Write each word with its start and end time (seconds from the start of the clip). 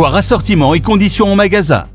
Voir 0.00 0.14
assortiment 0.14 0.72
et 0.72 0.80
conditions 0.80 1.30
en 1.30 1.36
magasin. 1.36 1.86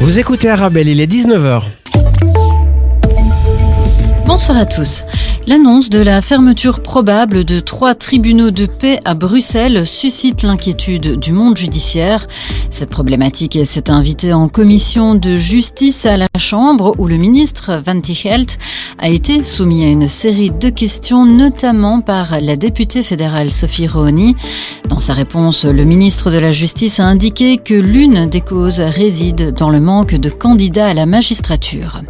Vous 0.00 0.18
écoutez 0.18 0.50
Arabelle, 0.50 0.88
il 0.88 1.00
est 1.00 1.06
19h. 1.06 1.62
Bonsoir 4.26 4.58
à 4.58 4.66
tous. 4.66 5.04
L'annonce 5.50 5.90
de 5.90 5.98
la 5.98 6.22
fermeture 6.22 6.80
probable 6.80 7.44
de 7.44 7.58
trois 7.58 7.96
tribunaux 7.96 8.52
de 8.52 8.66
paix 8.66 9.00
à 9.04 9.14
Bruxelles 9.14 9.84
suscite 9.84 10.44
l'inquiétude 10.44 11.18
du 11.18 11.32
monde 11.32 11.56
judiciaire. 11.56 12.28
Cette 12.70 12.90
problématique 12.90 13.58
s'est 13.64 13.90
invitée 13.90 14.32
en 14.32 14.46
commission 14.46 15.16
de 15.16 15.36
justice 15.36 16.06
à 16.06 16.16
la 16.16 16.28
Chambre 16.38 16.94
où 16.98 17.08
le 17.08 17.16
ministre 17.16 17.82
Van 17.84 18.00
Tichelt 18.00 18.58
a 19.00 19.08
été 19.08 19.42
soumis 19.42 19.82
à 19.82 19.88
une 19.88 20.06
série 20.06 20.52
de 20.52 20.68
questions, 20.68 21.26
notamment 21.26 22.00
par 22.00 22.40
la 22.40 22.54
députée 22.54 23.02
fédérale 23.02 23.50
Sophie 23.50 23.88
Rohoni. 23.88 24.36
Dans 24.88 25.00
sa 25.00 25.14
réponse, 25.14 25.64
le 25.64 25.82
ministre 25.84 26.30
de 26.30 26.38
la 26.38 26.52
Justice 26.52 27.00
a 27.00 27.06
indiqué 27.06 27.56
que 27.56 27.74
l'une 27.74 28.26
des 28.26 28.40
causes 28.40 28.78
réside 28.78 29.52
dans 29.52 29.70
le 29.70 29.80
manque 29.80 30.14
de 30.14 30.30
candidats 30.30 30.86
à 30.86 30.94
la 30.94 31.06
magistrature. 31.06 32.02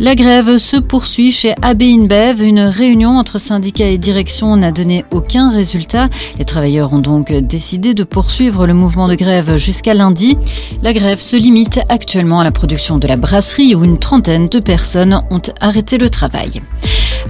La 0.00 0.14
grève 0.14 0.58
se 0.58 0.76
poursuit 0.76 1.32
chez 1.32 1.54
AB 1.60 1.82
InBev. 1.82 2.40
Une 2.40 2.60
réunion 2.60 3.18
entre 3.18 3.40
syndicats 3.40 3.88
et 3.88 3.98
direction 3.98 4.56
n'a 4.56 4.70
donné 4.70 5.04
aucun 5.10 5.50
résultat. 5.50 6.08
Les 6.38 6.44
travailleurs 6.44 6.92
ont 6.92 7.00
donc 7.00 7.32
décidé 7.32 7.94
de 7.94 8.04
poursuivre 8.04 8.68
le 8.68 8.74
mouvement 8.74 9.08
de 9.08 9.16
grève 9.16 9.56
jusqu'à 9.56 9.94
lundi. 9.94 10.38
La 10.84 10.92
grève 10.92 11.20
se 11.20 11.34
limite 11.34 11.80
actuellement 11.88 12.38
à 12.38 12.44
la 12.44 12.52
production 12.52 12.98
de 12.98 13.08
la 13.08 13.16
brasserie 13.16 13.74
où 13.74 13.82
une 13.82 13.98
trentaine 13.98 14.48
de 14.48 14.60
personnes 14.60 15.20
ont 15.32 15.42
arrêté 15.60 15.98
le 15.98 16.08
travail. 16.08 16.62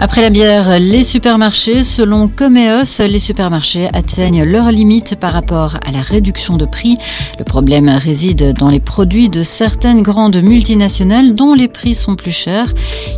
Après 0.00 0.20
la 0.20 0.30
bière, 0.30 0.78
les 0.78 1.02
supermarchés, 1.02 1.82
selon 1.82 2.28
Comeos, 2.28 3.00
les 3.00 3.18
supermarchés 3.18 3.88
atteignent 3.92 4.44
leurs 4.44 4.70
limites 4.70 5.16
par 5.16 5.32
rapport 5.32 5.76
à 5.84 5.90
la 5.90 6.02
réduction 6.02 6.56
de 6.56 6.66
prix. 6.66 6.98
Le 7.38 7.44
problème 7.44 7.88
réside 7.88 8.54
dans 8.56 8.68
les 8.68 8.78
produits 8.78 9.28
de 9.28 9.42
certaines 9.42 10.02
grandes 10.02 10.40
multinationales 10.40 11.34
dont 11.34 11.54
les 11.54 11.66
prix 11.66 11.96
sont 11.96 12.14
plus 12.14 12.30
chers. 12.30 12.57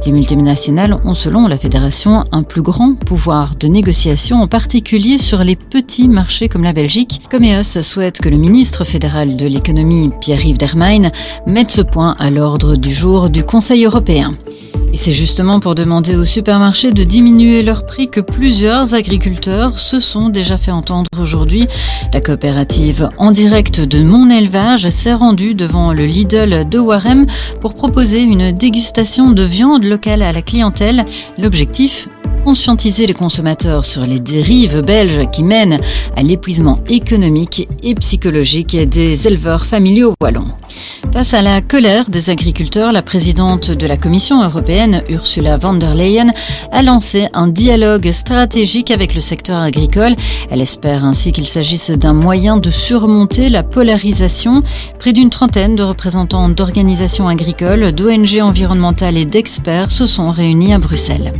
Les 0.06 0.12
multinationales 0.12 0.98
ont, 1.04 1.14
selon 1.14 1.46
la 1.46 1.58
fédération, 1.58 2.24
un 2.32 2.42
plus 2.42 2.62
grand 2.62 2.94
pouvoir 2.94 3.54
de 3.56 3.66
négociation, 3.68 4.42
en 4.42 4.48
particulier 4.48 5.18
sur 5.18 5.44
les 5.44 5.56
petits 5.56 6.08
marchés 6.08 6.48
comme 6.48 6.64
la 6.64 6.72
Belgique. 6.72 7.20
Comeos 7.30 7.82
souhaite 7.82 8.20
que 8.20 8.28
le 8.28 8.36
ministre 8.36 8.84
fédéral 8.84 9.36
de 9.36 9.46
l'économie, 9.46 10.10
Pierre-Yves 10.20 10.58
Dermain, 10.58 11.10
mette 11.46 11.70
ce 11.70 11.82
point 11.82 12.16
à 12.18 12.30
l'ordre 12.30 12.76
du 12.76 12.92
jour 12.92 13.30
du 13.30 13.44
Conseil 13.44 13.84
européen. 13.84 14.32
Et 14.92 14.96
c'est 14.96 15.12
justement 15.12 15.60
pour 15.60 15.74
demander 15.74 16.16
aux 16.16 16.24
supermarchés 16.24 16.92
de 16.92 17.04
diminuer 17.04 17.62
leurs 17.62 17.86
prix 17.86 18.08
que 18.08 18.20
plusieurs 18.20 18.94
agriculteurs 18.94 19.78
se 19.78 20.00
sont 20.00 20.28
déjà 20.28 20.56
fait 20.56 20.72
entendre 20.72 21.08
aujourd'hui. 21.20 21.68
La 22.12 22.20
coopérative 22.20 23.08
en 23.16 23.30
direct 23.30 23.80
de 23.80 24.02
Mon 24.02 24.28
Élevage 24.30 24.88
s'est 24.88 25.14
rendue 25.14 25.54
devant 25.54 25.92
le 25.92 26.06
Lidl 26.06 26.68
de 26.68 26.78
Warem 26.78 27.26
pour 27.60 27.74
proposer 27.74 28.20
une 28.22 28.50
dégustation 28.50 29.30
de 29.30 29.42
viande 29.42 29.84
locale 29.84 30.22
à 30.22 30.32
la 30.32 30.42
clientèle. 30.42 31.04
L'objectif 31.38 32.08
conscientiser 32.44 33.06
les 33.06 33.14
consommateurs 33.14 33.84
sur 33.84 34.06
les 34.06 34.18
dérives 34.18 34.80
belges 34.80 35.30
qui 35.30 35.44
mènent 35.44 35.78
à 36.16 36.22
l'épuisement 36.22 36.78
économique 36.88 37.68
et 37.82 37.94
psychologique 37.94 38.76
des 38.88 39.28
éleveurs 39.28 39.66
familiaux 39.66 40.14
wallons. 40.20 40.48
Face 41.12 41.34
à 41.34 41.42
la 41.42 41.60
colère 41.60 42.08
des 42.08 42.30
agriculteurs, 42.30 42.92
la 42.92 43.02
présidente 43.02 43.70
de 43.72 43.86
la 43.86 43.96
Commission 43.96 44.42
européenne, 44.42 45.02
Ursula 45.08 45.58
von 45.58 45.74
der 45.74 45.94
Leyen, 45.94 46.30
a 46.70 46.82
lancé 46.82 47.26
un 47.34 47.48
dialogue 47.48 48.10
stratégique 48.12 48.90
avec 48.90 49.14
le 49.14 49.20
secteur 49.20 49.60
agricole. 49.60 50.14
Elle 50.50 50.60
espère 50.60 51.04
ainsi 51.04 51.32
qu'il 51.32 51.46
s'agisse 51.46 51.90
d'un 51.90 52.12
moyen 52.12 52.56
de 52.58 52.70
surmonter 52.70 53.50
la 53.50 53.62
polarisation. 53.62 54.62
Près 54.98 55.12
d'une 55.12 55.30
trentaine 55.30 55.74
de 55.74 55.82
représentants 55.82 56.48
d'organisations 56.48 57.28
agricoles, 57.28 57.92
d'ONG 57.92 58.40
environnementales 58.40 59.16
et 59.16 59.24
d'experts 59.24 59.90
se 59.90 60.06
sont 60.06 60.30
réunis 60.30 60.72
à 60.72 60.78
Bruxelles. 60.78 61.32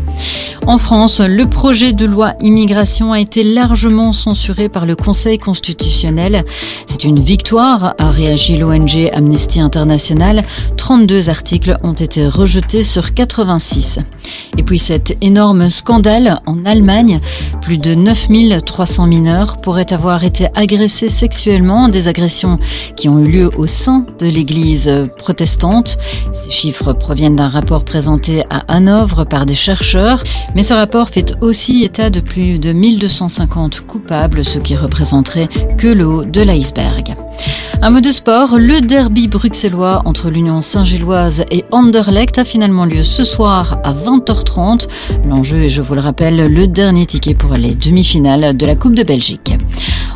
En 0.66 0.78
France, 0.78 1.20
le 1.20 1.47
projet 1.47 1.93
de 1.93 2.04
loi 2.04 2.34
immigration 2.41 3.12
a 3.12 3.20
été 3.20 3.44
largement 3.44 4.12
censuré 4.12 4.69
par 4.69 4.84
le 4.84 4.94
Conseil 4.94 5.38
constitutionnel. 5.38 6.44
C'est 6.87 7.04
une 7.04 7.19
victoire, 7.19 7.94
a 7.98 8.10
réagi 8.10 8.59
l'ONG 8.59 9.10
Amnesty 9.12 9.29
International. 9.60 10.42
32 10.76 11.30
articles 11.30 11.78
ont 11.82 11.92
été 11.92 12.26
rejetés 12.26 12.82
sur 12.82 13.14
86. 13.14 14.00
Et 14.58 14.62
puis 14.62 14.78
cet 14.78 15.16
énorme 15.20 15.70
scandale 15.70 16.41
en 16.46 16.64
Allemagne, 16.64 17.20
plus 17.62 17.78
de 17.78 17.94
9300 17.94 19.06
mineurs 19.06 19.60
pourraient 19.60 19.92
avoir 19.92 20.24
été 20.24 20.48
agressés 20.54 21.08
sexuellement, 21.08 21.88
des 21.88 22.08
agressions 22.08 22.58
qui 22.96 23.08
ont 23.08 23.19
eu 23.19 23.28
lieu 23.28 23.50
au 23.56 23.66
sein 23.66 24.06
de 24.19 24.26
l'église 24.26 24.90
protestante. 25.19 25.98
Ces 26.32 26.50
chiffres 26.50 26.92
proviennent 26.92 27.36
d'un 27.36 27.48
rapport 27.48 27.84
présenté 27.84 28.44
à 28.50 28.58
Hanovre 28.69 29.24
par 29.24 29.46
des 29.46 29.54
chercheurs, 29.54 30.22
mais 30.54 30.62
ce 30.62 30.74
rapport 30.74 31.08
fait 31.08 31.34
aussi 31.40 31.84
état 31.84 32.10
de 32.10 32.20
plus 32.20 32.58
de 32.58 32.72
1250 32.72 33.86
coupables, 33.86 34.44
ce 34.44 34.58
qui 34.58 34.76
représenterait 34.76 35.48
que 35.78 35.88
le 35.88 36.06
haut 36.06 36.24
de 36.24 36.40
l'iceberg. 36.40 37.14
Un 37.82 37.90
mot 37.90 38.00
de 38.00 38.12
sport, 38.12 38.58
le 38.58 38.80
derby 38.80 39.19
bruxellois 39.28 40.03
entre 40.04 40.31
l'Union 40.31 40.60
Saint-Gilloise 40.60 41.44
et 41.50 41.64
Anderlecht 41.70 42.38
a 42.38 42.44
finalement 42.44 42.84
lieu 42.84 43.03
ce 43.03 43.25
soir 43.25 43.78
à 43.84 43.92
20h30. 43.92 44.88
L'enjeu 45.28 45.64
est, 45.64 45.70
je 45.70 45.82
vous 45.82 45.94
le 45.94 46.00
rappelle, 46.00 46.53
le 46.53 46.66
dernier 46.66 47.06
ticket 47.06 47.34
pour 47.34 47.54
les 47.54 47.75
demi-finales 47.75 48.56
de 48.56 48.66
la 48.66 48.76
Coupe 48.76 48.94
de 48.94 49.03
Belgique. 49.03 49.56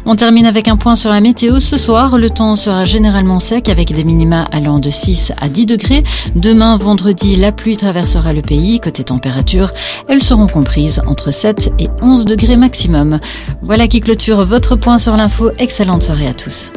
On 0.06 0.16
termine 0.16 0.44
avec 0.44 0.68
un 0.68 0.76
point 0.76 0.96
sur 0.96 1.10
la 1.10 1.20
météo. 1.20 1.60
Ce 1.60 1.78
soir, 1.78 2.18
le 2.18 2.28
temps 2.28 2.56
sera 2.56 2.84
généralement 2.84 3.40
sec 3.40 3.70
avec 3.70 3.94
des 3.94 4.04
minima 4.04 4.42
allant 4.52 4.78
de 4.78 4.90
6 4.90 5.32
à 5.40 5.48
10 5.48 5.66
degrés. 5.66 6.04
Demain, 6.34 6.76
vendredi, 6.76 7.36
la 7.36 7.52
pluie 7.52 7.76
traversera 7.76 8.34
le 8.34 8.42
pays. 8.42 8.80
Côté 8.80 9.02
température, 9.04 9.70
elles 10.08 10.22
seront 10.22 10.46
comprises 10.46 11.02
entre 11.06 11.30
7 11.30 11.72
et 11.78 11.88
11 12.02 12.26
degrés 12.26 12.56
maximum. 12.56 13.18
Voilà 13.62 13.88
qui 13.88 14.00
clôture 14.00 14.44
votre 14.44 14.76
point 14.76 14.98
sur 14.98 15.16
l'info. 15.16 15.50
Excellente 15.58 16.02
soirée 16.02 16.28
à 16.28 16.34
tous. 16.34 16.70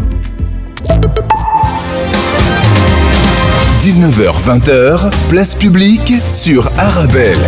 19h-20h, 3.87 5.13
place 5.29 5.55
publique 5.55 6.11
sur 6.27 6.67
Arabelle. 6.77 7.39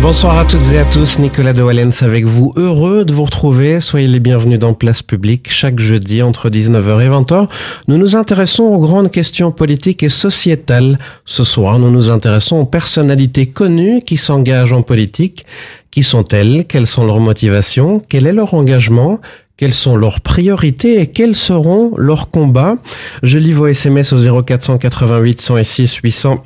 Bonsoir 0.00 0.38
à 0.38 0.44
toutes 0.44 0.72
et 0.72 0.78
à 0.78 0.84
tous, 0.84 1.18
Nicolas 1.18 1.54
de 1.54 1.60
Wallens 1.60 2.02
avec 2.02 2.24
vous. 2.24 2.52
Heureux 2.54 3.04
de 3.04 3.12
vous 3.12 3.24
retrouver. 3.24 3.80
Soyez 3.80 4.06
les 4.06 4.20
bienvenus 4.20 4.60
dans 4.60 4.74
Place 4.74 5.02
Publique 5.02 5.50
chaque 5.50 5.80
jeudi 5.80 6.22
entre 6.22 6.50
19h 6.50 7.02
et 7.02 7.08
20h. 7.08 7.48
Nous 7.88 7.98
nous 7.98 8.14
intéressons 8.14 8.62
aux 8.62 8.78
grandes 8.78 9.10
questions 9.10 9.50
politiques 9.50 10.04
et 10.04 10.08
sociétales. 10.08 11.00
Ce 11.24 11.42
soir, 11.42 11.80
nous 11.80 11.90
nous 11.90 12.10
intéressons 12.10 12.58
aux 12.58 12.64
personnalités 12.64 13.46
connues 13.46 13.98
qui 14.06 14.16
s'engagent 14.16 14.72
en 14.72 14.82
politique. 14.82 15.46
Qui 15.90 16.04
sont-elles? 16.04 16.64
Quelles 16.68 16.86
sont 16.86 17.04
leurs 17.04 17.18
motivations? 17.18 18.00
Quel 18.08 18.28
est 18.28 18.32
leur 18.32 18.54
engagement? 18.54 19.18
Quelles 19.58 19.74
sont 19.74 19.96
leurs 19.96 20.20
priorités 20.20 21.00
et 21.00 21.08
quels 21.08 21.34
seront 21.34 21.92
leurs 21.98 22.30
combats 22.30 22.78
Je 23.22 23.38
lis 23.38 23.52
vos 23.52 23.66
SMS 23.66 24.12
au 24.12 24.42
0488 24.42 25.40
106 25.42 25.96
800 25.96 26.36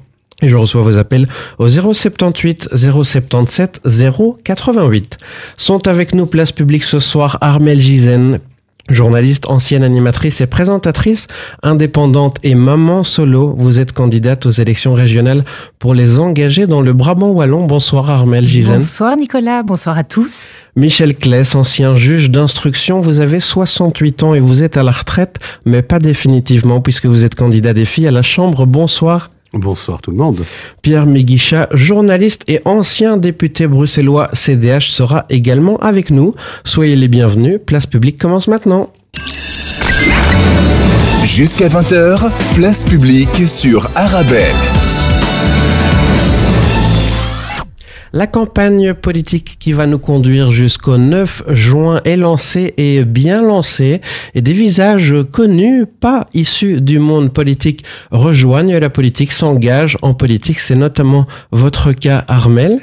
et 0.41 0.49
je 0.49 0.57
reçois 0.57 0.83
vos 0.83 0.97
appels 0.97 1.29
au 1.59 1.69
078 1.69 2.71
077 2.75 3.83
088. 4.43 5.19
Sont 5.57 5.87
avec 5.87 6.15
nous 6.15 6.27
place 6.27 6.53
publique 6.53 6.85
ce 6.85 6.99
soir 6.99 7.39
Armel 7.43 7.79
Gizen, 7.79 8.41
Journaliste, 8.93 9.47
ancienne 9.49 9.83
animatrice 9.83 10.41
et 10.41 10.47
présentatrice, 10.47 11.27
indépendante 11.63 12.37
et 12.43 12.55
maman 12.55 13.05
solo, 13.05 13.55
vous 13.57 13.81
êtes 13.81 13.93
candidate 13.93 14.47
aux 14.47 14.51
élections 14.51 14.93
régionales 14.93 15.45
pour 15.79 15.95
les 15.95 16.19
engager 16.19 16.67
dans 16.67 16.81
le 16.81 16.93
Brabant 16.93 17.31
Wallon. 17.31 17.67
Bonsoir 17.67 18.11
Armel 18.11 18.45
Gizen. 18.45 18.79
Bonsoir 18.79 19.17
Nicolas, 19.17 19.63
bonsoir 19.63 19.99
à 19.99 20.05
tous. 20.05 20.49
Michel 20.77 21.17
Kless, 21.17 21.55
ancien 21.55 21.97
juge 21.97 22.31
d'instruction, 22.31 23.01
vous 23.01 23.21
avez 23.21 23.41
68 23.41 24.23
ans 24.23 24.35
et 24.35 24.41
vous 24.41 24.63
êtes 24.63 24.77
à 24.77 24.83
la 24.83 24.93
retraite, 24.93 25.39
mais 25.65 25.83
pas 25.83 25.99
définitivement 25.99 26.81
puisque 26.81 27.07
vous 27.07 27.25
êtes 27.25 27.35
candidat 27.35 27.75
des 27.75 27.85
filles 27.85 28.09
à 28.09 28.11
la 28.11 28.23
Chambre. 28.23 28.67
Bonsoir. 28.67 29.31
Bonsoir 29.53 30.01
tout 30.01 30.11
le 30.11 30.17
monde. 30.17 30.45
Pierre 30.81 31.05
Méguicha, 31.05 31.69
journaliste 31.73 32.43
et 32.49 32.61
ancien 32.65 33.19
député 33.19 33.67
bruxellois 33.67 34.31
CDH, 34.33 34.91
sera 34.91 35.27
également 35.29 35.79
avec 35.79 36.11
nous. 36.11 36.35
Soyez 36.65 36.97
les 36.97 37.09
bienvenus. 37.09 37.59
Place 37.65 37.87
publique 37.87 38.19
commence 38.19 38.49
maintenant. 38.49 38.91
Jusqu'à 41.25 41.69
20h, 41.69 42.31
place 42.55 42.85
publique 42.85 43.47
sur 43.47 43.91
Arabelle. 43.95 44.82
La 48.15 48.27
campagne 48.27 48.93
politique 48.93 49.57
qui 49.59 49.73
va 49.73 49.87
nous 49.87 49.99
conduire 49.99 50.53
jusqu'au 50.53 50.99
9 50.99 51.45
juin 51.49 52.03
est 52.05 52.19
lancée 52.19 52.75
et 52.77 53.07
bien 53.07 53.41
lancée 53.41 54.03
et 54.35 54.43
des 54.43 54.53
visages 54.53 55.15
connus, 55.33 55.87
pas 55.87 56.27
issus 56.35 56.83
du 56.83 56.99
monde 56.99 57.33
politique, 57.33 57.87
rejoignent 58.11 58.77
la 58.77 58.91
politique, 58.91 59.33
s'engagent 59.33 59.97
en 60.03 60.13
politique. 60.13 60.61
C'est 60.61 60.77
notamment 60.77 61.25
votre 61.53 61.95
cas, 61.95 62.23
Armel. 62.29 62.81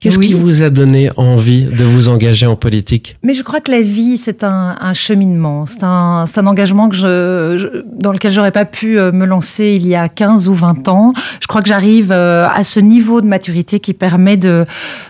Qu'est-ce 0.00 0.18
qui 0.18 0.34
vous 0.34 0.62
a 0.62 0.70
donné 0.70 1.10
envie 1.16 1.64
de 1.64 1.84
vous 1.84 2.08
engager 2.08 2.46
en 2.46 2.56
politique? 2.56 3.16
Mais 3.22 3.32
je 3.32 3.42
crois 3.42 3.60
que 3.60 3.70
la 3.70 3.80
vie, 3.80 4.16
c'est 4.16 4.44
un, 4.44 4.76
un, 4.80 4.94
cheminement. 4.94 5.66
C'est 5.66 5.82
un, 5.82 6.24
un, 6.24 6.46
engagement 6.46 6.88
que 6.88 6.96
je, 6.96 7.82
dans 7.84 8.12
lequel 8.12 8.30
j'aurais 8.30 8.52
pas 8.52 8.64
pu 8.64 8.98
euh, 8.98 9.10
me 9.10 9.26
lancer 9.26 9.74
il 9.76 9.86
y 9.86 9.94
a 9.94 10.08
15 10.08 10.48
ou 10.48 10.54
20 10.54 10.88
ans. 10.88 11.12
Je 11.40 11.46
crois 11.46 11.62
que 11.62 11.68
j'arrive 11.68 12.12
euh, 12.12 12.48
à 12.48 12.62
ce 12.62 12.80
niveau 12.80 13.20
de 13.20 13.26
maturité 13.26 13.80
qui 13.80 13.92
permet 13.92 14.36
de, 14.36 14.66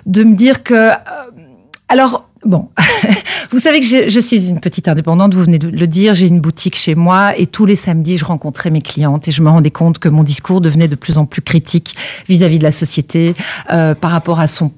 de 0.06 0.24
me 0.24 0.34
dire 0.34 0.62
que... 0.62 0.74
Euh, 0.74 0.94
alors, 1.90 2.27
Bon, 2.44 2.68
vous 3.50 3.58
savez 3.58 3.80
que 3.80 3.86
je, 3.86 4.20
suis 4.20 4.48
une 4.48 4.60
petite 4.60 4.86
indépendante, 4.86 5.34
vous 5.34 5.42
venez 5.42 5.58
de 5.58 5.68
le 5.68 5.86
dire, 5.86 6.14
j'ai 6.14 6.28
une 6.28 6.40
boutique 6.40 6.76
chez 6.76 6.94
moi 6.94 7.36
et 7.36 7.46
tous 7.46 7.66
les 7.66 7.74
samedis, 7.74 8.16
je 8.16 8.24
rencontrais 8.24 8.70
mes 8.70 8.80
clientes 8.80 9.26
et 9.26 9.30
je 9.32 9.42
me 9.42 9.50
rendais 9.50 9.70
compte 9.70 9.98
que 9.98 10.08
mon 10.08 10.22
discours 10.22 10.60
devenait 10.60 10.88
de 10.88 10.94
plus 10.94 11.18
en 11.18 11.26
plus 11.26 11.42
critique 11.42 11.96
vis-à-vis 12.28 12.56
-vis 12.56 12.58
de 12.58 12.64
la 12.64 12.72
société 12.72 13.34
euh, 13.72 13.94
par 13.94 14.12
rapport 14.12 14.38
à 14.38 14.46
son 14.46 14.70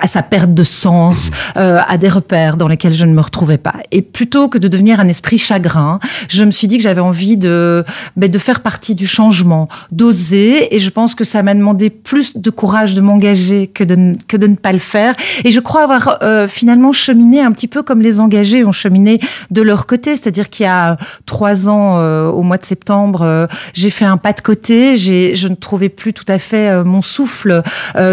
à 0.00 0.06
sa 0.06 0.22
perte 0.22 0.54
de 0.54 0.62
sens, 0.62 1.30
euh, 1.56 1.80
à 1.86 1.98
des 1.98 2.08
repères 2.08 2.56
dans 2.56 2.68
lesquels 2.68 2.94
je 2.94 3.04
ne 3.04 3.12
me 3.12 3.20
retrouvais 3.20 3.58
pas. 3.58 3.74
Et 3.90 4.02
plutôt 4.02 4.48
que 4.48 4.58
de 4.58 4.68
devenir 4.68 5.00
un 5.00 5.08
esprit 5.08 5.38
chagrin, 5.38 6.00
je 6.28 6.44
me 6.44 6.50
suis 6.50 6.68
dit 6.68 6.76
que 6.76 6.82
j'avais 6.82 7.00
envie 7.00 7.36
de, 7.36 7.84
ben, 8.16 8.30
de 8.30 8.38
faire 8.38 8.60
partie 8.60 8.94
du 8.94 9.06
changement, 9.06 9.68
d'oser. 9.90 10.74
Et 10.74 10.78
je 10.78 10.90
pense 10.90 11.14
que 11.14 11.24
ça 11.24 11.42
m'a 11.42 11.54
demandé 11.54 11.90
plus 11.90 12.36
de 12.36 12.50
courage 12.50 12.94
de 12.94 13.00
m'engager 13.00 13.66
que 13.66 13.84
de, 13.84 14.16
que 14.28 14.36
de 14.36 14.46
ne 14.46 14.56
pas 14.56 14.72
le 14.72 14.78
faire. 14.78 15.14
Et 15.44 15.50
je 15.50 15.60
crois 15.60 15.82
avoir 15.82 16.18
euh, 16.22 16.48
finalement 16.48 16.92
cheminé 16.92 17.40
un 17.40 17.52
petit 17.52 17.68
peu 17.68 17.82
comme 17.82 18.00
les 18.00 18.20
engagés 18.20 18.64
ont 18.64 18.72
cheminé 18.72 19.20
de 19.50 19.62
leur 19.62 19.86
côté. 19.86 20.16
C'est-à-dire 20.16 20.48
qu'il 20.48 20.64
y 20.64 20.68
a 20.68 20.96
trois 21.26 21.68
ans, 21.68 21.98
euh, 21.98 22.28
au 22.28 22.42
mois 22.42 22.58
de 22.58 22.64
septembre, 22.66 23.22
euh, 23.22 23.46
j'ai 23.74 23.90
fait 23.90 24.04
un 24.04 24.16
pas 24.16 24.32
de 24.32 24.40
côté. 24.40 24.96
J'ai, 24.96 25.34
je 25.34 25.48
ne 25.48 25.54
trouvais 25.54 25.88
plus 25.88 26.12
tout 26.12 26.24
à 26.28 26.38
fait 26.38 26.70
euh, 26.70 26.84
mon 26.84 27.02
souffle 27.02 27.62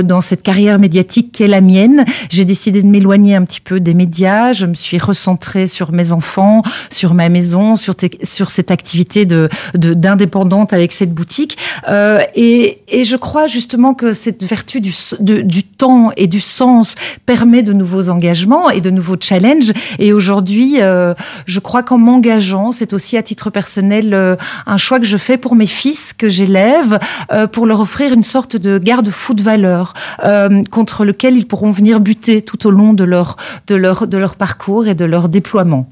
dans 0.04 0.22
cette 0.22 0.44
carrière 0.44 0.80
médiatique 0.80 1.32
qui 1.32 1.44
est 1.44 1.48
la 1.70 2.04
j'ai 2.30 2.46
décidé 2.46 2.82
de 2.82 2.88
m'éloigner 2.88 3.36
un 3.36 3.46
petit 3.46 3.62
peu 3.62 3.80
des 3.80 3.94
médias. 3.94 4.54
Je 4.54 4.66
me 4.66 4.74
suis 4.74 4.98
recentrée 4.98 5.68
sur 5.68 5.92
mes 5.92 6.12
enfants, 6.12 6.64
sur 6.90 7.14
ma 7.14 7.30
maison, 7.30 7.76
sur, 7.76 7.96
sur 8.24 8.52
cette 8.52 8.72
activité 8.72 9.26
de 9.26 9.50
d'indépendante 9.76 10.74
avec 10.74 10.92
cette 10.92 11.14
boutique. 11.14 11.58
Euh, 11.88 12.22
et, 12.36 12.80
et, 12.88 13.04
je 13.04 13.16
crois 13.16 13.48
justement 13.48 13.94
que 13.94 14.14
cette 14.14 14.44
vertu 14.44 14.82
du, 14.82 14.94
de, 15.20 15.42
du 15.42 15.64
temps 15.64 16.12
et 16.18 16.28
du 16.28 16.40
sens 16.40 16.96
permet 17.26 17.64
de 17.64 17.74
nouveaux 17.74 18.10
engagements 18.10 18.70
et 18.70 18.82
de 18.82 18.90
nouveaux 18.90 19.18
challenges. 19.20 19.74
Et 20.00 20.14
aujourd'hui, 20.14 20.82
euh, 20.82 21.14
je 21.46 21.60
crois 21.60 21.84
qu'en 21.84 21.98
m'engageant, 21.98 22.72
c'est 22.72 22.94
aussi 22.94 23.18
à 23.18 23.24
titre 23.24 23.50
personnel 23.50 24.14
euh, 24.14 24.36
un 24.66 24.78
choix 24.78 25.00
que 25.00 25.06
je 25.06 25.18
fais 25.18 25.38
pour 25.38 25.56
mes 25.56 25.68
fils 25.68 26.14
que 26.14 26.30
j'élève, 26.30 27.00
euh, 27.32 27.48
pour 27.48 27.66
leur 27.66 27.80
offrir 27.80 28.14
une 28.14 28.24
sorte 28.24 28.56
de 28.56 28.78
garde-fou 28.78 29.34
de 29.34 29.42
valeur 29.42 29.94
euh, 30.24 30.64
contre 30.70 31.06
lequel 31.06 31.36
ils 31.36 31.48
pourront 31.48 31.59
pourront 31.60 31.72
venir 31.72 32.00
buter 32.00 32.42
tout 32.42 32.68
au 32.68 32.72
long 32.72 32.94
de 32.94 33.04
leur, 33.04 33.36
de 33.68 33.76
leur, 33.76 34.08
de 34.08 34.18
leur 34.18 34.38
parcours 34.38 34.88
et 34.88 34.96
de 34.96 35.04
leur 35.04 35.28
déploiement. 35.28 35.90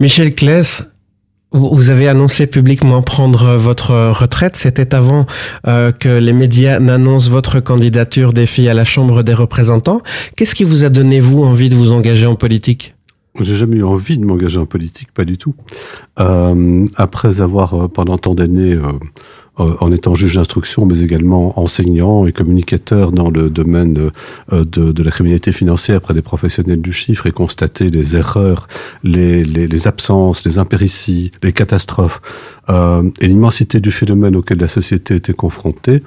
Michel 0.00 0.34
Kless, 0.34 0.84
vous 1.52 1.90
avez 1.90 2.08
annoncé 2.08 2.46
publiquement 2.46 3.02
prendre 3.02 3.56
votre 3.56 3.92
retraite. 4.12 4.56
C'était 4.56 4.94
avant 4.94 5.26
euh, 5.66 5.92
que 5.92 6.08
les 6.08 6.32
médias 6.32 6.80
n'annoncent 6.80 7.30
votre 7.30 7.60
candidature 7.60 8.32
des 8.32 8.46
filles 8.46 8.70
à 8.70 8.74
la 8.74 8.86
Chambre 8.86 9.22
des 9.22 9.34
représentants. 9.34 10.00
Qu'est-ce 10.36 10.54
qui 10.54 10.64
vous 10.64 10.82
a 10.82 10.88
donné, 10.88 11.20
vous, 11.20 11.42
envie 11.42 11.68
de 11.68 11.76
vous 11.76 11.92
engager 11.92 12.24
en 12.26 12.36
politique? 12.36 12.94
J'ai 13.38 13.56
jamais 13.56 13.76
eu 13.76 13.84
envie 13.84 14.16
de 14.16 14.24
m'engager 14.24 14.58
en 14.58 14.66
politique, 14.66 15.12
pas 15.12 15.26
du 15.26 15.36
tout. 15.36 15.54
Euh, 16.20 16.86
après 16.96 17.42
avoir 17.42 17.74
euh, 17.74 17.88
pendant 17.88 18.16
tant 18.16 18.34
d'années 18.34 18.78
en 19.80 19.92
étant 19.92 20.14
juge 20.14 20.36
d'instruction, 20.36 20.86
mais 20.86 21.00
également 21.00 21.58
enseignant 21.58 22.26
et 22.26 22.32
communicateur 22.32 23.12
dans 23.12 23.30
le 23.30 23.50
domaine 23.50 24.10
euh, 24.52 24.64
de, 24.64 24.92
de, 24.92 25.02
la 25.02 25.10
criminalité 25.10 25.52
financière 25.52 26.00
près 26.00 26.14
des 26.14 26.22
professionnels 26.22 26.80
du 26.80 26.92
chiffre 26.92 27.26
et 27.26 27.32
constater 27.32 27.90
les 27.90 28.16
erreurs, 28.16 28.68
les, 29.02 29.44
les, 29.44 29.66
les 29.66 29.88
absences, 29.88 30.44
les 30.44 30.58
impérities, 30.58 31.30
les 31.42 31.52
catastrophes 31.52 32.20
euh, 32.68 33.02
et 33.20 33.28
l'immensité 33.28 33.80
du 33.80 33.90
phénomène 33.90 34.36
auquel 34.36 34.58
la 34.58 34.68
société 34.68 35.16
était 35.16 35.32
confrontée. 35.32 36.02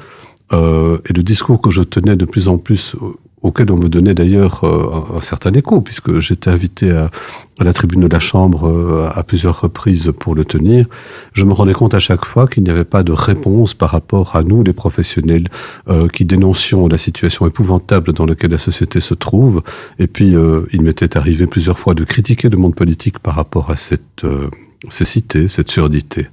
Euh, 0.51 0.97
et 1.09 1.13
le 1.13 1.23
discours 1.23 1.61
que 1.61 1.71
je 1.71 1.81
tenais 1.81 2.15
de 2.15 2.25
plus 2.25 2.47
en 2.47 2.57
plus 2.57 2.95
auquel 3.43 3.71
on 3.71 3.77
me 3.77 3.89
donnait 3.89 4.15
d'ailleurs 4.15 4.63
euh, 4.63 5.17
un 5.17 5.21
certain 5.21 5.53
écho, 5.53 5.81
puisque 5.81 6.19
j'étais 6.19 6.49
invité 6.49 6.91
à, 6.91 7.11
à, 7.59 7.63
la 7.63 7.73
tribune 7.73 8.01
de 8.01 8.07
la 8.07 8.19
Chambre 8.19 8.67
euh, 8.67 9.09
à 9.13 9.23
plusieurs 9.23 9.61
reprises 9.61 10.11
pour 10.17 10.33
le 10.33 10.45
tenir, 10.45 10.87
je 11.33 11.45
me 11.45 11.53
rendais 11.53 11.73
compte 11.73 11.93
à 11.93 11.99
chaque 11.99 12.25
fois 12.25 12.47
qu'il 12.47 12.63
n'y 12.63 12.69
avait 12.69 12.85
pas 12.85 13.03
de 13.03 13.11
réponse 13.11 13.73
par 13.73 13.91
rapport 13.91 14.35
à 14.35 14.43
nous, 14.43 14.63
les 14.63 14.73
professionnels, 14.73 15.47
euh, 15.89 16.07
qui 16.07 16.25
dénoncions 16.25 16.87
la 16.87 16.97
situation 16.97 17.45
épouvantable 17.45 18.13
dans 18.13 18.25
laquelle 18.25 18.51
la 18.51 18.57
société 18.57 18.99
se 18.99 19.13
trouve. 19.13 19.61
Et 19.99 20.07
puis, 20.07 20.35
euh, 20.35 20.65
il 20.71 20.81
m'était 20.81 21.17
arrivé 21.17 21.45
plusieurs 21.45 21.79
fois 21.79 21.93
de 21.93 22.03
critiquer 22.03 22.49
le 22.49 22.57
monde 22.57 22.75
politique 22.75 23.19
par 23.19 23.35
rapport 23.35 23.69
à 23.69 23.75
cette 23.75 24.23
euh, 24.23 24.49
cécité, 24.89 25.47
cette 25.47 25.69
surdité. 25.69 26.27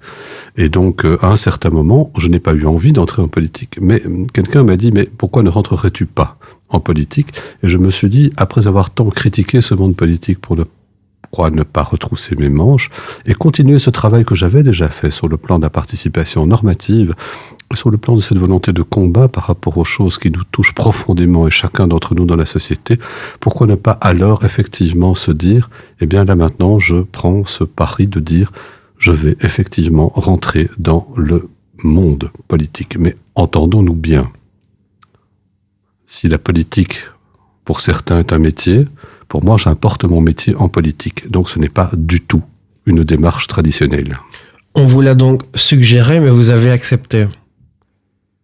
Et 0.56 0.68
donc, 0.68 1.04
à 1.04 1.28
un 1.28 1.36
certain 1.36 1.70
moment, 1.70 2.12
je 2.16 2.28
n'ai 2.28 2.40
pas 2.40 2.54
eu 2.54 2.66
envie 2.66 2.92
d'entrer 2.92 3.22
en 3.22 3.28
politique. 3.28 3.78
Mais 3.80 4.02
quelqu'un 4.32 4.64
m'a 4.64 4.76
dit, 4.76 4.92
mais 4.92 5.04
pourquoi 5.04 5.42
ne 5.42 5.50
rentrerais-tu 5.50 6.06
pas 6.06 6.38
en 6.68 6.80
politique? 6.80 7.28
Et 7.62 7.68
je 7.68 7.78
me 7.78 7.90
suis 7.90 8.08
dit, 8.08 8.32
après 8.36 8.66
avoir 8.66 8.90
tant 8.90 9.08
critiqué 9.10 9.60
ce 9.60 9.74
monde 9.74 9.96
politique 9.96 10.40
pour 10.40 10.56
ne 10.56 10.64
croire 11.30 11.50
ne 11.50 11.62
pas 11.62 11.82
retrousser 11.82 12.36
mes 12.36 12.48
manches 12.48 12.90
et 13.26 13.34
continuer 13.34 13.78
ce 13.78 13.90
travail 13.90 14.24
que 14.24 14.34
j'avais 14.34 14.62
déjà 14.62 14.88
fait 14.88 15.10
sur 15.10 15.28
le 15.28 15.36
plan 15.36 15.58
de 15.58 15.64
la 15.64 15.70
participation 15.70 16.46
normative, 16.46 17.14
sur 17.74 17.90
le 17.90 17.98
plan 17.98 18.16
de 18.16 18.20
cette 18.20 18.38
volonté 18.38 18.72
de 18.72 18.82
combat 18.82 19.28
par 19.28 19.44
rapport 19.44 19.78
aux 19.78 19.84
choses 19.84 20.18
qui 20.18 20.30
nous 20.30 20.42
touchent 20.44 20.74
profondément 20.74 21.46
et 21.46 21.50
chacun 21.50 21.86
d'entre 21.86 22.14
nous 22.14 22.26
dans 22.26 22.36
la 22.36 22.46
société, 22.46 22.98
pourquoi 23.38 23.66
ne 23.66 23.76
pas 23.76 23.92
alors 24.00 24.44
effectivement 24.44 25.14
se 25.14 25.30
dire, 25.30 25.70
eh 26.00 26.06
bien 26.06 26.24
là 26.24 26.34
maintenant 26.34 26.78
je 26.78 26.96
prends 26.96 27.44
ce 27.44 27.62
pari 27.62 28.08
de 28.08 28.18
dire, 28.18 28.50
je 28.98 29.12
vais 29.12 29.36
effectivement 29.40 30.12
rentrer 30.14 30.68
dans 30.78 31.08
le 31.16 31.48
monde 31.82 32.30
politique. 32.48 32.96
Mais 32.98 33.16
entendons-nous 33.34 33.94
bien, 33.94 34.30
si 36.06 36.28
la 36.28 36.38
politique, 36.38 37.04
pour 37.64 37.80
certains, 37.80 38.18
est 38.18 38.32
un 38.32 38.38
métier, 38.38 38.86
pour 39.30 39.44
moi, 39.44 39.56
j'importe 39.56 40.04
mon 40.04 40.20
métier 40.20 40.56
en 40.56 40.68
politique. 40.68 41.30
Donc 41.30 41.48
ce 41.48 41.60
n'est 41.60 41.68
pas 41.68 41.88
du 41.96 42.20
tout 42.20 42.42
une 42.84 43.04
démarche 43.04 43.46
traditionnelle. 43.46 44.18
On 44.74 44.84
vous 44.86 45.00
l'a 45.00 45.14
donc 45.14 45.44
suggéré, 45.54 46.18
mais 46.18 46.30
vous 46.30 46.50
avez 46.50 46.72
accepté. 46.72 47.26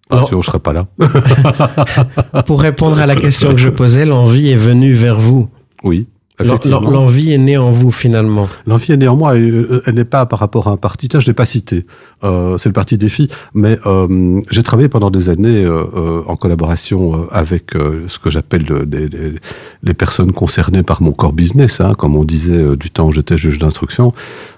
Ah, 0.09 0.15
Alors, 0.15 0.31
je 0.31 0.37
ne 0.37 0.43
serais 0.43 0.61
pas 0.61 0.73
là. 0.73 0.87
pour 2.47 2.61
répondre 2.61 3.01
à 3.01 3.07
la 3.07 3.17
question 3.17 3.51
que 3.51 3.61
je 3.61 3.69
posais, 3.69 4.05
l'envie 4.05 4.49
est 4.51 4.57
venue 4.57 4.93
vers 4.93 5.19
vous. 5.19 5.51
Oui. 5.83 6.07
L'envie 6.39 7.33
est 7.33 7.39
née 7.39 7.57
en 7.57 7.71
vous 7.71 7.91
finalement. 7.91 8.49
L'envie 8.67 8.93
est 8.93 8.97
née 8.97 9.09
en 9.09 9.17
moi. 9.17 9.37
Elle, 9.37 9.83
elle 9.87 9.95
n'est 9.95 10.05
pas 10.05 10.27
par 10.27 10.39
rapport 10.39 10.69
à 10.69 10.73
un 10.73 10.77
parti. 10.77 11.09
Tiens, 11.09 11.21
je 11.21 11.27
l'ai 11.27 11.33
pas 11.33 11.47
cité. 11.47 11.87
Euh, 12.25 12.59
c'est 12.59 12.69
le 12.69 12.75
parti 12.75 12.99
des 12.99 13.09
filles. 13.09 13.29
Mais 13.55 13.79
euh, 13.87 14.43
j'ai 14.51 14.63
travaillé 14.63 14.89
pendant 14.89 15.11
des 15.11 15.31
années 15.31 15.65
euh, 15.65 15.85
euh 15.95 16.23
en 16.27 16.37
collaboration 16.37 17.15
euh, 17.15 17.27
avec 17.31 17.75
euh, 17.77 18.05
ce 18.09 18.19
que 18.19 18.31
j'appelle 18.31 18.67
les, 18.91 19.09
les, 19.09 19.35
les, 19.83 19.95
personnes 19.95 20.33
concernées 20.33 20.83
par 20.83 21.03
mon 21.03 21.13
corps 21.13 21.33
business, 21.33 21.81
hein, 21.81 21.95
comme 21.97 22.17
on 22.17 22.25
disait 22.25 22.77
du 22.77 22.91
temps 22.91 23.07
où 23.07 23.13
j'étais 23.13 23.39
juge 23.39 23.59
d'instruction. 23.59 24.13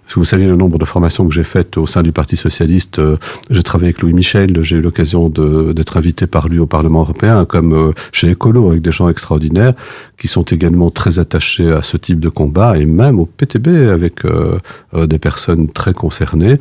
Si 0.09 0.15
vous 0.15 0.25
savez 0.25 0.47
le 0.47 0.57
nombre 0.57 0.79
de 0.79 0.85
formations 0.87 1.29
que 1.29 1.35
j'ai 1.35 1.45
faites 1.45 1.77
au 1.77 1.87
sein 1.87 2.03
du 2.03 2.13
Parti 2.13 2.37
socialiste, 2.37 2.99
euh, 2.99 3.19
j'ai 3.51 3.63
travaillé 3.63 3.91
avec 3.91 4.01
Louis 4.01 4.15
Michel, 4.15 4.63
j'ai 4.63 4.77
eu 4.77 4.81
l'occasion 4.81 5.29
d'être 5.29 5.99
invité 5.99 6.27
par 6.27 6.49
lui 6.49 6.59
au 6.59 6.67
Parlement 6.67 7.01
européen, 7.01 7.45
comme 7.45 7.75
euh, 7.75 7.93
chez 8.11 8.33
Ecolo, 8.33 8.71
avec 8.71 8.81
des 8.81 8.91
gens 8.91 9.11
extraordinaires 9.11 9.75
qui 10.19 10.27
sont 10.27 10.45
également 10.45 10.91
très 10.91 11.19
attachés 11.19 11.71
à 11.71 11.83
ce 11.83 11.99
type 11.99 12.21
de 12.21 12.31
combat, 12.31 12.79
et 12.79 12.87
même 12.87 13.21
au 13.21 13.27
PTB 13.27 13.69
avec 13.69 14.25
euh, 14.25 14.59
des 14.95 15.19
personnes 15.19 15.69
très 15.69 15.93
concernées. 15.93 16.59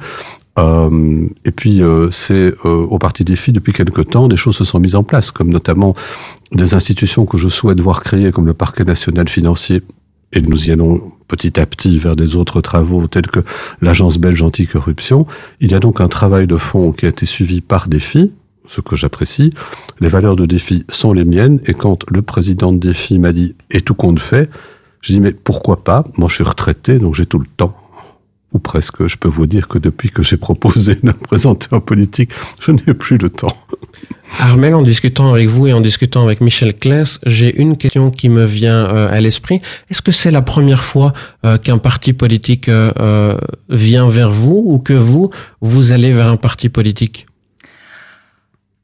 Euh, 0.58 1.28
et 1.46 1.52
puis 1.52 1.82
euh, 1.82 2.10
c'est 2.12 2.54
euh, 2.66 2.88
au 2.90 2.98
Parti 2.98 3.24
des 3.24 3.36
filles 3.36 3.54
depuis 3.54 3.74
quelque 3.74 4.02
temps, 4.02 4.28
des 4.28 4.38
choses 4.38 4.56
se 4.56 4.64
sont 4.64 4.80
mises 4.80 4.96
en 4.96 5.04
place, 5.04 5.32
comme 5.32 5.50
notamment 5.50 5.96
des 6.52 6.74
institutions 6.74 7.26
que 7.26 7.38
je 7.38 7.48
souhaite 7.48 7.80
voir 7.80 8.02
créées, 8.02 8.32
comme 8.32 8.48
le 8.48 8.54
Parquet 8.54 8.84
national 8.84 9.30
financier 9.30 9.84
et 10.38 10.42
nous 10.42 10.68
y 10.68 10.72
allons 10.72 11.02
petit 11.28 11.60
à 11.60 11.66
petit 11.66 11.98
vers 11.98 12.16
des 12.16 12.36
autres 12.36 12.62
travaux 12.62 13.08
tels 13.08 13.28
que 13.28 13.40
l'Agence 13.82 14.18
belge 14.20 14.42
anticorruption. 14.44 15.26
Il 15.60 15.72
y 15.72 15.74
a 15.74 15.80
donc 15.80 16.00
un 16.00 16.08
travail 16.08 16.46
de 16.46 16.58
fond 16.58 16.92
qui 16.92 17.06
a 17.06 17.10
été 17.10 17.26
suivi 17.26 17.60
par 17.60 17.88
Défi, 17.88 18.32
ce 18.68 18.82
que 18.82 18.96
j'apprécie. 18.96 19.54
Les 20.00 20.08
valeurs 20.08 20.36
de 20.36 20.46
Défi 20.46 20.86
sont 20.90 21.12
les 21.12 21.26
miennes, 21.26 21.60
et 21.66 21.74
quand 21.74 22.06
le 22.10 22.22
président 22.22 22.72
de 22.72 22.78
Défi 22.78 23.18
m'a 23.18 23.34
dit 23.34 23.56
«et 23.72 23.82
tout 23.82 23.96
compte 23.96 24.20
fait», 24.20 24.50
je 25.02 25.14
dis 25.14 25.20
«mais 25.22 25.32
pourquoi 25.32 25.84
pas? 25.84 26.04
Moi 26.18 26.30
je 26.30 26.36
suis 26.36 26.44
retraité, 26.44 27.00
donc 27.00 27.16
j'ai 27.16 27.26
tout 27.26 27.40
le 27.40 27.48
temps.» 27.58 27.76
Ou 28.58 28.60
presque, 28.60 29.06
je 29.06 29.18
peux 29.18 29.28
vous 29.28 29.46
dire 29.46 29.68
que 29.68 29.78
depuis 29.78 30.10
que 30.10 30.24
j'ai 30.24 30.36
proposé 30.36 30.96
de 30.96 31.06
me 31.06 31.14
présenter 31.14 31.68
en 31.74 31.80
politique, 31.80 32.32
je 32.60 32.72
n'ai 32.72 32.96
plus 32.96 33.20
le 33.20 33.30
temps. 33.30 33.56
Armel, 34.40 34.74
en 34.74 34.82
discutant 34.82 35.32
avec 35.32 35.48
vous 35.48 35.68
et 35.68 35.74
en 35.74 35.80
discutant 35.80 36.24
avec 36.24 36.42
Michel 36.42 36.76
Kless, 36.76 37.20
j'ai 37.24 37.56
une 37.62 37.78
question 37.78 38.10
qui 38.10 38.30
me 38.30 38.46
vient 38.46 38.88
euh, 38.88 39.16
à 39.16 39.22
l'esprit. 39.22 39.62
Est-ce 39.92 40.02
que 40.02 40.12
c'est 40.12 40.32
la 40.32 40.42
première 40.42 40.84
fois 40.84 41.14
euh, 41.46 41.60
qu'un 41.60 41.78
parti 41.78 42.14
politique 42.14 42.68
euh, 42.68 43.38
vient 43.70 44.10
vers 44.10 44.32
vous 44.32 44.64
ou 44.66 44.80
que 44.80 44.94
vous, 44.94 45.30
vous 45.62 45.92
allez 45.92 46.12
vers 46.12 46.30
un 46.30 46.38
parti 46.38 46.70
politique? 46.70 47.28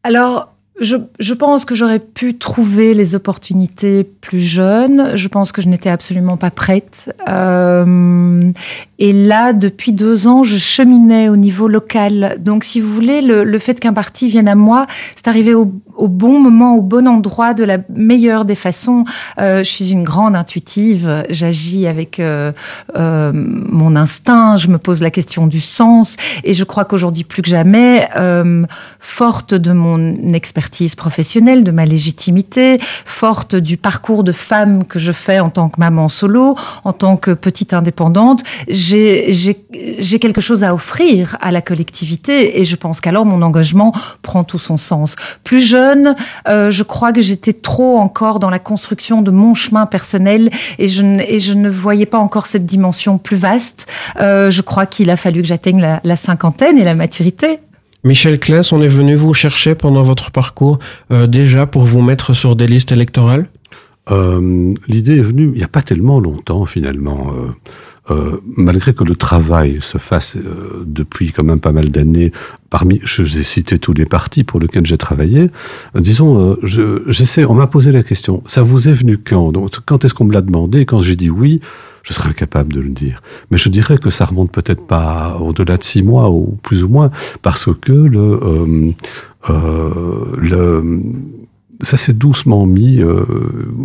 Alors, 0.04 0.53
je, 0.82 0.98
je, 1.20 1.34
pense 1.36 1.66
que 1.66 1.76
j'aurais 1.76 2.00
pu 2.00 2.38
trouver 2.38 2.96
les 2.96 3.14
opportunités 3.14 4.04
plus 4.04 4.40
jeunes. 4.40 5.16
Je 5.16 5.28
pense 5.28 5.52
que 5.52 5.62
je 5.62 5.68
n'étais 5.68 5.90
absolument 5.90 6.36
pas 6.36 6.50
prête. 6.50 7.16
Euh, 7.30 8.50
et 8.98 9.14
là, 9.14 9.54
depuis 9.54 9.94
deux 9.94 10.28
ans, 10.28 10.44
je 10.44 10.58
cheminais 10.58 11.30
au 11.30 11.36
niveau 11.36 11.68
local. 11.68 12.38
Donc, 12.40 12.64
si 12.64 12.80
vous 12.80 12.92
voulez, 12.92 13.22
le, 13.22 13.44
le 13.44 13.60
fait 13.60 13.80
qu'un 13.80 13.94
parti 13.94 14.30
vienne 14.30 14.48
à 14.48 14.56
moi, 14.56 14.88
c'est 15.16 15.28
arrivé 15.28 15.54
au, 15.54 15.74
au, 15.96 16.08
bon 16.08 16.40
moment, 16.40 16.76
au 16.76 16.82
bon 16.82 17.08
endroit, 17.08 17.54
de 17.54 17.64
la 17.64 17.80
meilleure 17.90 18.46
des 18.46 18.56
façons. 18.56 19.06
Euh, 19.40 19.60
je 19.60 19.70
suis 19.70 19.92
une 19.92 20.04
grande 20.04 20.36
intuitive. 20.36 21.26
J'agis 21.30 21.86
avec 21.86 22.20
euh, 22.20 22.52
euh 22.96 23.32
mon 23.34 23.96
instinct. 23.96 24.58
Je 24.58 24.70
me 24.70 24.78
pose 24.78 25.02
la 25.02 25.12
question 25.12 25.48
du 25.48 25.60
sens. 25.60 26.18
Et 26.44 26.54
je 26.54 26.64
crois 26.64 26.86
qu'aujourd'hui, 26.86 27.24
plus 27.24 27.42
que 27.42 27.50
jamais, 27.50 28.10
euh, 28.16 28.66
forte 29.00 29.54
de 29.54 29.72
mon 29.72 29.98
expertise, 30.64 30.96
professionnelle, 30.96 31.66
de 31.66 31.72
ma 31.72 31.86
légitimité, 31.86 32.80
forte 33.06 33.56
du 33.56 33.76
parcours 33.76 34.24
de 34.24 34.32
femme 34.32 34.86
que 34.86 34.98
je 34.98 35.12
fais 35.12 35.40
en 35.40 35.50
tant 35.50 35.68
que 35.68 35.78
maman 35.78 36.08
solo, 36.08 36.56
en 36.86 36.94
tant 36.94 37.18
que 37.18 37.32
petite 37.32 37.74
indépendante, 37.74 38.44
j'ai 38.70 39.58
quelque 40.22 40.40
chose 40.40 40.64
à 40.64 40.74
offrir 40.74 41.38
à 41.42 41.52
la 41.52 41.62
collectivité 41.62 42.62
et 42.62 42.64
je 42.64 42.76
pense 42.78 43.02
qu'alors 43.02 43.26
mon 43.26 43.42
engagement 43.42 43.94
prend 44.22 44.46
tout 44.46 44.58
son 44.58 44.78
sens. 44.78 45.18
Plus 45.44 45.60
jeune, 45.60 46.16
euh, 46.48 46.72
je 46.72 46.84
crois 46.84 47.12
que 47.12 47.20
j'étais 47.20 47.54
trop 47.54 47.98
encore 47.98 48.40
dans 48.40 48.50
la 48.50 48.60
construction 48.60 49.22
de 49.22 49.32
mon 49.32 49.56
chemin 49.56 49.86
personnel 49.86 50.50
et 50.80 50.88
je, 50.88 51.04
et 51.28 51.40
je 51.40 51.54
ne 51.54 51.70
voyais 51.70 52.06
pas 52.06 52.20
encore 52.20 52.46
cette 52.46 52.66
dimension 52.66 53.18
plus 53.18 53.38
vaste. 53.38 53.86
Euh, 54.22 54.50
je 54.50 54.62
crois 54.62 54.86
qu'il 54.86 55.10
a 55.10 55.18
fallu 55.18 55.42
que 55.42 55.48
j'atteigne 55.48 56.00
la 56.02 56.16
cinquantaine 56.16 56.78
et 56.78 56.86
la 56.86 56.96
maturité. 56.96 57.60
Michel 58.04 58.38
Claes, 58.40 58.70
on 58.74 58.82
est 58.82 58.88
venu 58.88 59.16
vous 59.16 59.34
chercher 59.34 59.76
pendant 59.76 60.02
votre 60.02 60.30
parcours 60.30 60.80
euh, 61.12 61.26
déjà 61.26 61.66
pour 61.66 61.84
vous 61.84 62.02
mettre 62.02 62.34
sur 62.34 62.56
des 62.56 62.68
listes 62.68 62.92
électorales? 62.92 63.48
Euh, 64.12 64.74
L'idée 64.90 65.18
est 65.20 65.22
venue 65.22 65.52
il 65.54 65.58
n'y 65.58 65.64
a 65.64 65.70
pas 65.70 65.82
tellement 65.82 66.20
longtemps 66.20 66.66
finalement. 66.66 67.32
Euh, 67.32 67.52
euh, 68.12 68.42
malgré 68.58 68.94
que 68.94 69.06
le 69.06 69.16
travail 69.16 69.78
se 69.80 69.98
fasse 69.98 70.38
depuis 70.86 71.32
quand 71.32 71.46
même 71.46 71.62
pas 71.62 71.72
mal 71.72 71.90
d'années, 71.90 72.34
parmi, 72.70 73.00
je 73.06 73.22
vous 73.22 73.38
ai 73.38 73.44
cité 73.44 73.80
tous 73.80 73.94
les 73.94 74.06
partis 74.06 74.44
pour 74.44 74.60
lesquels 74.60 74.86
j'ai 74.86 74.98
travaillé, 74.98 75.50
euh, 75.96 76.02
disons, 76.02 76.58
j'essaie, 76.64 77.46
on 77.46 77.54
m'a 77.54 77.68
posé 77.68 77.94
la 77.94 78.04
question, 78.04 78.44
ça 78.46 78.62
vous 78.62 78.90
est 78.90 78.94
venu 78.94 79.18
quand? 79.18 79.54
Donc, 79.54 79.72
Quand 79.86 80.04
est-ce 80.04 80.14
qu'on 80.14 80.26
me 80.26 80.34
l'a 80.34 80.42
demandé? 80.42 80.86
Quand 80.86 81.00
j'ai 81.00 81.16
dit 81.16 81.30
oui, 81.30 81.62
je 82.04 82.14
serais 82.14 82.30
incapable 82.30 82.74
de 82.74 82.82
le 82.82 82.90
dire. 82.90 83.22
Mais 83.50 83.58
je 83.58 83.70
dirais 83.70 83.98
que 83.98 84.10
ça 84.10 84.26
remonte 84.26 84.52
peut-être 84.52 84.86
pas 84.86 85.38
au-delà 85.40 85.78
de 85.78 85.84
six 85.84 86.04
mois 86.04 86.30
ou 86.30 86.58
plus 86.62 86.84
ou 86.84 86.90
moins, 86.90 87.10
parce 87.42 87.74
que 87.74 87.92
le, 87.92 88.20
euh, 88.20 88.92
euh, 89.50 90.36
le 90.38 91.02
ça 91.84 91.98
s'est 91.98 92.14
doucement 92.14 92.66
mis, 92.66 93.02
euh, 93.02 93.26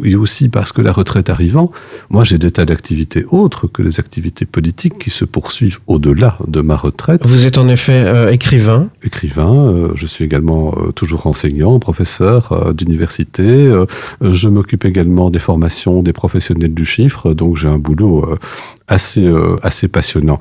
et 0.04 0.16
aussi 0.16 0.48
parce 0.48 0.72
que 0.72 0.80
la 0.80 0.92
retraite 0.92 1.28
arrivant, 1.28 1.70
moi 2.10 2.24
j'ai 2.24 2.38
des 2.38 2.50
tas 2.50 2.64
d'activités 2.64 3.24
autres 3.30 3.66
que 3.66 3.82
les 3.82 4.00
activités 4.00 4.46
politiques 4.46 4.98
qui 4.98 5.10
se 5.10 5.24
poursuivent 5.24 5.80
au-delà 5.86 6.38
de 6.46 6.60
ma 6.60 6.76
retraite. 6.76 7.26
Vous 7.26 7.46
êtes 7.46 7.58
en 7.58 7.68
effet 7.68 8.04
euh, 8.04 8.30
écrivain 8.30 8.88
Écrivain, 9.02 9.52
euh, 9.54 9.92
je 9.94 10.06
suis 10.06 10.24
également 10.24 10.74
euh, 10.78 10.92
toujours 10.92 11.26
enseignant, 11.26 11.78
professeur 11.78 12.52
euh, 12.52 12.72
d'université, 12.72 13.42
euh, 13.42 13.86
je 14.22 14.48
m'occupe 14.48 14.84
également 14.84 15.30
des 15.30 15.40
formations 15.40 16.02
des 16.02 16.12
professionnels 16.12 16.74
du 16.74 16.84
chiffre, 16.84 17.34
donc 17.34 17.56
j'ai 17.56 17.68
un 17.68 17.78
boulot 17.78 18.24
euh, 18.24 18.38
assez, 18.86 19.26
euh, 19.26 19.56
assez 19.62 19.88
passionnant 19.88 20.38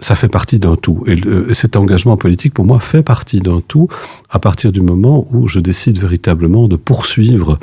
ça 0.00 0.14
fait 0.14 0.28
partie 0.28 0.58
d'un 0.58 0.76
tout. 0.76 1.02
Et, 1.06 1.18
cet 1.54 1.76
engagement 1.76 2.16
politique, 2.16 2.54
pour 2.54 2.64
moi, 2.64 2.80
fait 2.80 3.02
partie 3.02 3.40
d'un 3.40 3.62
tout 3.66 3.88
à 4.30 4.38
partir 4.38 4.72
du 4.72 4.80
moment 4.80 5.26
où 5.30 5.48
je 5.48 5.60
décide 5.60 5.98
véritablement 5.98 6.68
de 6.68 6.76
poursuivre 6.76 7.58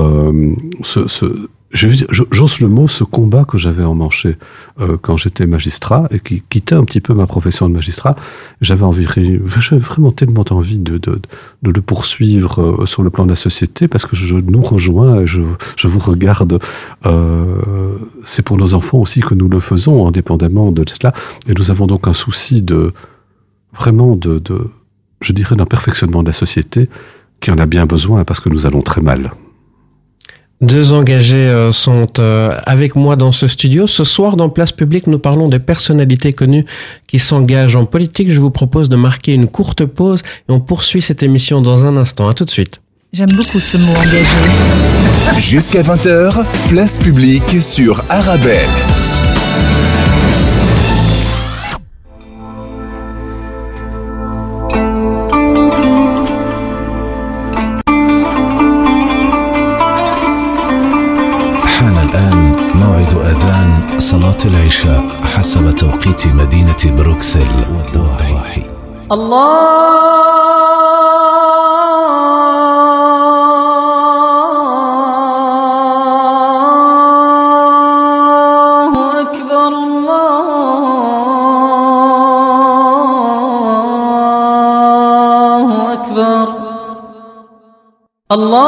euh, 0.00 0.54
ce, 0.82 1.48
j'ose 1.70 2.60
le 2.60 2.68
mot, 2.68 2.88
ce 2.88 3.04
combat 3.04 3.44
que 3.44 3.58
j'avais 3.58 3.84
emmanché 3.84 4.38
euh, 4.80 4.96
quand 5.00 5.16
j'étais 5.18 5.46
magistrat 5.46 6.08
et 6.10 6.18
qui 6.20 6.42
quittait 6.48 6.74
un 6.74 6.84
petit 6.84 7.00
peu 7.00 7.12
ma 7.12 7.26
profession 7.26 7.68
de 7.68 7.74
magistrat. 7.74 8.16
J'avais 8.62 8.84
envie, 8.84 9.06
vraiment 9.06 10.10
tellement 10.10 10.44
envie 10.50 10.78
de, 10.78 10.96
de, 10.96 11.20
de 11.62 11.70
le 11.70 11.80
poursuivre 11.82 12.62
euh, 12.62 12.86
sur 12.86 13.02
le 13.02 13.10
plan 13.10 13.24
de 13.24 13.30
la 13.30 13.36
société 13.36 13.86
parce 13.86 14.06
que 14.06 14.16
je 14.16 14.36
nous 14.36 14.62
rejoins, 14.62 15.26
je, 15.26 15.42
je 15.76 15.88
vous 15.88 15.98
regarde. 15.98 16.58
Euh, 17.04 17.98
C'est 18.24 18.42
pour 18.42 18.56
nos 18.56 18.74
enfants 18.74 18.98
aussi 18.98 19.20
que 19.20 19.34
nous 19.34 19.48
le 19.48 19.60
faisons, 19.60 20.06
indépendamment 20.08 20.72
de 20.72 20.84
cela. 20.88 21.12
Et 21.48 21.54
nous 21.54 21.70
avons 21.70 21.86
donc 21.86 22.08
un 22.08 22.14
souci 22.14 22.62
de 22.62 22.92
vraiment 23.74 24.16
de, 24.16 24.38
de 24.38 24.70
je 25.20 25.32
dirais, 25.32 25.56
d'un 25.56 25.66
perfectionnement 25.66 26.22
de 26.22 26.28
la 26.28 26.32
société 26.32 26.88
qui 27.40 27.50
en 27.50 27.58
a 27.58 27.66
bien 27.66 27.86
besoin 27.86 28.24
parce 28.24 28.40
que 28.40 28.48
nous 28.48 28.66
allons 28.66 28.82
très 28.82 29.00
mal. 29.00 29.32
Deux 30.60 30.92
engagés 30.92 31.36
euh, 31.36 31.70
sont 31.70 32.06
euh, 32.18 32.50
avec 32.66 32.96
moi 32.96 33.14
dans 33.14 33.30
ce 33.30 33.46
studio. 33.46 33.86
Ce 33.86 34.02
soir, 34.02 34.36
dans 34.36 34.48
Place 34.48 34.72
Publique, 34.72 35.06
nous 35.06 35.20
parlons 35.20 35.46
des 35.46 35.60
personnalités 35.60 36.32
connues 36.32 36.64
qui 37.06 37.20
s'engagent 37.20 37.76
en 37.76 37.84
politique. 37.84 38.30
Je 38.30 38.40
vous 38.40 38.50
propose 38.50 38.88
de 38.88 38.96
marquer 38.96 39.34
une 39.34 39.46
courte 39.46 39.84
pause 39.84 40.22
et 40.48 40.52
on 40.52 40.58
poursuit 40.58 41.00
cette 41.00 41.22
émission 41.22 41.62
dans 41.62 41.86
un 41.86 41.96
instant. 41.96 42.28
À 42.28 42.34
tout 42.34 42.44
de 42.44 42.50
suite. 42.50 42.80
J'aime 43.12 43.30
beaucoup 43.30 43.60
ce 43.60 43.78
mot 43.78 43.92
engagé. 43.92 44.24
Jusqu'à 45.38 45.82
20h, 45.82 46.44
Place 46.68 46.98
Publique 46.98 47.62
sur 47.62 48.02
Arabelle. 48.08 48.66
صلاة 63.98 64.36
العشاء 64.44 65.06
حسب 65.24 65.70
توقيت 65.70 66.26
مدينة 66.26 66.76
بروكسل 66.96 67.48
والضواحي 67.76 68.62
الله 77.92 79.20
أكبر 79.20 79.68
الله 84.68 85.92
أكبر 85.92 86.48
الله 88.32 88.67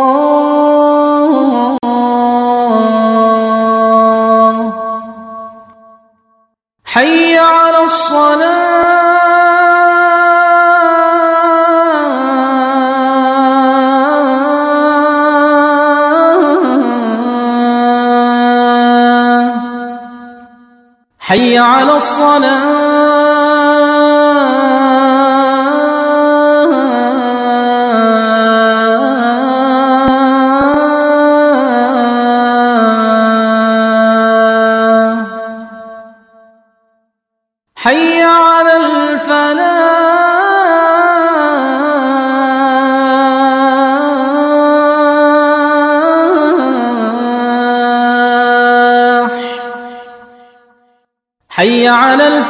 الصلاة. 8.11 8.71
حي 21.19 21.57
على 21.57 21.95
الصلاة. 21.95 23.20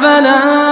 على 0.01 0.70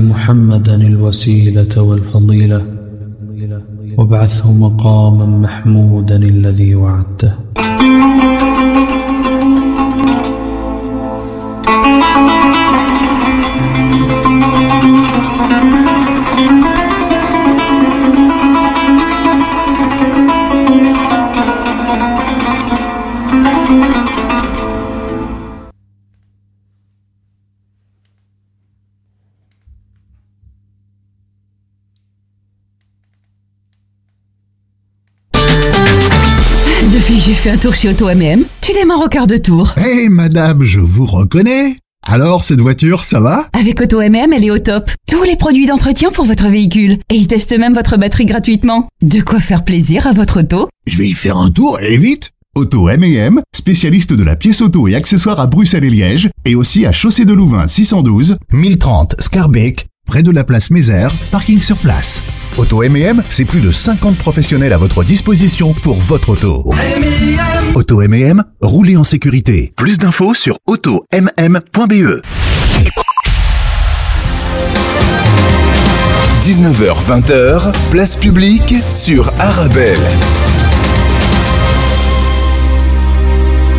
محمدا 0.00 0.74
الوسيلة 0.74 1.82
والفضيلة 1.82 2.62
وابعثه 3.96 4.52
مقاما 4.52 5.26
محمودا 5.26 6.16
الذي 6.16 6.74
وعدته. 6.74 7.32
Fait 37.38 37.50
un 37.50 37.56
tour 37.56 37.72
chez 37.72 37.88
Auto 37.88 38.06
MM, 38.12 38.42
tu 38.60 38.72
démarres 38.72 39.00
au 39.00 39.06
quart 39.08 39.28
de 39.28 39.36
tour. 39.36 39.72
Hé 39.78 40.08
madame, 40.08 40.64
je 40.64 40.80
vous 40.80 41.06
reconnais. 41.06 41.76
Alors, 42.04 42.42
cette 42.42 42.60
voiture, 42.60 43.04
ça 43.04 43.20
va? 43.20 43.46
Avec 43.52 43.80
Auto 43.80 44.00
MM, 44.00 44.32
elle 44.32 44.44
est 44.44 44.50
au 44.50 44.58
top. 44.58 44.90
Tous 45.08 45.22
les 45.22 45.36
produits 45.36 45.66
d'entretien 45.66 46.10
pour 46.10 46.24
votre 46.24 46.48
véhicule. 46.48 46.98
Et 47.10 47.14
ils 47.14 47.28
testent 47.28 47.56
même 47.56 47.74
votre 47.74 47.96
batterie 47.96 48.26
gratuitement. 48.26 48.88
De 49.02 49.20
quoi 49.20 49.38
faire 49.38 49.62
plaisir 49.62 50.08
à 50.08 50.12
votre 50.12 50.40
auto 50.40 50.68
Je 50.88 50.98
vais 50.98 51.06
y 51.06 51.12
faire 51.12 51.36
un 51.36 51.50
tour 51.52 51.78
et 51.80 51.96
vite 51.96 52.32
Auto 52.56 52.88
M&M, 52.88 53.40
spécialiste 53.54 54.14
de 54.14 54.24
la 54.24 54.34
pièce 54.34 54.60
auto 54.60 54.88
et 54.88 54.96
accessoires 54.96 55.38
à 55.38 55.46
Bruxelles 55.46 55.84
et 55.84 55.90
Liège, 55.90 56.30
et 56.44 56.56
aussi 56.56 56.86
à 56.86 56.92
Chaussée 56.92 57.24
de 57.24 57.32
Louvain 57.34 57.68
612, 57.68 58.36
1030 58.52 59.14
Scarbeck, 59.20 59.86
près 60.08 60.22
de 60.22 60.32
la 60.32 60.42
place 60.42 60.70
Mézère, 60.70 61.12
parking 61.30 61.60
sur 61.60 61.76
place. 61.76 62.22
Auto 62.56 62.82
M&M, 62.82 63.22
c'est 63.30 63.44
plus 63.44 63.60
de 63.60 63.70
50 63.70 64.16
professionnels 64.16 64.72
à 64.72 64.78
votre 64.78 65.04
disposition 65.04 65.74
pour 65.74 65.96
votre 65.98 66.30
auto. 66.30 66.64
Auto 67.74 68.02
M&M, 68.02 68.42
roulez 68.60 68.96
en 68.96 69.04
sécurité. 69.04 69.72
Plus 69.76 69.98
d'infos 69.98 70.34
sur 70.34 70.58
automm.be. 70.66 72.22
19h-20h, 76.44 77.72
place 77.90 78.16
publique 78.16 78.74
sur 78.90 79.30
Arabelle. 79.38 80.00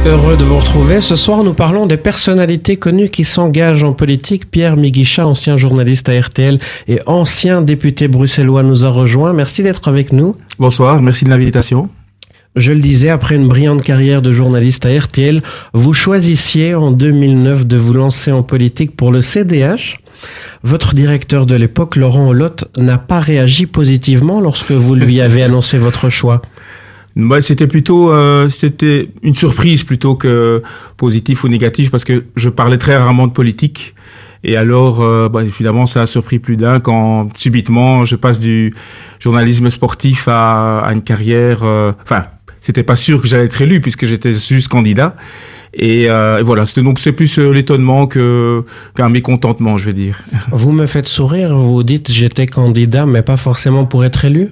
Heureux 0.05 0.37
de 0.37 0.45
vous 0.45 0.57
retrouver. 0.57 1.01
Ce 1.01 1.17
soir, 1.17 1.43
nous 1.43 1.53
parlons 1.53 1.85
des 1.85 1.97
personnalités 1.97 2.77
connues 2.77 3.09
qui 3.09 3.25
s'engagent 3.25 3.83
en 3.83 3.91
politique. 3.91 4.49
Pierre 4.49 4.77
Miguicha, 4.77 5.27
ancien 5.27 5.57
journaliste 5.57 6.07
à 6.07 6.17
RTL 6.17 6.57
et 6.87 7.01
ancien 7.05 7.61
député 7.61 8.07
bruxellois, 8.07 8.63
nous 8.63 8.85
a 8.85 8.89
rejoint. 8.89 9.33
Merci 9.33 9.61
d'être 9.61 9.89
avec 9.89 10.13
nous. 10.13 10.37
Bonsoir, 10.57 11.01
merci 11.01 11.25
de 11.25 11.29
l'invitation. 11.29 11.89
Je 12.55 12.71
le 12.71 12.79
disais, 12.79 13.09
après 13.09 13.35
une 13.35 13.47
brillante 13.47 13.83
carrière 13.83 14.21
de 14.21 14.31
journaliste 14.31 14.85
à 14.85 14.97
RTL, 14.97 15.43
vous 15.73 15.93
choisissiez 15.93 16.75
en 16.75 16.91
2009 16.91 17.67
de 17.67 17.77
vous 17.77 17.93
lancer 17.93 18.31
en 18.31 18.41
politique 18.41 18.95
pour 18.95 19.11
le 19.11 19.21
CDH. 19.21 19.99
Votre 20.63 20.93
directeur 20.93 21.45
de 21.45 21.55
l'époque, 21.55 21.97
Laurent 21.97 22.29
Holotte, 22.29 22.65
n'a 22.77 22.97
pas 22.97 23.19
réagi 23.19 23.65
positivement 23.65 24.39
lorsque 24.39 24.71
vous 24.71 24.95
lui 24.95 25.19
avez 25.19 25.43
annoncé 25.43 25.77
votre 25.77 26.09
choix. 26.09 26.41
Ouais, 27.27 27.41
c'était 27.41 27.67
plutôt 27.67 28.11
euh, 28.11 28.49
c'était 28.49 29.09
une 29.23 29.33
surprise 29.33 29.83
plutôt 29.83 30.15
que 30.15 30.61
positif 30.97 31.43
ou 31.43 31.47
négatif 31.47 31.91
parce 31.91 32.03
que 32.03 32.25
je 32.35 32.49
parlais 32.49 32.77
très 32.77 32.95
rarement 32.97 33.27
de 33.27 33.33
politique. 33.33 33.95
Et 34.43 34.55
alors 34.55 35.01
euh, 35.01 35.27
bah, 35.27 35.43
évidemment 35.43 35.85
ça 35.85 36.03
a 36.03 36.05
surpris 36.05 36.39
plus 36.39 36.55
d'un 36.55 36.79
quand 36.79 37.29
subitement 37.35 38.05
je 38.05 38.15
passe 38.15 38.39
du 38.39 38.73
journalisme 39.19 39.69
sportif 39.69 40.27
à, 40.27 40.79
à 40.79 40.93
une 40.93 41.01
carrière 41.01 41.63
euh, 41.63 41.91
enfin 42.03 42.25
c'était 42.61 42.83
pas 42.83 42.95
sûr 42.95 43.21
que 43.21 43.27
j'allais 43.27 43.45
être 43.45 43.61
élu 43.61 43.81
puisque 43.81 44.05
j'étais 44.05 44.35
juste 44.35 44.67
candidat. 44.67 45.15
Et, 45.73 46.09
euh, 46.09 46.41
voilà 46.43 46.65
c'était 46.65 46.81
donc 46.81 46.99
c'est 46.99 47.11
plus 47.11 47.37
euh, 47.37 47.51
l'étonnement 47.51 48.07
que 48.07 48.63
qu'un 48.95 49.09
mécontentement 49.09 49.77
je 49.77 49.85
vais 49.85 49.93
dire. 49.93 50.19
Vous 50.51 50.71
me 50.71 50.87
faites 50.87 51.07
sourire, 51.07 51.55
vous 51.55 51.83
dites 51.83 52.11
j'étais 52.11 52.47
candidat 52.47 53.05
mais 53.05 53.21
pas 53.21 53.37
forcément 53.37 53.85
pour 53.85 54.03
être 54.03 54.25
élu? 54.25 54.49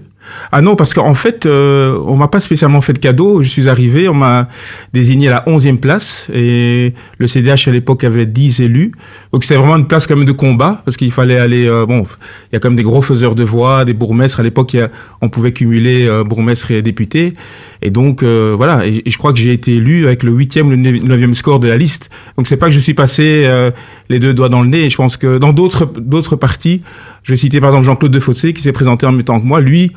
Ah 0.52 0.62
non, 0.62 0.76
parce 0.76 0.94
qu'en 0.94 1.13
fait, 1.13 1.46
euh, 1.46 1.98
on 2.06 2.16
m'a 2.16 2.28
pas 2.28 2.40
spécialement 2.40 2.82
fait 2.82 2.94
de 2.94 3.00
cadeau. 3.00 3.44
Je 3.44 3.50
suis 3.50 3.70
arrivé, 3.70 4.08
on 4.08 4.13
m'a 4.13 4.48
désigné 4.94 5.28
à 5.28 5.32
la 5.32 5.44
11e 5.46 5.78
place 5.78 6.30
et 6.34 6.94
le 7.18 7.28
CDH 7.28 7.68
à 7.68 7.72
l'époque 7.72 8.04
avait 8.04 8.26
10 8.26 8.62
élus. 8.62 8.92
Donc 9.34 9.44
c'est 9.44 9.56
vraiment 9.56 9.78
une 9.78 9.88
place 9.88 10.08
quand 10.08 10.16
même 10.16 10.26
de 10.26 10.32
combat 10.32 10.82
parce 10.86 10.98
qu'il 10.98 11.12
fallait 11.12 11.40
aller. 11.40 11.68
euh, 11.68 11.86
bon, 11.86 12.04
il 12.52 12.54
y 12.54 12.56
a 12.56 12.60
quand 12.60 12.70
même 12.70 12.78
des 12.78 12.84
gros 12.84 13.02
faiseurs 13.02 13.36
de 13.36 13.44
voix, 13.44 13.86
des 13.86 13.94
bourgmestres. 13.94 14.40
À 14.40 14.44
l'époque, 14.44 14.76
on 15.22 15.30
pouvait 15.30 15.52
cumuler 15.52 16.08
euh, 16.08 16.24
bourgmestre 16.24 16.72
et 16.72 16.82
député. 16.82 17.34
Et 17.82 17.90
donc 17.90 18.24
euh, 18.24 18.54
voilà. 18.56 18.86
Et, 18.86 19.04
je 19.06 19.18
crois 19.18 19.34
que 19.34 19.40
j'ai 19.40 19.54
été 19.54 19.76
élu 19.76 20.08
avec 20.08 20.24
le 20.24 20.32
8e, 20.32 20.70
le 20.70 20.78
9e 20.78 21.34
score 21.34 21.60
de 21.60 21.68
la 21.68 21.78
liste. 21.78 22.10
Donc 22.38 22.48
c'est 22.48 22.58
pas 22.58 22.68
que 22.68 22.74
je 22.74 22.80
suis 22.80 22.94
passé 22.94 23.44
euh, 23.46 23.72
les 24.10 24.20
deux 24.20 24.34
doigts 24.34 24.50
dans 24.50 24.62
le 24.62 24.70
nez. 24.70 24.90
Je 24.90 24.96
pense 24.96 25.18
que 25.18 25.38
dans 25.38 25.54
d'autres 25.54 25.86
d'autres 25.86 26.36
partis, 26.36 26.82
je 27.24 27.34
vais 27.34 27.38
citer 27.38 27.60
par 27.60 27.70
exemple 27.70 27.86
Jean-Claude 27.86 28.12
Defossé 28.12 28.54
qui 28.54 28.62
s'est 28.62 28.72
présenté 28.72 29.06
en 29.06 29.12
même 29.12 29.24
temps 29.24 29.40
que 29.40 29.46
moi. 29.46 29.62
Lui, 29.62 29.92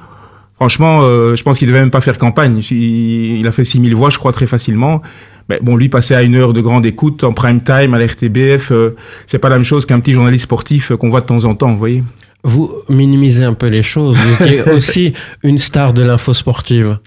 Franchement, 0.61 1.01
euh, 1.05 1.37
je 1.37 1.42
pense 1.42 1.59
qu'il 1.59 1.68
devait 1.68 1.81
même 1.81 1.90
pas 1.90 2.03
faire 2.03 2.18
campagne. 2.18 2.61
Il, 2.70 3.38
il 3.38 3.46
a 3.46 3.51
fait 3.51 3.64
6000 3.64 3.94
voix, 3.94 4.11
je 4.11 4.18
crois, 4.18 4.31
très 4.31 4.46
facilement. 4.46 5.01
Mais 5.49 5.59
bon, 5.62 5.75
lui, 5.75 5.88
passer 5.88 6.14
à 6.14 6.23
une 6.23 6.35
heure 6.37 6.53
de 6.53 6.61
grande 6.61 6.85
écoute 6.85 7.25
en 7.25 7.33
prime 7.33 7.62
time 7.62 7.94
à 7.94 7.99
la 7.99 8.05
RTBF, 8.05 8.70
euh, 8.70 8.94
c'est 9.27 9.38
pas 9.38 9.49
la 9.49 9.57
même 9.57 9.64
chose 9.64 9.87
qu'un 9.87 10.01
petit 10.01 10.12
journaliste 10.12 10.42
sportif 10.42 10.92
euh, 10.92 10.99
qu'on 10.99 11.09
voit 11.09 11.23
de 11.23 11.27
temps 11.27 11.46
en 11.46 11.55
temps, 11.55 11.70
vous 11.70 11.79
voyez. 11.79 12.05
Vous 12.44 12.75
minimisez 12.90 13.42
un 13.42 13.55
peu 13.55 13.68
les 13.68 13.83
choses. 13.83 14.18
Vous 14.18 14.44
étiez 14.44 14.62
aussi 14.70 15.14
une 15.42 15.59
star 15.59 15.94
de 15.94 16.03
l'info 16.03 16.35
sportive. 16.35 16.99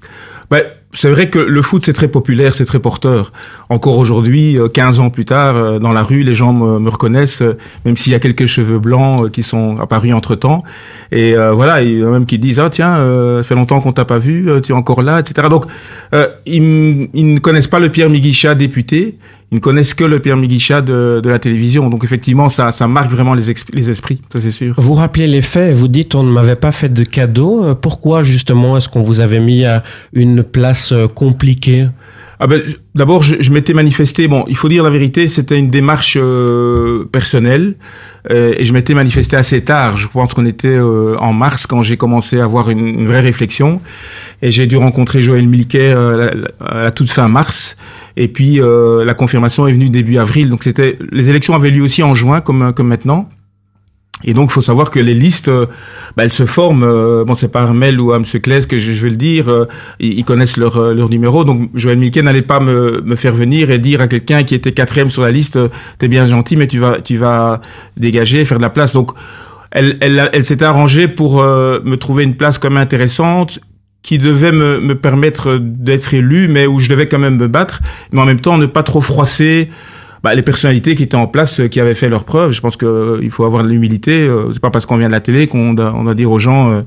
Ben, 0.50 0.63
c'est 0.94 1.10
vrai 1.10 1.30
que 1.30 1.40
le 1.40 1.62
foot 1.62 1.84
c'est 1.86 1.94
très 1.94 2.08
populaire, 2.08 2.54
c'est 2.54 2.66
très 2.66 2.80
porteur. 2.80 3.34
Encore 3.70 3.98
aujourd'hui, 3.98 4.58
euh, 4.58 4.68
15 4.68 5.00
ans 5.00 5.10
plus 5.10 5.26
tard, 5.26 5.56
euh, 5.56 5.80
dans 5.80 5.92
la 5.92 6.04
rue, 6.04 6.24
les 6.24 6.36
gens 6.36 6.54
me, 6.54 6.90
reconnaissent, 6.90 7.42
euh, 7.42 7.58
même 7.84 7.98
s'il 7.98 8.12
y 8.14 8.16
a 8.16 8.20
quelques 8.20 8.46
cheveux 8.46 8.80
blancs 8.80 9.24
euh, 9.24 9.30
qui 9.30 9.42
sont 9.42 9.80
apparus 9.80 10.14
entre 10.14 10.36
temps. 10.36 10.64
Et 11.12 11.36
euh, 11.36 11.52
voilà, 11.52 11.82
il 11.82 12.00
y 12.00 12.04
en 12.04 12.10
a 12.10 12.12
même 12.12 12.26
qui 12.28 12.38
disent 12.38 12.60
ah 12.60 12.70
tiens, 12.70 12.96
euh, 12.98 13.40
ça 13.40 13.50
fait 13.50 13.56
longtemps 13.56 13.82
qu'on 13.82 13.92
t'a 13.92 14.06
pas 14.06 14.20
vu, 14.20 14.50
euh, 14.50 14.62
tu 14.62 14.72
es 14.72 14.76
encore 14.76 15.02
là, 15.02 15.20
etc. 15.20 15.48
Donc 15.50 15.66
euh, 16.14 16.28
ils, 16.46 17.10
ils 17.14 17.34
ne 17.34 17.40
connaissent 17.40 17.68
pas 17.68 17.80
le 17.80 17.90
Pierre 17.90 18.10
Miguicha 18.10 18.54
député, 18.54 19.18
ils 19.54 19.58
ne 19.58 19.60
connaissent 19.62 19.94
que 19.94 20.04
le 20.04 20.20
Pierre 20.20 20.36
Miguicha 20.36 20.82
de, 20.82 21.22
de 21.24 21.30
la 21.30 21.38
télévision. 21.38 21.89
Donc 21.92 22.04
effectivement, 22.04 22.50
ça, 22.50 22.72
ça 22.72 22.88
marque 22.88 23.12
vraiment 23.12 23.36
les, 23.36 23.44
les 23.72 23.89
esprits, 23.92 24.20
ça 24.32 24.42
c'est 24.42 24.52
sûr. 24.52 24.74
Vous 24.78 24.96
rappelez 24.96 25.28
les 25.28 25.44
faits 25.44 25.76
vous 25.76 25.88
dites 25.88 26.16
on 26.16 26.24
ne 26.24 26.32
m'avait 26.32 26.56
pas 26.56 26.72
fait 26.72 26.92
de 26.92 27.04
cadeau. 27.04 27.63
Euh, 27.63 27.76
Pourquoi 27.76 28.24
justement 28.24 28.76
est-ce 28.78 28.89
qu'on 28.89 29.04
vous 29.04 29.20
avait 29.22 29.39
mis 29.39 29.63
à 29.63 29.84
une 30.12 30.42
place 30.44 30.92
euh, 30.92 31.08
compliquée? 31.08 31.88
Ah 32.39 32.48
ben, 32.48 32.62
d'abord, 32.94 33.24
je, 33.24 33.36
je 33.39 33.52
m'étais 33.52 33.74
manifesté. 33.74 34.28
Bon, 34.28 34.44
il 34.50 34.58
faut 34.58 34.68
dire 34.68 34.84
la 34.84 34.89
vérité, 34.89 35.28
c'était 35.30 35.58
une 35.58 35.70
démarche 35.70 36.18
euh, 36.20 37.06
personnelle 37.06 37.76
euh, 38.32 38.56
et 38.58 38.66
je 38.66 38.74
m'étais 38.74 38.96
manifesté 38.96 39.38
assez 39.38 39.62
tard. 39.63 39.96
Je 39.98 40.08
pense 40.08 40.34
qu'on 40.34 40.46
était 40.46 40.68
euh, 40.68 41.16
en 41.20 41.32
mars 41.32 41.68
quand 41.68 41.84
j'ai 41.84 41.96
commencé 41.96 42.39
à 42.39 42.44
avoir 42.44 42.70
une, 42.70 42.86
une 42.86 43.08
vraie 43.08 43.22
réflexion 43.22 43.80
et 44.42 44.52
j'ai 44.52 44.66
dû 44.68 44.76
rencontrer 44.78 45.22
Joël 45.22 45.48
Milquet 45.48 45.94
euh, 45.94 46.34
la- 46.60 46.68
à 46.68 46.84
la 46.86 46.92
toute 46.92 47.12
fin 47.12 47.28
mars. 47.30 47.78
Et 48.15 48.28
puis 48.28 48.62
euh, 48.62 49.04
la 49.06 49.13
confirmation 49.13 49.67
est 49.67 49.73
venue 49.73 49.89
début 49.89 50.17
avril. 50.17 50.49
Donc 50.49 50.63
c'était 50.63 50.97
les 51.12 51.30
élections 51.30 51.56
avaient 51.56 51.71
lieu 51.71 51.84
aussi 51.84 52.04
en 52.04 52.15
juin 52.15 52.41
comme 52.41 52.73
comme 52.73 52.88
maintenant. 52.88 53.28
Et 54.26 54.34
donc, 54.34 54.52
il 54.52 54.54
faut 54.54 54.62
savoir 54.62 54.89
que 54.89 54.99
les 54.99 55.15
listes, 55.15 55.49
euh, 55.49 55.65
bah, 56.15 56.23
elles 56.23 56.32
se 56.32 56.45
forment. 56.45 56.84
euh, 56.84 57.26
bon, 57.26 57.36
c'est 57.36 57.49
pas 57.49 57.63
Armel 57.63 57.99
ou 57.99 58.13
M. 58.13 58.23
Claes 58.23 58.67
que 58.67 58.78
je, 58.78 58.91
je 58.91 59.04
vais 59.04 59.10
le 59.10 59.17
dire. 59.17 59.49
euh, 59.49 59.65
ils, 59.99 60.19
ils 60.19 60.23
connaissent 60.23 60.56
leur, 60.56 60.78
euh, 60.78 60.93
leur 60.93 61.10
numéro. 61.10 61.43
Donc, 61.43 61.69
Joël 61.73 61.97
Milquet 61.97 62.21
n'allait 62.21 62.41
pas 62.41 62.62
me, 62.62 63.02
me 63.04 63.15
faire 63.17 63.34
venir 63.36 63.69
et 63.69 63.80
dire 63.80 63.99
à 63.99 64.08
quelqu'un 64.08 64.43
qui 64.43 64.56
était 64.56 64.71
quatrième 64.71 65.10
sur 65.10 65.23
la 65.23 65.32
liste, 65.32 65.58
euh, 65.58 65.67
t'es 65.97 66.08
bien 66.08 66.26
gentil, 66.28 66.56
mais 66.56 66.67
tu 66.67 66.80
vas, 66.80 67.02
tu 67.02 67.17
vas 67.17 67.60
dégager, 67.97 68.45
faire 68.45 68.60
de 68.60 68.63
la 68.63 68.69
place. 68.69 68.93
Donc, 68.93 69.12
elle, 69.71 69.97
elle, 69.99 70.30
elle 70.32 70.45
s'était 70.45 70.63
arrangée 70.63 71.10
pour 71.10 71.41
euh, 71.41 71.82
me 71.84 71.97
trouver 71.97 72.23
une 72.23 72.36
place 72.36 72.58
comme 72.58 72.78
intéressante 72.78 73.60
qui 74.04 74.18
devait 74.20 74.52
me, 74.52 74.80
me 74.80 74.96
permettre 74.96 75.58
d'être 75.60 76.13
élu, 76.13 76.48
mais 76.50 76.68
où 76.68 76.80
je 76.80 76.89
devais 76.89 77.08
quand 77.08 77.20
même 77.20 77.38
me 77.38 77.48
battre, 77.48 77.82
mais 78.12 78.20
en 78.22 78.26
même 78.26 78.39
temps 78.42 78.58
ne 78.58 78.66
pas 78.68 78.84
trop 78.84 79.02
froisser 79.02 79.70
bah, 80.24 80.36
les 80.36 80.42
personnalités 80.42 80.96
qui 80.96 81.04
étaient 81.04 81.16
en 81.16 81.28
place, 81.28 81.60
euh, 81.62 81.68
qui 81.70 81.80
avaient 81.80 81.96
fait 81.96 82.10
leurs 82.10 82.24
preuves. 82.26 82.52
Je 82.52 82.62
pense 82.62 82.76
que 82.78 82.86
euh, 82.86 83.30
faut 83.30 83.46
avoir 83.46 83.63
de 83.63 83.70
l'humilité. 83.70 84.28
euh, 84.28 84.52
c'est 84.54 84.62
pas 84.62 84.70
parce 84.72 84.86
qu'on 84.86 84.98
vient 84.98 85.08
de 85.08 85.13
la 85.13 85.22
télé 85.22 85.48
qu'on 85.48 85.74
doit, 85.74 85.94
on 85.96 86.04
doit 86.04 86.16
dire 86.16 86.32
aux 86.32 86.39
gens 86.39 86.72
euh, 86.72 86.82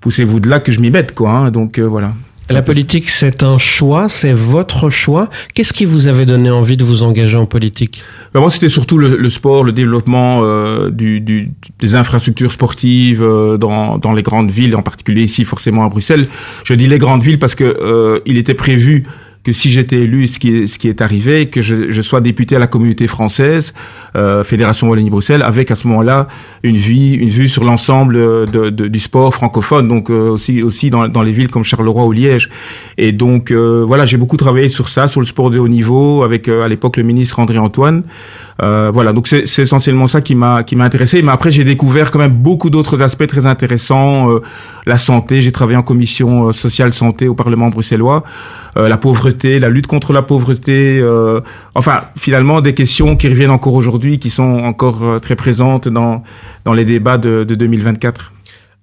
poussez-vous 0.00 0.40
de 0.40 0.48
là 0.48 0.58
que 0.60 0.72
je 0.72 0.80
m'y 0.80 0.90
mette, 0.90 1.14
quoi. 1.14 1.30
hein. 1.30 1.50
donc 1.50 1.78
euh, 1.78 1.84
voilà. 1.84 2.12
La 2.50 2.62
politique, 2.62 3.10
c'est 3.10 3.42
un 3.42 3.58
choix, 3.58 4.08
c'est 4.08 4.32
votre 4.32 4.88
choix. 4.88 5.28
Qu'est-ce 5.54 5.74
qui 5.74 5.84
vous 5.84 6.08
avait 6.08 6.24
donné 6.24 6.50
envie 6.50 6.78
de 6.78 6.84
vous 6.84 7.02
engager 7.02 7.36
en 7.36 7.44
politique? 7.44 8.02
Ben, 8.32 8.40
moi, 8.40 8.50
c'était 8.50 8.70
surtout 8.70 8.96
le, 8.96 9.16
le 9.16 9.30
sport, 9.30 9.64
le 9.64 9.72
développement 9.72 10.40
euh, 10.42 10.90
du, 10.90 11.20
du, 11.20 11.50
des 11.78 11.94
infrastructures 11.94 12.52
sportives 12.52 13.22
euh, 13.22 13.58
dans, 13.58 13.98
dans 13.98 14.12
les 14.12 14.22
grandes 14.22 14.50
villes, 14.50 14.74
en 14.76 14.82
particulier 14.82 15.24
ici, 15.24 15.44
forcément 15.44 15.84
à 15.84 15.90
Bruxelles. 15.90 16.26
Je 16.64 16.72
dis 16.72 16.86
les 16.86 16.98
grandes 16.98 17.22
villes 17.22 17.38
parce 17.38 17.54
que 17.54 17.64
euh, 17.64 18.20
il 18.24 18.38
était 18.38 18.54
prévu 18.54 19.04
que 19.44 19.52
si 19.52 19.70
j'étais 19.70 19.96
élu, 20.00 20.28
ce 20.28 20.38
qui 20.38 20.54
est, 20.54 20.66
ce 20.66 20.78
qui 20.78 20.88
est 20.88 21.00
arrivé, 21.00 21.46
que 21.46 21.62
je, 21.62 21.90
je 21.90 22.02
sois 22.02 22.20
député 22.20 22.56
à 22.56 22.58
la 22.58 22.66
communauté 22.66 23.06
française, 23.06 23.72
euh, 24.16 24.44
Fédération 24.44 24.88
Wallonie-Bruxelles, 24.88 25.42
avec 25.42 25.70
à 25.70 25.74
ce 25.74 25.86
moment-là 25.88 26.28
une 26.62 26.76
vie, 26.76 27.14
une 27.14 27.28
vue 27.30 27.48
sur 27.48 27.64
l'ensemble 27.64 28.16
euh, 28.16 28.46
de, 28.46 28.68
de- 28.70 28.88
du 28.88 28.98
sport 28.98 29.32
francophone, 29.32 29.88
donc 29.88 30.10
euh, 30.10 30.30
aussi 30.30 30.62
aussi 30.62 30.90
dans, 30.90 31.08
dans 31.08 31.22
les 31.22 31.32
villes 31.32 31.48
comme 31.48 31.64
Charleroi 31.64 32.04
ou 32.04 32.12
Liège. 32.12 32.50
Et 32.98 33.12
donc 33.12 33.50
euh, 33.50 33.84
voilà, 33.86 34.04
j'ai 34.06 34.16
beaucoup 34.16 34.36
travaillé 34.36 34.68
sur 34.68 34.88
ça, 34.88 35.08
sur 35.08 35.20
le 35.20 35.26
sport 35.26 35.50
de 35.50 35.58
haut 35.58 35.68
niveau, 35.68 36.22
avec 36.24 36.48
euh, 36.48 36.64
à 36.64 36.68
l'époque 36.68 36.96
le 36.96 37.04
ministre 37.04 37.38
André 37.38 37.58
Antoine. 37.58 38.02
Euh, 38.60 38.90
voilà, 38.92 39.12
donc 39.12 39.28
c'est 39.28 39.62
essentiellement 39.62 40.08
ça 40.08 40.20
qui 40.20 40.34
m'a 40.34 40.64
qui 40.64 40.74
m'a 40.74 40.84
intéressé. 40.84 41.22
Mais 41.22 41.30
après, 41.30 41.52
j'ai 41.52 41.62
découvert 41.62 42.10
quand 42.10 42.18
même 42.18 42.32
beaucoup 42.32 42.70
d'autres 42.70 43.02
aspects 43.02 43.26
très 43.28 43.46
intéressants. 43.46 44.28
La 44.84 44.98
santé, 44.98 45.42
j'ai 45.42 45.52
travaillé 45.52 45.76
en 45.78 45.84
commission 45.84 46.52
sociale 46.52 46.92
santé 46.92 47.28
au 47.28 47.34
Parlement 47.34 47.68
bruxellois. 47.68 48.24
Euh, 48.78 48.88
la 48.88 48.96
pauvreté, 48.96 49.58
la 49.58 49.70
lutte 49.70 49.88
contre 49.88 50.12
la 50.12 50.22
pauvreté. 50.22 51.00
euh, 51.00 51.40
enfin, 51.74 52.02
finalement, 52.16 52.60
des 52.60 52.74
questions 52.74 53.16
qui 53.16 53.28
reviennent 53.28 53.50
encore 53.50 53.74
aujourd'hui, 53.74 54.18
qui 54.18 54.30
sont 54.30 54.42
encore 54.42 55.02
euh, 55.02 55.18
très 55.18 55.34
présentes 55.34 55.88
dans 55.88 56.22
dans 56.64 56.74
les 56.74 56.84
débats 56.84 57.18
de, 57.18 57.44
de 57.44 57.54
2024. 57.54 58.32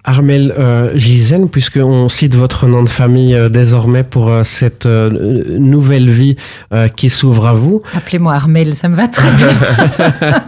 Armel 0.06 0.54
euh, 0.58 0.92
Gisèle, 0.96 1.48
puisqu'on 1.48 2.10
cite 2.10 2.36
votre 2.36 2.68
nom 2.68 2.84
de 2.84 2.90
famille 2.90 3.34
euh, 3.34 3.50
désormais 3.50 4.04
pour 4.04 4.30
euh, 4.30 4.44
cette 4.44 4.86
euh, 4.86 5.58
nouvelle 5.60 6.10
vie 6.10 6.36
euh, 6.72 6.88
qui 6.88 7.10
s'ouvre 7.10 7.48
à 7.48 7.54
vous. 7.54 7.82
Appelez-moi 7.94 8.34
Armel, 8.34 8.76
ça 8.76 8.88
me 8.88 8.96
va 8.96 9.08
très 9.08 9.30
bien. 9.32 9.50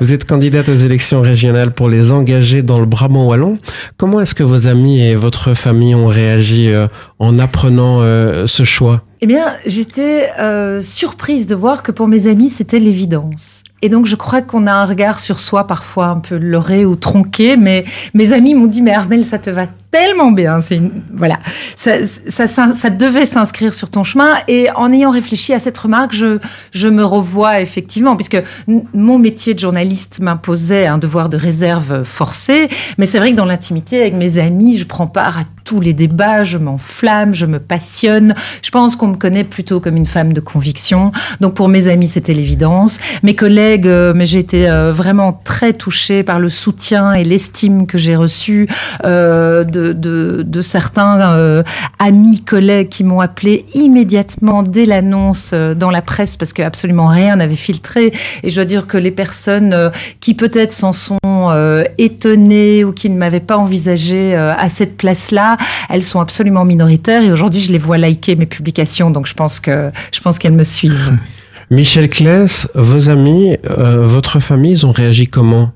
Vous 0.00 0.12
êtes 0.12 0.24
candidate 0.24 0.68
aux 0.68 0.74
élections 0.74 1.20
régionales 1.20 1.72
pour 1.72 1.88
les 1.88 2.12
engager 2.12 2.62
dans 2.62 2.78
le 2.78 2.86
Brabant 2.86 3.26
wallon. 3.26 3.58
Comment 3.96 4.20
est-ce 4.20 4.34
que 4.34 4.42
vos 4.42 4.68
amis 4.68 5.02
et 5.02 5.14
votre 5.16 5.54
famille 5.54 5.94
ont 5.94 6.06
réagi 6.06 6.68
euh, 6.68 6.86
en 7.18 7.38
apprenant 7.38 8.00
euh, 8.00 8.46
ce 8.46 8.62
choix? 8.62 9.02
Eh 9.20 9.26
bien, 9.26 9.44
j'étais 9.66 10.30
euh, 10.38 10.82
surprise 10.82 11.46
de 11.46 11.54
voir 11.54 11.82
que 11.82 11.92
pour 11.92 12.08
mes 12.08 12.26
amis, 12.26 12.48
c'était 12.48 12.78
l'évidence. 12.78 13.64
Et 13.82 13.88
donc, 13.88 14.06
je 14.06 14.16
crois 14.16 14.42
qu'on 14.42 14.66
a 14.66 14.72
un 14.72 14.84
regard 14.84 15.20
sur 15.20 15.40
soi 15.40 15.66
parfois 15.66 16.08
un 16.08 16.18
peu 16.18 16.36
leurré 16.36 16.84
ou 16.84 16.96
tronqué, 16.96 17.56
mais 17.56 17.84
mes 18.14 18.32
amis 18.32 18.54
m'ont 18.54 18.66
dit, 18.66 18.82
mais 18.82 18.92
Armel, 18.92 19.24
ça 19.24 19.38
te 19.38 19.50
va 19.50 19.66
tellement 19.90 20.30
bien. 20.30 20.60
C'est 20.60 20.76
une, 20.76 21.02
voilà. 21.12 21.38
Ça, 21.76 21.92
ça, 22.28 22.46
ça, 22.46 22.90
devait 22.90 23.24
s'inscrire 23.24 23.74
sur 23.74 23.90
ton 23.90 24.04
chemin. 24.04 24.34
Et 24.48 24.70
en 24.70 24.92
ayant 24.92 25.10
réfléchi 25.10 25.52
à 25.52 25.58
cette 25.58 25.76
remarque, 25.76 26.14
je, 26.14 26.38
je 26.72 26.88
me 26.88 27.04
revois 27.04 27.60
effectivement, 27.60 28.16
puisque 28.16 28.42
mon 28.66 29.18
métier 29.18 29.54
de 29.54 29.58
journaliste 29.58 30.20
m'imposait 30.20 30.86
un 30.86 30.98
devoir 30.98 31.28
de 31.28 31.36
réserve 31.36 32.04
forcé. 32.04 32.68
Mais 32.98 33.06
c'est 33.06 33.18
vrai 33.18 33.32
que 33.32 33.36
dans 33.36 33.46
l'intimité, 33.46 34.00
avec 34.00 34.14
mes 34.14 34.38
amis, 34.38 34.76
je 34.76 34.84
prends 34.84 35.06
part 35.06 35.38
à 35.38 35.42
tous 35.70 35.80
les 35.80 35.92
débats, 35.92 36.42
je 36.42 36.58
m'enflamme, 36.58 37.32
je 37.32 37.46
me 37.46 37.60
passionne. 37.60 38.34
Je 38.60 38.70
pense 38.70 38.96
qu'on 38.96 39.06
me 39.06 39.16
connaît 39.16 39.44
plutôt 39.44 39.78
comme 39.78 39.96
une 39.96 40.06
femme 40.06 40.32
de 40.32 40.40
conviction. 40.40 41.12
Donc 41.40 41.54
pour 41.54 41.68
mes 41.68 41.86
amis, 41.86 42.08
c'était 42.08 42.32
l'évidence. 42.32 42.98
Mes 43.22 43.36
collègues, 43.36 43.86
euh, 43.86 44.12
mais 44.12 44.26
j'ai 44.26 44.40
été 44.40 44.68
euh, 44.68 44.92
vraiment 44.92 45.40
très 45.44 45.72
touchée 45.72 46.24
par 46.24 46.40
le 46.40 46.48
soutien 46.48 47.12
et 47.12 47.22
l'estime 47.22 47.86
que 47.86 47.98
j'ai 47.98 48.16
reçu 48.16 48.68
euh, 49.04 49.62
de, 49.62 49.79
de, 49.92 50.62
certains 50.62 51.32
euh, 51.32 51.62
amis, 51.98 52.40
collègues 52.40 52.88
qui 52.88 53.04
m'ont 53.04 53.20
appelé 53.20 53.64
immédiatement 53.74 54.62
dès 54.62 54.84
l'annonce 54.84 55.50
euh, 55.52 55.74
dans 55.74 55.90
la 55.90 56.02
presse 56.02 56.36
parce 56.36 56.52
que 56.52 56.62
absolument 56.62 57.08
rien 57.08 57.36
n'avait 57.36 57.54
filtré. 57.54 58.12
Et 58.42 58.50
je 58.50 58.54
dois 58.54 58.64
dire 58.64 58.86
que 58.86 58.98
les 58.98 59.10
personnes 59.10 59.72
euh, 59.72 59.88
qui 60.20 60.34
peut-être 60.34 60.72
s'en 60.72 60.92
sont 60.92 61.18
étonnées 61.98 62.84
ou 62.84 62.92
qui 62.92 63.10
ne 63.10 63.16
m'avaient 63.16 63.40
pas 63.40 63.56
envisagé 63.56 64.34
à 64.34 64.68
cette 64.68 64.96
place-là, 64.96 65.56
elles 65.88 66.02
sont 66.02 66.20
absolument 66.20 66.64
minoritaires 66.64 67.22
et 67.22 67.32
aujourd'hui 67.32 67.60
je 67.60 67.72
les 67.72 67.78
vois 67.78 67.98
liker 67.98 68.36
mes 68.36 68.46
publications, 68.46 69.10
donc 69.10 69.26
je 69.26 69.34
pense 69.34 69.60
que 69.60 69.90
je 70.12 70.20
pense 70.20 70.38
qu'elles 70.38 70.52
me 70.52 70.64
suivent. 70.64 71.16
Michel 71.70 72.08
Claes, 72.08 72.66
vos 72.74 73.10
amis, 73.10 73.56
votre 73.64 74.40
famille, 74.40 74.72
ils 74.72 74.86
ont 74.86 74.92
réagi 74.92 75.26
comment? 75.26 75.72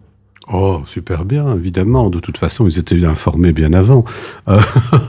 Oh, 0.53 0.83
super 0.85 1.25
bien, 1.25 1.55
évidemment. 1.55 2.11
De 2.11 2.21
toute 2.21 2.37
façon, 2.37 2.67
ils 2.69 2.79
étaient 2.79 3.03
informés 3.07 3.53
bien 3.53 3.73
avant. 3.73 4.05
Euh, 4.49 4.61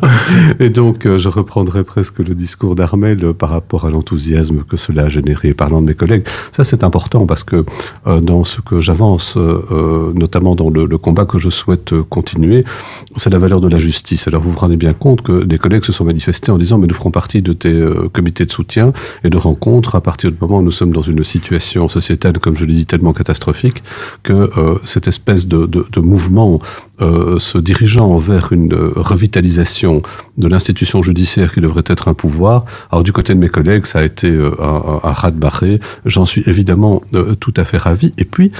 et 0.61 0.69
donc, 0.69 1.05
euh, 1.05 1.17
je 1.17 1.27
reprendrai 1.27 1.83
presque 1.83 2.19
le 2.19 2.33
discours 2.33 2.75
d'Armel 2.75 3.23
euh, 3.23 3.33
par 3.33 3.49
rapport 3.49 3.85
à 3.85 3.89
l'enthousiasme 3.89 4.63
que 4.63 4.77
cela 4.77 5.03
a 5.03 5.09
généré 5.09 5.53
parlant 5.53 5.81
de 5.81 5.87
mes 5.87 5.93
collègues. 5.93 6.25
Ça, 6.53 6.63
c'est 6.63 6.85
important 6.85 7.25
parce 7.25 7.43
que 7.43 7.65
dans 8.05 8.43
ce 8.43 8.61
que 8.61 8.79
j'avance, 8.79 9.37
notamment 9.37 10.55
dans 10.55 10.69
le, 10.69 10.97
combat 10.97 11.25
que 11.25 11.37
je 11.37 11.49
souhaite 11.49 11.93
continuer, 12.09 12.63
c'est 13.17 13.29
la 13.29 13.37
valeur 13.37 13.61
de 13.61 13.67
la 13.67 13.77
justice. 13.77 14.27
Alors, 14.27 14.41
vous 14.41 14.51
vous 14.51 14.59
rendez 14.59 14.77
bien 14.77 14.93
compte 14.93 15.21
que 15.21 15.43
des 15.43 15.57
collègues 15.57 15.83
se 15.83 15.91
sont 15.91 16.05
manifestés 16.05 16.51
en 16.51 16.57
disant, 16.57 16.77
mais 16.77 16.87
nous 16.87 16.95
ferons 16.95 17.11
partie 17.11 17.41
de 17.41 17.53
tes 17.53 17.83
comités 18.13 18.45
de 18.45 18.51
soutien 18.51 18.93
et 19.23 19.29
de 19.29 19.37
rencontres 19.37 19.95
à 19.95 20.01
partir 20.01 20.31
du 20.31 20.37
moment 20.39 20.59
où 20.59 20.61
nous 20.61 20.71
sommes 20.71 20.91
dans 20.91 21.01
une 21.01 21.23
situation 21.23 21.89
sociétale, 21.89 22.39
comme 22.39 22.55
je 22.55 22.65
l'ai 22.65 22.73
dit, 22.73 22.85
tellement 22.85 23.13
catastrophique 23.13 23.83
que 24.23 24.49
cette 24.85 25.07
espèce 25.07 25.24
de, 25.25 25.65
de, 25.65 25.85
de 25.91 25.99
mouvement 25.99 26.59
euh, 27.01 27.39
se 27.39 27.57
dirigeant 27.57 28.17
vers 28.17 28.53
une 28.53 28.73
revitalisation 28.95 30.01
de 30.37 30.47
l'institution 30.47 31.01
judiciaire 31.01 31.53
qui 31.53 31.61
devrait 31.61 31.83
être 31.87 32.07
un 32.07 32.13
pouvoir. 32.13 32.65
Alors 32.91 33.03
du 33.03 33.11
côté 33.11 33.33
de 33.33 33.39
mes 33.39 33.49
collègues, 33.49 33.85
ça 33.85 33.99
a 33.99 34.03
été 34.03 34.29
euh, 34.29 34.51
un, 34.61 34.65
un, 35.03 35.09
un 35.09 35.13
raz-de-marée. 35.13 35.79
J'en 36.05 36.25
suis 36.25 36.43
évidemment 36.45 37.01
euh, 37.15 37.35
tout 37.35 37.53
à 37.57 37.65
fait 37.65 37.77
ravi. 37.77 38.13
Et 38.17 38.25
puis, 38.25 38.51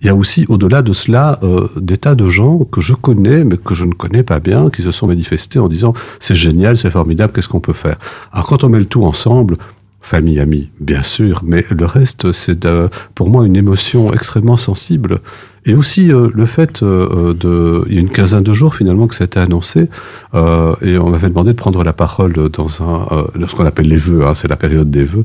il 0.00 0.06
y 0.06 0.10
a 0.10 0.14
aussi, 0.14 0.44
au-delà 0.48 0.82
de 0.82 0.92
cela, 0.92 1.38
euh, 1.42 1.68
des 1.76 1.96
tas 1.98 2.14
de 2.14 2.26
gens 2.28 2.58
que 2.70 2.80
je 2.80 2.94
connais, 2.94 3.44
mais 3.44 3.56
que 3.56 3.74
je 3.74 3.84
ne 3.84 3.92
connais 3.92 4.22
pas 4.22 4.40
bien, 4.40 4.68
qui 4.70 4.82
se 4.82 4.90
sont 4.92 5.06
manifestés 5.06 5.58
en 5.58 5.68
disant 5.68 5.94
c'est 6.20 6.34
génial, 6.34 6.76
c'est 6.76 6.90
formidable, 6.90 7.32
qu'est-ce 7.34 7.48
qu'on 7.48 7.60
peut 7.60 7.72
faire? 7.74 7.96
Alors 8.32 8.46
quand 8.46 8.64
on 8.64 8.68
met 8.70 8.78
le 8.78 8.86
tout 8.86 9.04
ensemble, 9.04 9.56
famille, 10.02 10.38
amis, 10.40 10.68
bien 10.80 11.02
sûr, 11.02 11.42
mais 11.46 11.64
le 11.70 11.86
reste, 11.86 12.32
c'est 12.32 12.58
de- 12.58 12.90
pour 13.14 13.30
moi 13.30 13.46
une 13.46 13.56
émotion 13.56 14.12
extrêmement 14.12 14.58
sensible. 14.58 15.20
Et 15.66 15.74
aussi 15.74 16.12
euh, 16.12 16.28
le 16.34 16.46
fait 16.46 16.82
euh, 16.82 17.32
de, 17.32 17.84
il 17.88 17.94
y 17.94 17.98
a 17.98 18.00
une 18.00 18.10
quinzaine 18.10 18.42
de 18.42 18.52
jours 18.52 18.74
finalement 18.76 19.06
que 19.06 19.14
ça 19.14 19.24
a 19.24 19.26
été 19.26 19.40
annoncé, 19.40 19.88
euh, 20.34 20.74
et 20.82 20.98
on 20.98 21.08
m'avait 21.08 21.28
demandé 21.28 21.52
de 21.52 21.56
prendre 21.56 21.82
la 21.82 21.94
parole 21.94 22.34
dans 22.50 22.82
un, 22.82 23.08
euh, 23.12 23.46
ce 23.46 23.54
qu'on 23.54 23.64
appelle 23.64 23.88
les 23.88 23.96
vœux, 23.96 24.26
hein, 24.26 24.34
c'est 24.34 24.48
la 24.48 24.56
période 24.56 24.90
des 24.90 25.04
vœux. 25.04 25.24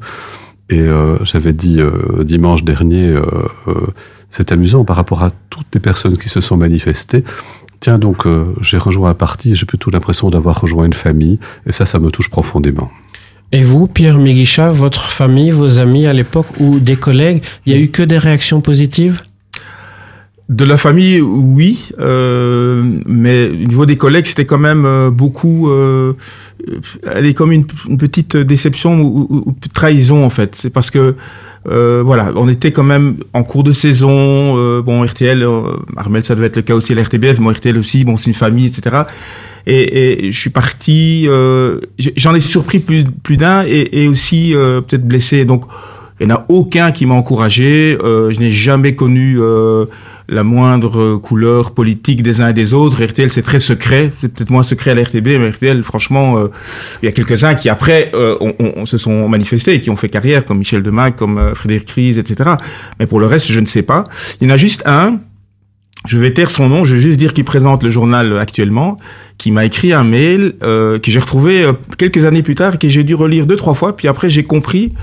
Et 0.69 0.79
euh, 0.81 1.17
j'avais 1.25 1.51
dit 1.51 1.81
euh, 1.81 2.23
dimanche 2.23 2.63
dernier, 2.63 3.09
euh, 3.09 3.23
euh, 3.67 3.73
c'est 4.29 4.51
amusant 4.51 4.85
par 4.85 4.95
rapport 4.95 5.23
à 5.23 5.31
toutes 5.49 5.67
les 5.73 5.79
personnes 5.79 6.15
qui 6.15 6.29
se 6.29 6.41
sont 6.41 6.57
manifestées. 6.57 7.23
Tiens, 7.81 7.97
donc 7.97 8.25
euh, 8.25 8.53
j'ai 8.61 8.77
rejoint 8.77 9.09
un 9.09 9.15
parti, 9.15 9.55
j'ai 9.55 9.65
plutôt 9.65 9.89
l'impression 9.89 10.29
d'avoir 10.29 10.61
rejoint 10.61 10.85
une 10.85 10.93
famille, 10.93 11.39
et 11.65 11.71
ça, 11.71 11.85
ça 11.85 11.97
me 11.99 12.11
touche 12.11 12.29
profondément. 12.29 12.91
Et 13.51 13.63
vous, 13.63 13.87
Pierre 13.87 14.19
Migicha, 14.19 14.71
votre 14.71 15.11
famille, 15.11 15.49
vos 15.49 15.79
amis 15.79 16.05
à 16.05 16.13
l'époque 16.13 16.47
ou 16.59 16.79
des 16.79 16.97
collègues, 16.97 17.41
il 17.65 17.73
y 17.73 17.75
a 17.75 17.79
eu 17.79 17.89
que 17.89 18.03
des 18.03 18.19
réactions 18.19 18.61
positives? 18.61 19.23
De 20.49 20.65
la 20.65 20.77
famille, 20.77 21.21
oui, 21.21 21.89
euh, 21.99 22.83
mais 23.05 23.49
au 23.49 23.53
niveau 23.67 23.85
des 23.85 23.97
collègues, 23.97 24.25
c'était 24.25 24.47
quand 24.47 24.57
même 24.57 24.83
euh, 24.83 25.11
beaucoup. 25.11 25.69
Euh, 25.69 26.13
elle 27.05 27.27
est 27.27 27.35
comme 27.35 27.51
une, 27.51 27.65
petite 27.65 28.35
déception 28.35 28.99
ou, 28.99 29.27
ou- 29.29 29.43
ou 29.45 29.55
trahison 29.75 30.25
en 30.25 30.31
fait. 30.31 30.55
C'est 30.59 30.71
parce 30.71 30.89
que 30.89 31.15
euh, 31.67 32.01
voilà, 32.03 32.31
on 32.35 32.49
était 32.49 32.71
quand 32.71 32.83
même 32.83 33.17
en 33.33 33.43
cours 33.43 33.63
de 33.63 33.73
saison. 33.73 34.57
euh, 34.57 34.81
bon, 34.81 35.03
RTL, 35.05 35.43
euh, 35.43 35.61
Armel, 35.95 36.23
ça 36.25 36.33
devait 36.33 36.47
être 36.47 36.55
le 36.55 36.63
cas 36.63 36.73
aussi 36.73 36.93
à 36.93 36.95
la 36.95 37.03
bon, 37.03 37.51
RTL 37.51 37.77
aussi. 37.77 38.03
Bon, 38.03 38.17
c'est 38.17 38.27
une 38.27 38.33
famille, 38.33 38.65
etc. 38.65 39.03
Et, 39.67 40.25
et 40.25 40.31
je 40.31 40.39
suis 40.39 40.49
parti. 40.49 41.27
J'en 42.17 42.33
ai 42.33 42.41
surpris 42.41 42.79
plus, 42.79 43.03
plus 43.21 43.37
d'un 43.37 43.65
et, 43.67 44.01
et 44.03 44.07
aussi 44.07 44.53
peut-être 44.55 45.07
blessé. 45.07 45.45
Donc, 45.45 45.65
il 46.19 46.25
n'y 46.25 46.33
en 46.33 46.37
a 46.37 46.45
aucun 46.49 46.91
qui 46.91 47.05
m'a 47.05 47.13
encouragé. 47.13 47.95
Je 48.01 48.39
n'ai 48.39 48.51
jamais 48.51 48.95
connu 48.95 49.37
la 50.31 50.43
moindre 50.43 51.17
couleur 51.17 51.71
politique 51.71 52.21
des 52.23 52.39
uns 52.39 52.49
et 52.49 52.53
des 52.53 52.73
autres. 52.73 53.03
RTL, 53.03 53.31
c'est 53.31 53.41
très 53.41 53.59
secret. 53.59 54.11
C'est 54.21 54.31
peut-être 54.31 54.51
moins 54.51 54.63
secret 54.63 54.91
à 54.91 54.93
la 54.95 55.01
RTB, 55.03 55.27
mais 55.39 55.49
RTL, 55.49 55.83
franchement, 55.83 56.37
euh, 56.37 56.47
il 57.01 57.07
y 57.07 57.09
a 57.09 57.11
quelques-uns 57.11 57.55
qui, 57.55 57.67
après, 57.67 58.11
euh, 58.13 58.37
on, 58.39 58.53
on- 58.59 58.85
se 58.85 58.97
sont 58.97 59.27
manifestés 59.27 59.73
et 59.73 59.81
qui 59.81 59.89
ont 59.89 59.95
fait 59.97 60.09
carrière, 60.09 60.45
comme 60.45 60.59
Michel 60.59 60.83
Demain, 60.83 61.11
comme 61.11 61.37
euh, 61.37 61.55
Frédéric 61.55 61.89
Ries, 61.91 62.17
etc. 62.19 62.51
Mais 62.99 63.07
pour 63.07 63.19
le 63.19 63.25
reste, 63.25 63.51
je 63.51 63.59
ne 63.59 63.65
sais 63.65 63.81
pas. 63.81 64.03
Il 64.39 64.47
y 64.47 64.51
en 64.51 64.53
a 64.53 64.57
juste 64.57 64.83
un, 64.85 65.19
je 66.07 66.17
vais 66.17 66.31
taire 66.31 66.49
son 66.49 66.69
nom, 66.69 66.85
je 66.85 66.93
vais 66.95 67.01
juste 67.01 67.17
dire 67.19 67.33
qu'il 67.33 67.43
présente 67.43 67.83
le 67.83 67.89
journal 67.89 68.37
actuellement, 68.39 68.97
qui 69.37 69.51
m'a 69.51 69.65
écrit 69.65 69.93
un 69.93 70.03
mail 70.03 70.53
euh, 70.63 70.97
que 70.99 71.11
j'ai 71.11 71.19
retrouvé 71.19 71.63
euh, 71.63 71.73
quelques 71.97 72.23
années 72.25 72.43
plus 72.43 72.55
tard, 72.55 72.75
et 72.75 72.77
que 72.77 72.87
j'ai 72.87 73.03
dû 73.03 73.15
relire 73.15 73.45
deux 73.45 73.57
trois 73.57 73.73
fois, 73.73 73.95
puis 73.97 74.07
après 74.07 74.29
j'ai 74.29 74.43
compris 74.43 74.93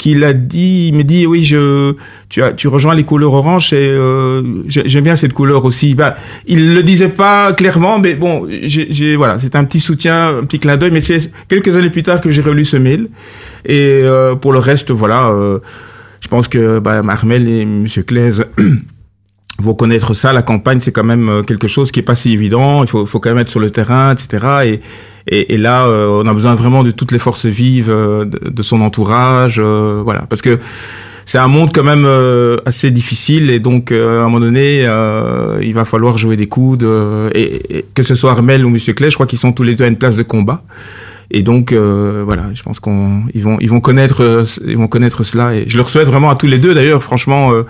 qu'il 0.00 0.24
a 0.24 0.32
dit, 0.32 0.88
il 0.88 0.94
me 0.96 1.04
dit 1.04 1.26
oui 1.26 1.44
je, 1.44 1.94
tu 2.28 2.42
as, 2.42 2.52
tu 2.52 2.66
rejoins 2.68 2.94
les 2.94 3.04
couleurs 3.04 3.34
orange 3.34 3.72
et 3.72 3.76
euh, 3.76 4.42
j'ai- 4.66 4.88
j'aime 4.88 5.04
bien 5.04 5.14
cette 5.14 5.32
couleur 5.34 5.64
aussi. 5.64 5.94
Ben, 5.94 6.14
il 6.46 6.74
le 6.74 6.82
disait 6.82 7.08
pas 7.10 7.52
clairement, 7.52 7.98
mais 8.00 8.14
bon, 8.14 8.48
j'ai- 8.62 9.14
voilà, 9.16 9.38
c'est 9.38 9.54
un 9.54 9.64
petit 9.64 9.80
soutien, 9.80 10.38
un 10.38 10.44
petit 10.44 10.58
clin 10.58 10.76
d'œil, 10.76 10.90
mais 10.90 11.00
c'est 11.02 11.30
quelques 11.48 11.76
années 11.76 11.90
plus 11.90 12.02
tard 12.02 12.20
que 12.20 12.30
j'ai 12.30 12.42
relu 12.42 12.64
ce 12.64 12.76
mail. 12.78 13.08
Et 13.66 14.00
euh, 14.02 14.34
pour 14.34 14.52
le 14.52 14.58
reste, 14.58 14.90
voilà, 14.90 15.28
euh, 15.28 15.58
je 16.20 16.28
pense 16.28 16.48
que 16.48 16.78
bah, 16.80 17.02
Marmel 17.02 17.46
et 17.48 17.64
Monsieur 17.66 18.02
Claise 18.02 18.44
vont 19.60 19.74
connaître 19.74 20.14
ça. 20.14 20.32
La 20.32 20.42
campagne, 20.42 20.80
c'est 20.80 20.92
quand 20.92 21.04
même 21.04 21.28
euh, 21.28 21.42
quelque 21.42 21.68
chose 21.68 21.90
qui 21.90 22.00
est 22.00 22.04
pas 22.04 22.14
si 22.14 22.32
évident. 22.32 22.82
Il 22.82 22.88
faut, 22.88 23.06
faut 23.06 23.20
quand 23.20 23.30
même 23.30 23.38
être 23.38 23.50
sur 23.50 23.60
le 23.60 23.70
terrain, 23.70 24.12
etc. 24.14 24.46
Et, 24.64 24.80
et, 25.28 25.54
et 25.54 25.58
là, 25.58 25.86
euh, 25.86 26.22
on 26.22 26.26
a 26.26 26.34
besoin 26.34 26.54
vraiment 26.54 26.82
de 26.82 26.90
toutes 26.90 27.12
les 27.12 27.18
forces 27.18 27.46
vives 27.46 27.90
euh, 27.90 28.24
de, 28.24 28.50
de 28.50 28.62
son 28.62 28.80
entourage, 28.80 29.60
euh, 29.62 30.00
voilà, 30.04 30.22
parce 30.28 30.42
que 30.42 30.58
c'est 31.26 31.38
un 31.38 31.48
monde 31.48 31.70
quand 31.72 31.84
même 31.84 32.06
euh, 32.06 32.56
assez 32.66 32.90
difficile 32.90 33.50
et 33.50 33.60
donc 33.60 33.92
euh, 33.92 34.20
à 34.20 34.22
un 34.22 34.24
moment 34.24 34.40
donné, 34.40 34.80
il 35.62 35.74
va 35.74 35.84
falloir 35.84 36.18
jouer 36.18 36.36
des 36.36 36.48
coudes. 36.48 36.86
et, 37.34 37.78
et 37.78 37.86
que 37.94 38.02
ce 38.02 38.14
soit 38.14 38.32
Armel 38.32 38.64
ou 38.64 38.70
Monsieur 38.70 38.94
Clay, 38.94 39.10
je 39.10 39.14
crois 39.14 39.26
qu'ils 39.26 39.38
sont 39.38 39.52
tous 39.52 39.62
les 39.62 39.76
deux 39.76 39.84
à 39.84 39.88
une 39.88 39.96
place 39.98 40.16
de 40.16 40.24
combat. 40.24 40.64
Et 41.30 41.42
donc 41.42 41.72
euh, 41.72 42.22
voilà, 42.24 42.46
je 42.52 42.62
pense 42.62 42.80
qu'on 42.80 43.22
ils 43.34 43.42
vont 43.42 43.56
ils 43.60 43.70
vont 43.70 43.80
connaître 43.80 44.44
ils 44.66 44.76
vont 44.76 44.88
connaître 44.88 45.22
cela 45.22 45.54
et 45.54 45.64
je 45.68 45.76
leur 45.76 45.88
souhaite 45.88 46.08
vraiment 46.08 46.28
à 46.28 46.34
tous 46.34 46.48
les 46.48 46.58
deux 46.58 46.74
d'ailleurs 46.74 47.04
franchement 47.04 47.52
euh, 47.52 47.62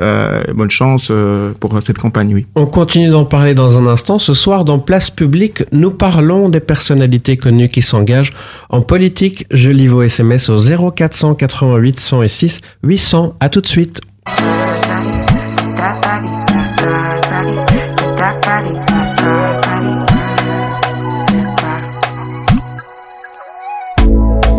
bonne 0.00 0.70
chance 0.70 1.08
euh, 1.10 1.52
pour 1.58 1.80
cette 1.82 1.98
campagne 1.98 2.34
oui. 2.34 2.46
On 2.54 2.66
continue 2.66 3.08
d'en 3.08 3.24
parler 3.24 3.54
dans 3.54 3.78
un 3.78 3.86
instant. 3.86 4.18
Ce 4.18 4.34
soir, 4.34 4.64
dans 4.64 4.78
Place 4.78 5.10
Publique, 5.10 5.64
nous 5.72 5.90
parlons 5.90 6.48
des 6.48 6.60
personnalités 6.60 7.36
connues 7.36 7.68
qui 7.68 7.82
s'engagent 7.82 8.32
en 8.70 8.80
politique. 8.80 9.46
Je 9.50 9.70
lis 9.70 9.86
vos 9.88 10.02
SMS 10.02 10.48
au 10.48 10.58
0488 10.58 12.00
106 12.00 12.60
800. 12.82 13.34
À 13.40 13.48
tout 13.48 13.60
de 13.60 13.66
suite. 13.66 14.00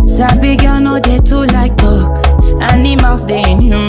Sabi 0.08 0.58
girl 0.58 0.82
no 0.82 1.00
dey 1.00 1.20
too 1.20 1.44
like 1.44 1.76
talk. 1.78 2.12
Animals 2.74 3.24
dey 3.26 3.42
in 3.52 3.89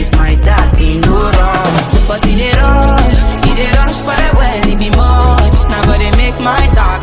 if 0.00 0.08
my 0.12 0.34
tap 0.46 0.76
be 0.78 0.98
no 1.00 1.14
wrong. 1.36 1.74
But 2.08 2.20
it 2.26 2.36
dey 2.40 2.52
rush, 2.60 3.20
it 3.48 3.54
dey 3.58 3.70
rush 3.78 4.00
well 4.08 4.32
well, 4.40 4.68
it 4.72 4.78
be 4.78 4.90
much. 4.90 5.56
Now 5.70 5.82
gotta 5.90 6.10
make 6.16 6.38
my 6.40 6.62
tap 6.76 6.95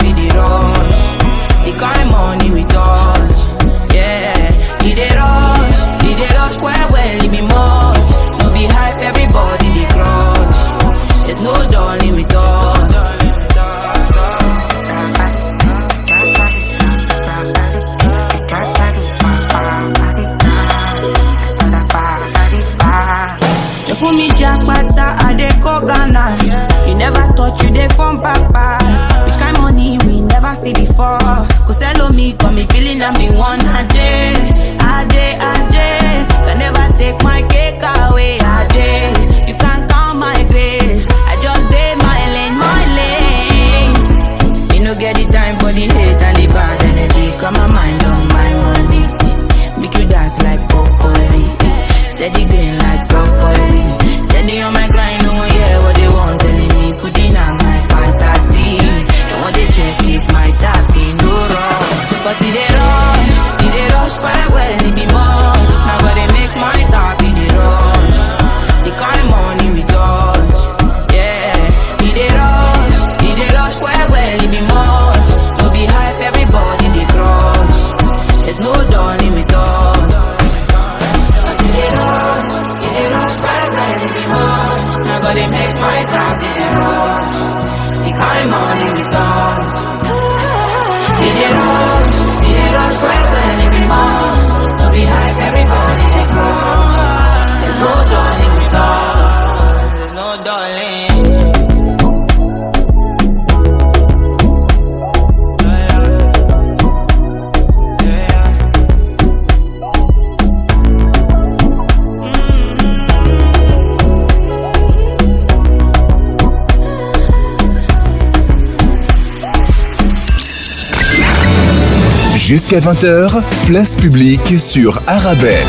Jusqu'à 122.73 122.91
20h, 122.91 123.43
place 123.67 123.95
publique 123.95 124.59
sur 124.59 124.99
Arabelle. 125.05 125.63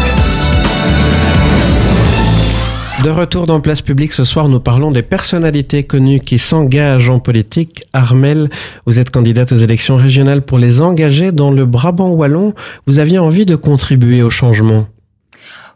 De 3.05 3.11
retour 3.11 3.45
dans 3.45 3.61
Place 3.61 3.83
Publique 3.83 4.15
ce 4.15 4.25
soir, 4.25 4.49
nous 4.49 4.59
parlons 4.61 4.91
des 4.91 5.03
personnalités 5.03 5.85
connues 5.85 6.19
qui 6.19 6.39
s'engagent 6.39 7.11
en 7.11 7.19
politique. 7.19 7.83
Armel, 7.93 8.49
vous 8.87 8.99
êtes 8.99 9.11
candidate 9.11 9.53
aux 9.53 9.57
élections 9.57 9.97
régionales 9.97 10.41
pour 10.41 10.57
les 10.57 10.81
engager 10.81 11.31
dans 11.31 11.51
le 11.51 11.67
Brabant 11.67 12.09
wallon. 12.09 12.55
Vous 12.87 12.99
aviez 12.99 13.19
envie 13.19 13.45
de 13.45 13.57
contribuer 13.57 14.23
au 14.23 14.31
changement? 14.31 14.87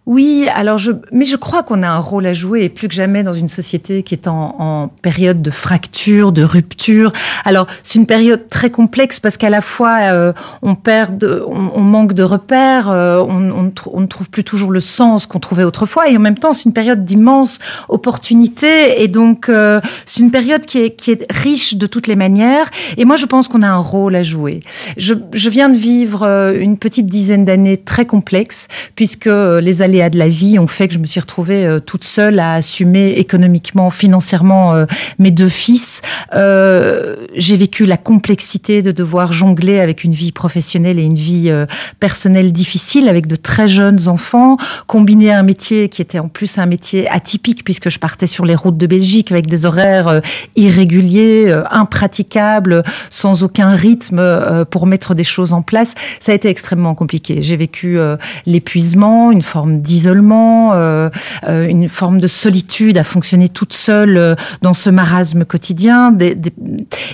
Oui, 0.08 0.48
alors 0.54 0.78
je, 0.78 0.92
mais 1.12 1.26
je 1.26 1.36
crois 1.36 1.62
qu'on 1.62 1.82
a 1.82 1.88
un 1.90 1.98
rôle 1.98 2.24
à 2.24 2.32
jouer 2.32 2.62
et 2.62 2.70
plus 2.70 2.88
que 2.88 2.94
jamais 2.94 3.22
dans 3.22 3.34
une 3.34 3.46
société 3.46 4.02
qui 4.02 4.14
est 4.14 4.26
en, 4.26 4.54
en 4.58 4.88
période 4.88 5.42
de 5.42 5.50
fracture, 5.50 6.32
de 6.32 6.42
rupture. 6.42 7.12
Alors 7.44 7.66
c'est 7.82 7.98
une 7.98 8.06
période 8.06 8.48
très 8.48 8.70
complexe 8.70 9.20
parce 9.20 9.36
qu'à 9.36 9.50
la 9.50 9.60
fois 9.60 9.98
euh, 10.10 10.32
on 10.62 10.76
perd, 10.76 11.18
de, 11.18 11.44
on, 11.46 11.72
on, 11.74 11.80
manque 11.82 12.14
de 12.14 12.22
repères, 12.22 12.88
euh, 12.88 13.18
on, 13.20 13.70
on, 13.92 14.00
ne 14.00 14.06
trouve 14.06 14.30
plus 14.30 14.44
toujours 14.44 14.70
le 14.70 14.80
sens 14.80 15.26
qu'on 15.26 15.40
trouvait 15.40 15.64
autrefois 15.64 16.08
et 16.08 16.16
en 16.16 16.20
même 16.20 16.38
temps 16.38 16.54
c'est 16.54 16.64
une 16.64 16.72
période 16.72 17.04
d'immenses 17.04 17.58
opportunités 17.90 19.02
et 19.02 19.08
donc 19.08 19.50
euh, 19.50 19.78
c'est 20.06 20.22
une 20.22 20.30
période 20.30 20.64
qui 20.64 20.78
est, 20.78 20.92
qui 20.92 21.10
est 21.10 21.30
riche 21.30 21.76
de 21.76 21.86
toutes 21.86 22.06
les 22.06 22.16
manières 22.16 22.70
et 22.96 23.04
moi 23.04 23.16
je 23.16 23.26
pense 23.26 23.46
qu'on 23.46 23.60
a 23.60 23.68
un 23.68 23.76
rôle 23.76 24.16
à 24.16 24.22
jouer. 24.22 24.60
Je, 24.96 25.12
je 25.34 25.50
viens 25.50 25.68
de 25.68 25.76
vivre 25.76 26.22
euh, 26.22 26.58
une 26.58 26.78
petite 26.78 27.08
dizaine 27.08 27.44
d'années 27.44 27.76
très 27.76 28.06
complexes 28.06 28.68
puisque 28.94 29.28
les 29.28 29.82
allées 29.82 29.97
de 30.08 30.18
la 30.18 30.28
vie 30.28 30.58
ont 30.58 30.68
fait 30.68 30.86
que 30.86 30.94
je 30.94 30.98
me 30.98 31.06
suis 31.06 31.18
retrouvée 31.18 31.66
euh, 31.66 31.80
toute 31.80 32.04
seule 32.04 32.38
à 32.38 32.54
assumer 32.54 33.10
économiquement, 33.12 33.90
financièrement 33.90 34.74
euh, 34.74 34.86
mes 35.18 35.32
deux 35.32 35.48
fils. 35.48 36.02
Euh, 36.34 37.16
j'ai 37.34 37.56
vécu 37.56 37.84
la 37.84 37.96
complexité 37.96 38.82
de 38.82 38.92
devoir 38.92 39.32
jongler 39.32 39.80
avec 39.80 40.04
une 40.04 40.12
vie 40.12 40.30
professionnelle 40.30 40.98
et 40.98 41.02
une 41.02 41.16
vie 41.16 41.50
personnelle 41.98 42.52
difficile, 42.52 43.08
avec 43.08 43.26
de 43.26 43.36
très 43.36 43.66
jeunes 43.66 44.08
enfants, 44.08 44.56
combiné 44.86 45.32
à 45.32 45.38
un 45.38 45.42
métier 45.42 45.88
qui 45.88 46.02
était 46.02 46.18
en 46.18 46.28
plus 46.28 46.58
un 46.58 46.66
métier 46.66 47.08
atypique 47.08 47.64
puisque 47.64 47.88
je 47.88 47.98
partais 47.98 48.26
sur 48.26 48.44
les 48.44 48.54
routes 48.54 48.76
de 48.76 48.86
Belgique 48.86 49.32
avec 49.32 49.46
des 49.46 49.66
horaires 49.66 50.20
irréguliers, 50.56 51.62
impraticables, 51.70 52.82
sans 53.10 53.42
aucun 53.42 53.70
rythme 53.70 54.64
pour 54.70 54.86
mettre 54.86 55.14
des 55.14 55.24
choses 55.24 55.52
en 55.52 55.62
place. 55.62 55.94
Ça 56.20 56.32
a 56.32 56.34
été 56.34 56.48
extrêmement 56.48 56.94
compliqué. 56.94 57.42
J'ai 57.42 57.56
vécu 57.56 57.98
l'épuisement, 58.46 59.32
une 59.32 59.42
forme 59.42 59.80
d'isolement, 59.88 60.72
euh, 60.74 61.08
euh, 61.48 61.66
une 61.66 61.88
forme 61.88 62.20
de 62.20 62.26
solitude 62.26 62.98
à 62.98 63.04
fonctionner 63.04 63.48
toute 63.48 63.72
seule 63.72 64.16
euh, 64.18 64.34
dans 64.60 64.74
ce 64.74 64.90
marasme 64.90 65.46
quotidien, 65.46 66.12
des, 66.12 66.34
des, 66.34 66.52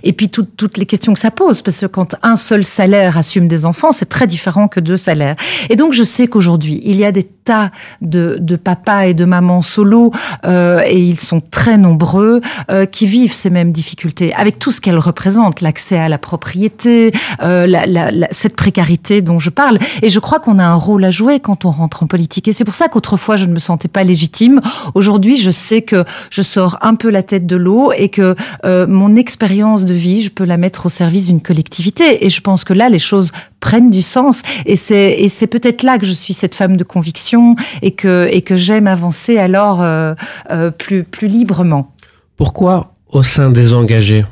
et 0.02 0.12
puis 0.12 0.28
tout, 0.28 0.42
toutes 0.42 0.76
les 0.76 0.86
questions 0.86 1.14
que 1.14 1.20
ça 1.20 1.30
pose, 1.30 1.62
parce 1.62 1.80
que 1.80 1.86
quand 1.86 2.16
un 2.22 2.34
seul 2.34 2.64
salaire 2.64 3.16
assume 3.16 3.46
des 3.46 3.64
enfants, 3.64 3.92
c'est 3.92 4.08
très 4.08 4.26
différent 4.26 4.66
que 4.66 4.80
deux 4.80 4.96
salaires. 4.96 5.36
Et 5.70 5.76
donc 5.76 5.92
je 5.92 6.02
sais 6.02 6.26
qu'aujourd'hui, 6.26 6.80
il 6.82 6.96
y 6.96 7.04
a 7.04 7.12
des 7.12 7.22
tas 7.22 7.70
de, 8.00 8.38
de 8.40 8.56
papas 8.56 9.02
et 9.06 9.14
de 9.14 9.24
mamans 9.24 9.62
solo, 9.62 10.12
euh, 10.44 10.82
et 10.84 11.00
ils 11.00 11.20
sont 11.20 11.40
très 11.40 11.76
nombreux, 11.78 12.40
euh, 12.70 12.86
qui 12.86 13.06
vivent 13.06 13.34
ces 13.34 13.50
mêmes 13.50 13.70
difficultés, 13.70 14.34
avec 14.34 14.58
tout 14.58 14.72
ce 14.72 14.80
qu'elles 14.80 14.98
représentent, 14.98 15.60
l'accès 15.60 15.98
à 15.98 16.08
la 16.08 16.18
propriété, 16.18 17.12
euh, 17.42 17.66
la, 17.66 17.86
la, 17.86 18.10
la, 18.10 18.28
cette 18.30 18.56
précarité 18.56 19.22
dont 19.22 19.38
je 19.38 19.50
parle. 19.50 19.78
Et 20.02 20.08
je 20.08 20.18
crois 20.18 20.40
qu'on 20.40 20.58
a 20.58 20.64
un 20.64 20.74
rôle 20.74 21.04
à 21.04 21.10
jouer 21.10 21.38
quand 21.38 21.64
on 21.64 21.70
rentre 21.70 22.02
en 22.02 22.06
politique. 22.06 22.48
Pour 22.64 22.74
ça 22.74 22.88
qu'autrefois, 22.88 23.36
je 23.36 23.44
ne 23.44 23.52
me 23.52 23.58
sentais 23.58 23.88
pas 23.88 24.04
légitime. 24.04 24.60
Aujourd'hui, 24.94 25.36
je 25.36 25.50
sais 25.50 25.82
que 25.82 26.04
je 26.30 26.42
sors 26.42 26.78
un 26.82 26.94
peu 26.94 27.10
la 27.10 27.22
tête 27.22 27.46
de 27.46 27.56
l'eau 27.56 27.92
et 27.92 28.08
que 28.08 28.34
euh, 28.64 28.86
mon 28.86 29.16
expérience 29.16 29.84
de 29.84 29.94
vie, 29.94 30.22
je 30.22 30.30
peux 30.30 30.44
la 30.44 30.56
mettre 30.56 30.86
au 30.86 30.88
service 30.88 31.26
d'une 31.26 31.40
collectivité. 31.40 32.24
Et 32.24 32.30
je 32.30 32.40
pense 32.40 32.64
que 32.64 32.72
là, 32.72 32.88
les 32.88 32.98
choses 32.98 33.32
prennent 33.60 33.90
du 33.90 34.02
sens. 34.02 34.42
Et 34.66 34.76
c'est 34.76 35.12
et 35.18 35.28
c'est 35.28 35.46
peut-être 35.46 35.82
là 35.82 35.98
que 35.98 36.06
je 36.06 36.12
suis 36.12 36.34
cette 36.34 36.54
femme 36.54 36.76
de 36.76 36.84
conviction 36.84 37.56
et 37.82 37.92
que 37.92 38.28
et 38.30 38.42
que 38.42 38.56
j'aime 38.56 38.86
avancer 38.86 39.38
alors 39.38 39.82
euh, 39.82 40.14
euh, 40.50 40.70
plus 40.70 41.04
plus 41.04 41.28
librement. 41.28 41.92
Pourquoi 42.36 42.94
au 43.08 43.22
sein 43.22 43.50
des 43.50 43.72
engagés? 43.72 44.24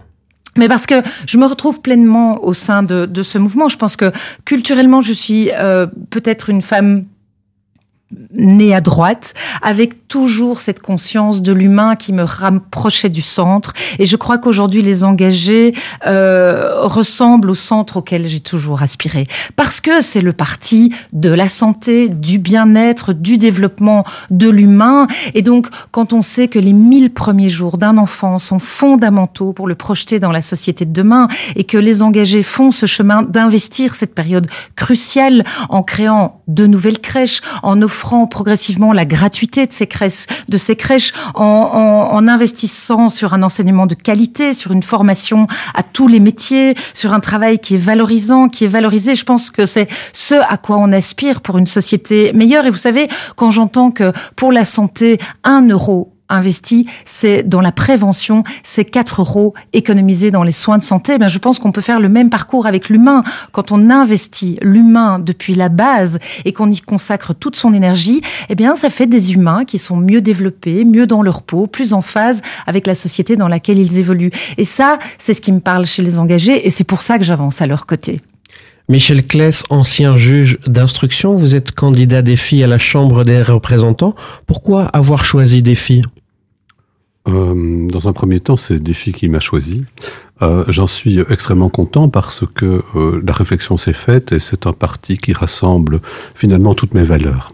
Mais 0.59 0.69
parce 0.69 0.87
que 0.87 0.97
je 1.27 1.39
me 1.39 1.47
retrouve 1.47 1.81
pleinement 1.81 2.45
au 2.45 2.53
sein 2.53 2.83
de, 2.83 3.07
de 3.07 3.23
ce 3.23 3.39
mouvement. 3.39 3.69
Je 3.69 3.79
pense 3.79 3.97
que 3.97 4.13
culturellement, 4.45 5.01
je 5.01 5.15
suis 5.15 5.51
euh, 5.53 5.87
peut-être 6.11 6.51
une 6.51 6.61
femme 6.61 7.07
née 8.35 8.75
à 8.75 8.81
droite, 8.81 9.35
avec 9.63 10.09
toujours 10.09 10.61
cette 10.61 10.81
conscience 10.81 11.43
de 11.43 11.53
l'humain 11.53 11.97
qui 11.97 12.13
me 12.13 12.23
rapprochait 12.23 13.09
du 13.09 13.23
centre. 13.23 13.73
Et 13.99 14.07
je 14.07 14.17
crois 14.17 14.39
qu'aujourd'hui, 14.39 14.83
les 14.83 15.05
engagés 15.05 15.75
euh, 16.07 16.83
ressemblent 16.83 17.51
au 17.51 17.55
centre 17.55 17.99
auquel 17.99 18.27
j'ai 18.27 18.41
toujours 18.41 18.83
aspiré. 18.83 19.27
Parce 19.57 19.81
que 19.81 20.01
c'est 20.01 20.21
le 20.21 20.33
parti 20.33 20.93
de 21.13 21.31
la 21.31 21.49
santé, 21.49 22.09
du 22.09 22.39
bien-être, 22.39 23.13
du 23.13 23.39
développement 23.39 24.05
de 24.31 24.49
l'humain. 24.49 25.07
Et 25.35 25.43
donc, 25.43 25.69
quand 25.91 26.13
on 26.13 26.23
sait 26.23 26.49
que 26.49 26.59
les 26.59 26.73
mille 26.73 27.13
premiers 27.13 27.51
jours 27.51 27.79
d'un 27.79 27.99
enfant 27.99 28.39
sont 28.39 28.59
fondamentaux 28.59 29.53
pour 29.53 29.67
le 29.67 29.75
projeter 29.75 30.21
dans 30.21 30.33
la 30.33 30.43
société 30.43 30.85
de 30.85 30.93
demain, 30.93 31.29
et 31.57 31.65
que 31.65 31.79
les 31.79 32.03
engagés 32.03 32.43
font 32.43 32.71
ce 32.71 32.87
chemin 32.87 33.23
d'investir 33.23 33.95
cette 33.95 34.15
période 34.15 34.47
cruciale 34.77 35.45
en 35.69 35.83
créant 35.83 36.42
de 36.53 36.67
nouvelles 36.67 37.01
crèches, 37.01 37.41
en 37.63 37.81
offrant 37.83 38.27
progressivement 38.27 38.93
la 38.93 39.05
gratuité 39.05 39.67
de 39.67 39.73
ces 39.73 39.87
crèches, 39.87 40.27
de 40.49 40.57
ces 40.57 40.77
crèches 40.77 41.13
en, 41.35 41.45
en, 41.45 42.15
en, 42.15 42.29
investissant 42.29 43.09
sur 43.09 43.35
un 43.35 43.43
enseignement 43.43 43.87
de 43.87 43.95
qualité, 43.95 44.55
sur 44.55 44.73
une 44.73 44.83
formation 44.83 45.47
à 45.75 45.83
tous 45.83 46.09
les 46.09 46.21
métiers, 46.21 46.75
sur 46.95 47.13
un 47.13 47.21
travail 47.21 47.59
qui 47.59 47.75
est 47.75 47.79
valorisant, 47.79 48.49
qui 48.49 48.65
est 48.65 48.69
valorisé. 48.69 49.15
Je 49.15 49.25
pense 49.25 49.51
que 49.51 49.67
c'est 49.67 49.89
ce 50.13 50.35
à 50.35 50.57
quoi 50.57 50.77
on 50.79 50.93
aspire 50.93 51.41
pour 51.41 51.59
une 51.59 51.67
société 51.67 52.33
meilleure. 52.33 52.67
Et 52.67 52.71
vous 52.71 52.77
savez, 52.77 53.09
quand 53.37 53.51
j'entends 53.51 53.91
que 53.91 54.13
pour 54.37 54.53
la 54.53 54.65
santé, 54.65 55.19
un 55.45 55.67
euro 55.69 56.12
investi, 56.33 56.87
c'est 57.05 57.43
dans 57.43 57.61
la 57.61 57.73
prévention, 57.73 58.45
c'est 58.63 58.85
4 58.85 59.21
euros 59.21 59.55
économisés 59.73 60.31
dans 60.31 60.43
les 60.43 60.53
soins 60.53 60.79
de 60.79 60.83
santé. 60.83 61.19
Ben, 61.19 61.29
je 61.29 61.39
pense 61.39 61.59
qu'on 61.59 61.73
peut 61.73 61.81
faire 61.81 62.01
le 62.01 62.09
même 62.09 62.31
parcours 62.31 62.67
avec 62.67 62.89
l'humain. 62.89 63.23
Quand 63.53 63.73
on 63.73 63.91
investit 63.91 64.59
l'humain 64.63 65.19
depuis 65.19 65.55
la 65.55 65.69
base 65.69 66.19
et 66.45 66.53
qu'on 66.53 66.71
y 66.71 66.81
consacre 66.81 67.35
toute 67.35 67.57
son 67.57 67.73
énergie, 67.73 68.23
eh 68.49 68.55
bien, 68.55 68.75
ça 68.75 68.91
fait 68.91 69.07
des 69.07 69.35
humains 69.35 69.65
qui 69.65 69.79
sont 69.79 69.97
mieux 69.97 70.21
développés, 70.21 70.85
mieux 70.85 71.07
dans 71.07 71.23
leur 71.23 71.43
peau, 71.43 71.67
plus 71.67 71.93
en 71.93 72.03
phase 72.03 72.43
avec 72.67 72.87
la 72.87 72.95
société 72.95 73.37
dans 73.37 73.49
laquelle 73.49 73.79
ils 73.79 73.99
évoluent. 73.99 74.33
Et 74.59 74.65
ça, 74.65 74.99
c'est 75.19 75.35
ce 75.35 75.41
qui 75.41 75.53
me 75.53 75.61
parle 75.61 75.87
chez 75.87 76.03
les 76.03 76.19
engagés 76.19 76.67
et 76.67 76.71
c'est 76.71 76.85
pour 76.85 77.03
ça 77.03 77.19
que 77.19 77.25
j'avance 77.25 77.63
à 77.63 77.67
leur 77.67 77.87
côté. 77.87 78.21
Michel 78.89 79.25
Kless, 79.25 79.63
ancien 79.71 80.17
juge 80.17 80.59
d'instruction, 80.67 81.37
vous 81.37 81.55
êtes 81.55 81.73
candidat 81.73 82.21
des 82.21 82.37
filles 82.37 82.65
à 82.65 82.67
la 82.67 82.79
Chambre 82.79 83.25
des 83.25 83.41
représentants. 83.41 84.15
Pourquoi 84.47 84.85
avoir 84.87 85.25
choisi 85.25 85.63
des 85.63 85.77
filles? 85.77 86.03
Euh, 87.29 87.89
dans 87.89 88.09
un 88.09 88.13
premier 88.13 88.41
temps, 88.41 88.57
c'est 88.57 88.81
Défi 88.83 89.13
qui 89.13 89.29
m'a 89.29 89.41
choisi. 89.41 89.85
Euh, 90.43 90.65
J'en 90.69 90.87
suis 90.87 91.21
extrêmement 91.21 91.69
content 91.69 92.09
parce 92.09 92.45
que 92.55 92.83
euh, 92.97 93.23
la 93.25 93.33
réflexion 93.33 93.77
s'est 93.77 93.93
faite 93.93 94.33
et 94.33 94.41
c'est 94.41 94.67
un 94.67 94.73
parti 94.73 95.19
qui 95.19 95.33
rassemble 95.33 96.01
finalement 96.35 96.75
toutes 96.75 96.95
mes 96.95 97.05
valeurs. 97.05 97.53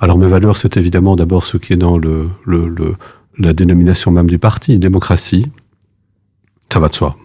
Alors 0.00 0.18
mes 0.18 0.28
valeurs, 0.28 0.56
c'est 0.56 0.76
évidemment 0.76 1.16
d'abord 1.16 1.44
ce 1.44 1.56
qui 1.56 1.72
est 1.72 1.76
dans 1.76 1.98
le, 1.98 2.28
le, 2.44 2.68
le, 2.68 2.94
la 3.38 3.52
dénomination 3.52 4.10
même 4.10 4.28
du 4.28 4.38
parti, 4.38 4.78
démocratie. 4.78 5.46
Ça 6.72 6.78
va 6.78 6.88
de 6.88 6.94
soi. 6.94 7.16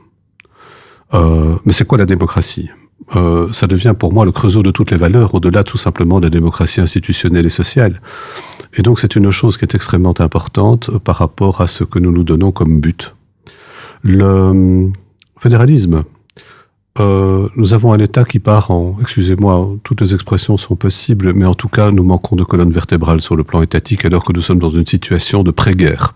Euh, 1.13 1.55
mais 1.65 1.73
c'est 1.73 1.85
quoi 1.85 1.97
la 1.97 2.05
démocratie? 2.05 2.69
Euh, 3.15 3.51
ça 3.51 3.67
devient 3.67 3.95
pour 3.97 4.13
moi 4.13 4.23
le 4.23 4.31
creusot 4.31 4.63
de 4.63 4.71
toutes 4.71 4.91
les 4.91 4.97
valeurs, 4.97 5.35
au-delà 5.35 5.63
tout 5.63 5.77
simplement 5.77 6.19
de 6.19 6.27
la 6.27 6.29
démocratie 6.29 6.79
institutionnelle 6.79 7.45
et 7.45 7.49
sociale. 7.49 8.01
Et 8.73 8.81
donc 8.83 8.99
c'est 8.99 9.15
une 9.15 9.31
chose 9.31 9.57
qui 9.57 9.65
est 9.65 9.75
extrêmement 9.75 10.13
importante 10.19 10.97
par 10.99 11.17
rapport 11.17 11.61
à 11.61 11.67
ce 11.67 11.83
que 11.83 11.99
nous 11.99 12.11
nous 12.11 12.23
donnons 12.23 12.51
comme 12.51 12.79
but. 12.79 13.13
Le 14.03 14.89
fédéralisme, 15.39 16.03
euh, 16.99 17.47
nous 17.55 17.73
avons 17.73 17.93
un 17.93 17.99
État 17.99 18.23
qui 18.23 18.39
part 18.39 18.71
en, 18.71 18.97
excusez-moi, 19.01 19.75
toutes 19.83 20.01
les 20.01 20.13
expressions 20.13 20.57
sont 20.57 20.75
possibles, 20.75 21.33
mais 21.33 21.45
en 21.45 21.53
tout 21.53 21.69
cas 21.69 21.91
nous 21.91 22.03
manquons 22.03 22.35
de 22.35 22.43
colonne 22.43 22.71
vertébrale 22.71 23.21
sur 23.21 23.35
le 23.35 23.43
plan 23.43 23.61
étatique 23.61 24.05
alors 24.05 24.23
que 24.23 24.33
nous 24.33 24.41
sommes 24.41 24.59
dans 24.59 24.69
une 24.69 24.85
situation 24.85 25.43
de 25.43 25.51
pré-guerre. 25.51 26.13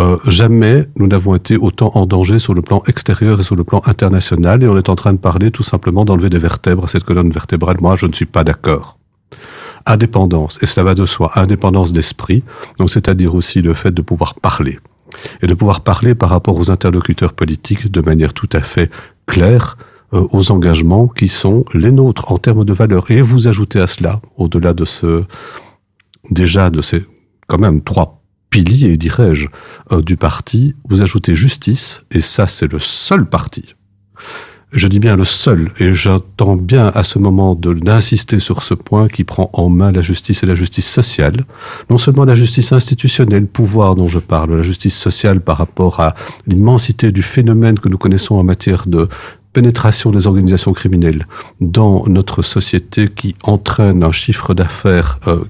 Euh, 0.00 0.18
jamais 0.26 0.88
nous 0.96 1.06
n'avons 1.06 1.34
été 1.34 1.56
autant 1.56 1.92
en 1.94 2.06
danger 2.06 2.38
sur 2.38 2.54
le 2.54 2.62
plan 2.62 2.82
extérieur 2.86 3.40
et 3.40 3.42
sur 3.42 3.56
le 3.56 3.64
plan 3.64 3.82
international 3.86 4.62
et 4.62 4.68
on 4.68 4.76
est 4.76 4.88
en 4.88 4.96
train 4.96 5.12
de 5.12 5.18
parler 5.18 5.50
tout 5.50 5.62
simplement 5.62 6.04
d'enlever 6.04 6.28
des 6.28 6.38
vertèbres 6.38 6.84
à 6.84 6.88
cette 6.88 7.04
colonne 7.04 7.30
vertébrale. 7.30 7.76
Moi, 7.80 7.96
je 7.96 8.06
ne 8.06 8.12
suis 8.12 8.26
pas 8.26 8.44
d'accord 8.44 8.98
indépendance, 9.86 10.58
et 10.62 10.66
cela 10.66 10.84
va 10.84 10.94
de 10.94 11.06
soi, 11.06 11.30
indépendance 11.34 11.92
d'esprit, 11.92 12.42
donc 12.78 12.90
c'est-à-dire 12.90 13.34
aussi 13.34 13.62
le 13.62 13.74
fait 13.74 13.92
de 13.92 14.02
pouvoir 14.02 14.34
parler, 14.34 14.78
et 15.42 15.46
de 15.46 15.54
pouvoir 15.54 15.80
parler 15.80 16.14
par 16.14 16.30
rapport 16.30 16.58
aux 16.58 16.70
interlocuteurs 16.70 17.32
politiques 17.32 17.90
de 17.90 18.00
manière 18.00 18.34
tout 18.34 18.48
à 18.52 18.60
fait 18.60 18.90
claire, 19.26 19.76
euh, 20.14 20.26
aux 20.30 20.52
engagements 20.52 21.08
qui 21.08 21.26
sont 21.26 21.64
les 21.74 21.90
nôtres 21.90 22.30
en 22.30 22.38
termes 22.38 22.64
de 22.64 22.72
valeurs. 22.72 23.10
Et 23.10 23.22
vous 23.22 23.48
ajoutez 23.48 23.80
à 23.80 23.88
cela, 23.88 24.20
au-delà 24.36 24.72
de 24.72 24.84
ce, 24.84 25.24
déjà 26.30 26.70
de 26.70 26.80
ces, 26.80 27.04
quand 27.48 27.58
même, 27.58 27.82
trois 27.82 28.22
piliers, 28.48 28.96
dirais-je, 28.96 29.48
euh, 29.90 30.02
du 30.02 30.16
parti, 30.16 30.76
vous 30.88 31.02
ajoutez 31.02 31.34
justice, 31.34 32.04
et 32.12 32.20
ça 32.20 32.46
c'est 32.46 32.70
le 32.70 32.78
seul 32.78 33.26
parti 33.26 33.74
je 34.72 34.88
dis 34.88 34.98
bien 34.98 35.16
le 35.16 35.24
seul, 35.24 35.70
et 35.78 35.94
j'entends 35.94 36.56
bien 36.56 36.88
à 36.94 37.04
ce 37.04 37.18
moment 37.18 37.54
d'insister 37.54 38.40
sur 38.40 38.62
ce 38.62 38.74
point 38.74 39.08
qui 39.08 39.24
prend 39.24 39.48
en 39.52 39.68
main 39.68 39.92
la 39.92 40.02
justice 40.02 40.42
et 40.42 40.46
la 40.46 40.54
justice 40.54 40.88
sociale, 40.88 41.44
non 41.88 41.98
seulement 41.98 42.24
la 42.24 42.34
justice 42.34 42.72
institutionnelle, 42.72 43.42
le 43.42 43.46
pouvoir 43.46 43.94
dont 43.94 44.08
je 44.08 44.18
parle, 44.18 44.56
la 44.56 44.62
justice 44.62 44.96
sociale 44.96 45.40
par 45.40 45.58
rapport 45.58 46.00
à 46.00 46.14
l'immensité 46.46 47.12
du 47.12 47.22
phénomène 47.22 47.78
que 47.78 47.88
nous 47.88 47.98
connaissons 47.98 48.34
en 48.34 48.42
matière 48.42 48.86
de 48.86 49.08
pénétration 49.52 50.10
des 50.10 50.26
organisations 50.26 50.72
criminelles 50.74 51.26
dans 51.60 52.04
notre 52.08 52.42
société 52.42 53.08
qui 53.08 53.36
entraîne 53.42 54.02
un 54.02 54.12
chiffre 54.12 54.52
d'affaires 54.52 55.18
euh, 55.28 55.44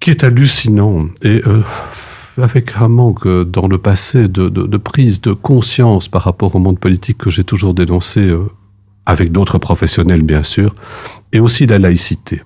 qui 0.00 0.10
est 0.10 0.24
hallucinant 0.24 1.08
et 1.22 1.42
euh, 1.46 1.62
avec 2.38 2.76
un 2.80 2.88
manque 2.88 3.28
dans 3.28 3.68
le 3.68 3.78
passé 3.78 4.28
de, 4.28 4.76
prise 4.76 5.20
de 5.20 5.32
conscience 5.32 6.08
par 6.08 6.22
rapport 6.22 6.54
au 6.54 6.58
monde 6.58 6.78
politique 6.78 7.18
que 7.18 7.30
j'ai 7.30 7.44
toujours 7.44 7.74
dénoncé 7.74 8.20
euh, 8.20 8.48
avec 9.06 9.32
d'autres 9.32 9.58
professionnels 9.58 10.22
bien 10.22 10.42
sûr, 10.42 10.74
et 11.32 11.40
aussi 11.40 11.66
la 11.66 11.78
laïcité. 11.78 12.42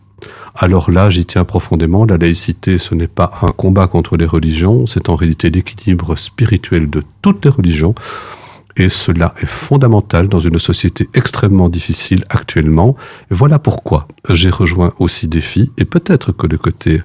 Alors 0.55 0.91
là, 0.91 1.11
j'y 1.11 1.27
tiens 1.27 1.45
profondément. 1.45 2.07
La 2.07 2.17
laïcité, 2.17 2.79
ce 2.79 2.95
n'est 2.95 3.09
pas 3.09 3.31
un 3.43 3.49
combat 3.49 3.87
contre 3.89 4.17
les 4.17 4.25
religions, 4.25 4.87
c'est 4.87 5.11
en 5.11 5.17
réalité 5.17 5.51
l'équilibre 5.51 6.17
spirituel 6.17 6.89
de 6.89 7.03
toutes 7.21 7.45
les 7.45 7.51
religions. 7.51 7.95
Et 8.79 8.91
cela 8.91 9.35
est 9.41 9.47
fondamental 9.47 10.29
dans 10.29 10.39
une 10.39 10.59
société 10.59 11.09
extrêmement 11.15 11.71
difficile 11.71 12.25
actuellement. 12.29 12.95
Et 13.31 13.35
voilà 13.35 13.59
pourquoi 13.59 14.07
j'ai 14.29 14.51
rejoint 14.51 14.93
aussi 14.99 15.29
Défi. 15.29 15.71
Et 15.79 15.87
peut-être 15.87 16.33
que 16.33 16.47
le 16.47 16.59
côté 16.59 17.03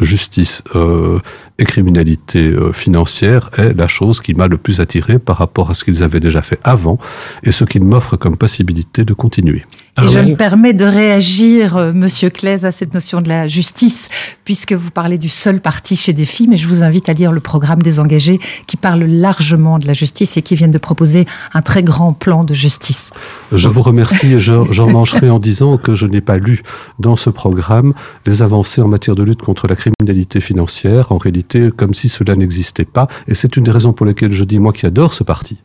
justice 0.00 0.62
euh, 0.74 1.18
et 1.58 1.64
criminalité 1.64 2.46
euh, 2.46 2.72
financière 2.72 3.50
est 3.58 3.74
la 3.74 3.86
chose 3.88 4.20
qui 4.20 4.32
m'a 4.34 4.46
le 4.48 4.56
plus 4.56 4.80
attiré 4.80 5.18
par 5.18 5.36
rapport 5.36 5.70
à 5.70 5.74
ce 5.74 5.84
qu'ils 5.84 6.02
avaient 6.02 6.20
déjà 6.20 6.40
fait 6.40 6.58
avant 6.64 6.98
et 7.42 7.52
ce 7.52 7.64
qu'ils 7.64 7.84
m'offrent 7.84 8.16
comme 8.16 8.36
possibilité 8.38 9.04
de 9.04 9.12
continuer. 9.12 9.66
Et 10.02 10.08
je 10.08 10.20
me 10.20 10.34
permets 10.36 10.72
de 10.72 10.86
réagir, 10.86 11.76
euh, 11.76 11.92
Monsieur 11.92 12.30
Claise, 12.30 12.64
à 12.64 12.72
cette 12.72 12.94
notion 12.94 13.20
de 13.20 13.28
la 13.28 13.48
justice, 13.48 14.08
puisque 14.46 14.72
vous 14.72 14.90
parlez 14.90 15.18
du 15.18 15.28
seul 15.28 15.60
parti 15.60 15.94
chez 15.96 16.14
Défi, 16.14 16.46
mais 16.48 16.56
je 16.56 16.66
vous 16.66 16.82
invite 16.82 17.10
à 17.10 17.12
lire 17.12 17.32
le 17.32 17.40
programme 17.40 17.82
des 17.82 18.00
engagés 18.00 18.40
qui 18.66 18.78
parle 18.78 19.04
largement 19.04 19.78
de 19.78 19.86
la 19.86 19.92
justice 19.92 20.38
et 20.38 20.42
qui 20.42 20.54
viennent 20.54 20.70
de 20.70 20.78
proposer 20.78 21.26
un 21.52 21.60
très 21.60 21.82
grand 21.82 22.14
plan 22.14 22.44
de 22.44 22.54
justice. 22.54 23.10
Je 23.52 23.68
vous 23.68 23.82
remercie 23.82 24.32
et 24.34 24.40
je- 24.40 24.72
j'en 24.72 24.88
mangerai 24.90 25.28
en 25.28 25.38
disant 25.38 25.76
que 25.76 25.94
je 25.94 26.06
n'ai 26.06 26.22
pas 26.22 26.38
lu 26.38 26.62
dans 26.98 27.16
ce 27.16 27.28
programme 27.28 27.92
les 28.24 28.40
avancées 28.40 28.80
en 28.80 28.88
matière 28.88 29.16
de 29.16 29.22
lutte 29.22 29.42
contre 29.42 29.49
la 29.68 29.76
criminalité 29.76 30.40
financière, 30.40 31.12
en 31.12 31.18
réalité 31.18 31.70
comme 31.76 31.94
si 31.94 32.08
cela 32.08 32.36
n'existait 32.36 32.84
pas. 32.84 33.08
Et 33.28 33.34
c'est 33.34 33.56
une 33.56 33.64
des 33.64 33.70
raisons 33.70 33.92
pour 33.92 34.06
lesquelles 34.06 34.32
je 34.32 34.44
dis, 34.44 34.58
moi 34.58 34.72
qui 34.72 34.86
adore 34.86 35.14
ce 35.14 35.24
parti, 35.24 35.58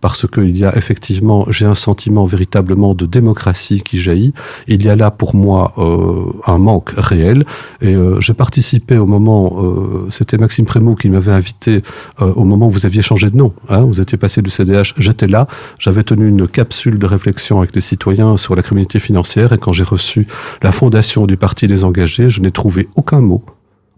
parce 0.00 0.26
qu'il 0.26 0.56
y 0.56 0.64
a 0.64 0.76
effectivement, 0.76 1.46
j'ai 1.48 1.66
un 1.66 1.74
sentiment 1.74 2.24
véritablement 2.24 2.94
de 2.94 3.06
démocratie 3.06 3.82
qui 3.82 3.98
jaillit. 3.98 4.34
Il 4.68 4.82
y 4.82 4.88
a 4.88 4.96
là 4.96 5.10
pour 5.10 5.34
moi 5.34 5.72
euh, 5.78 6.32
un 6.46 6.58
manque 6.58 6.92
réel. 6.96 7.44
Et 7.80 7.94
euh, 7.94 8.20
je 8.20 8.32
participais 8.32 8.98
au 8.98 9.06
moment, 9.06 9.62
euh, 9.62 10.06
c'était 10.10 10.38
Maxime 10.38 10.66
Prémot 10.66 10.94
qui 10.94 11.08
m'avait 11.08 11.32
invité 11.32 11.82
au 12.18 12.44
moment 12.44 12.68
où 12.68 12.70
vous 12.70 12.86
aviez 12.86 13.02
changé 13.02 13.30
de 13.30 13.36
nom. 13.36 13.52
Hein, 13.68 13.82
vous 13.82 14.00
étiez 14.00 14.18
passé 14.18 14.42
du 14.42 14.50
CDH, 14.50 14.94
j'étais 14.96 15.26
là. 15.26 15.46
J'avais 15.78 16.02
tenu 16.02 16.28
une 16.28 16.48
capsule 16.48 16.98
de 16.98 17.06
réflexion 17.06 17.58
avec 17.58 17.74
les 17.74 17.80
citoyens 17.80 18.36
sur 18.36 18.54
la 18.54 18.62
criminalité 18.62 19.00
financière. 19.00 19.52
Et 19.52 19.58
quand 19.58 19.72
j'ai 19.72 19.84
reçu 19.84 20.26
la 20.62 20.72
fondation 20.72 21.26
du 21.26 21.36
Parti 21.36 21.66
des 21.66 21.84
engagés, 21.84 22.30
je 22.30 22.40
n'ai 22.40 22.50
trouvé 22.50 22.88
aucun 22.94 23.20
mot, 23.20 23.31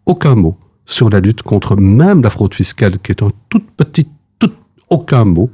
aucun 0.06 0.34
mot 0.34 0.56
sur 0.86 1.08
la 1.10 1.20
lutte 1.20 1.42
contre 1.42 1.76
même 1.76 2.22
la 2.22 2.30
fraude 2.30 2.54
fiscale, 2.54 2.98
qui 3.02 3.12
est 3.12 3.22
un 3.22 3.30
tout 3.48 3.62
petit, 3.76 4.06
tout, 4.38 4.50
aucun 4.90 5.24
mot 5.24 5.50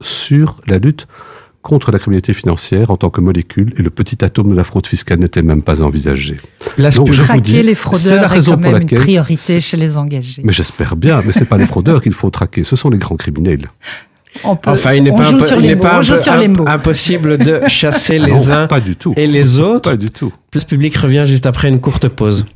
sur 0.00 0.60
la 0.66 0.78
lutte 0.78 1.06
contre 1.62 1.90
la 1.92 1.98
criminalité 1.98 2.32
financière 2.32 2.90
en 2.90 2.96
tant 2.96 3.10
que 3.10 3.20
molécule 3.20 3.74
et 3.78 3.82
le 3.82 3.90
petit 3.90 4.24
atome 4.24 4.48
de 4.50 4.54
la 4.56 4.64
fraude 4.64 4.86
fiscale 4.86 5.18
n'était 5.18 5.42
même 5.42 5.60
pas 5.60 5.82
envisagé. 5.82 6.38
Place 6.76 6.94
Donc, 6.96 7.12
je 7.12 7.20
vous 7.20 7.26
Traquer 7.26 7.40
dis, 7.42 7.62
les 7.62 7.68
c'est 7.68 7.74
fraudeurs 7.74 8.16
la 8.16 8.22
est 8.22 8.26
raison 8.28 8.52
quand 8.52 8.56
pour 8.62 8.72
même 8.72 8.74
une 8.76 8.88
laquelle- 8.88 8.98
priorité 9.00 9.60
chez 9.60 9.76
les 9.76 9.98
engagés. 9.98 10.40
Mais 10.42 10.54
j'espère 10.54 10.96
bien, 10.96 11.20
mais 11.26 11.32
c'est 11.32 11.44
pas 11.44 11.58
les 11.58 11.66
fraudeurs 11.66 12.00
qu'il 12.00 12.14
faut 12.14 12.30
traquer, 12.30 12.64
ce 12.64 12.76
sont 12.76 12.88
les 12.88 12.96
grands 12.96 13.16
criminels. 13.16 13.68
On 14.44 14.56
peut- 14.56 14.70
Enfin, 14.70 14.94
il 14.94 15.02
n'est 15.02 15.14
pas, 15.14 15.24
joue 15.24 15.36
impo- 15.36 15.44
sur 15.46 15.60
il 15.60 15.74
mots, 15.76 15.82
pas 15.82 15.98
on 15.98 16.02
joue 16.02 16.14
impo- 16.14 16.22
sur 16.22 16.36
les 16.38 16.46
imp- 16.46 16.56
mots. 16.56 16.68
impossible 16.68 17.36
de 17.36 17.60
chasser 17.66 18.18
les 18.18 18.32
Non, 18.32 18.48
uns 18.50 18.66
pas 18.66 18.80
du 18.80 18.96
tout. 18.96 19.12
et 19.18 19.26
les 19.26 19.58
autres. 19.58 19.90
Pas 19.90 19.96
du 19.98 20.08
tout. 20.08 20.32
Place 20.50 20.64
public 20.64 20.96
revient 20.96 21.24
juste 21.26 21.44
après 21.44 21.68
une 21.68 21.80
courte 21.80 22.08
pause. 22.08 22.46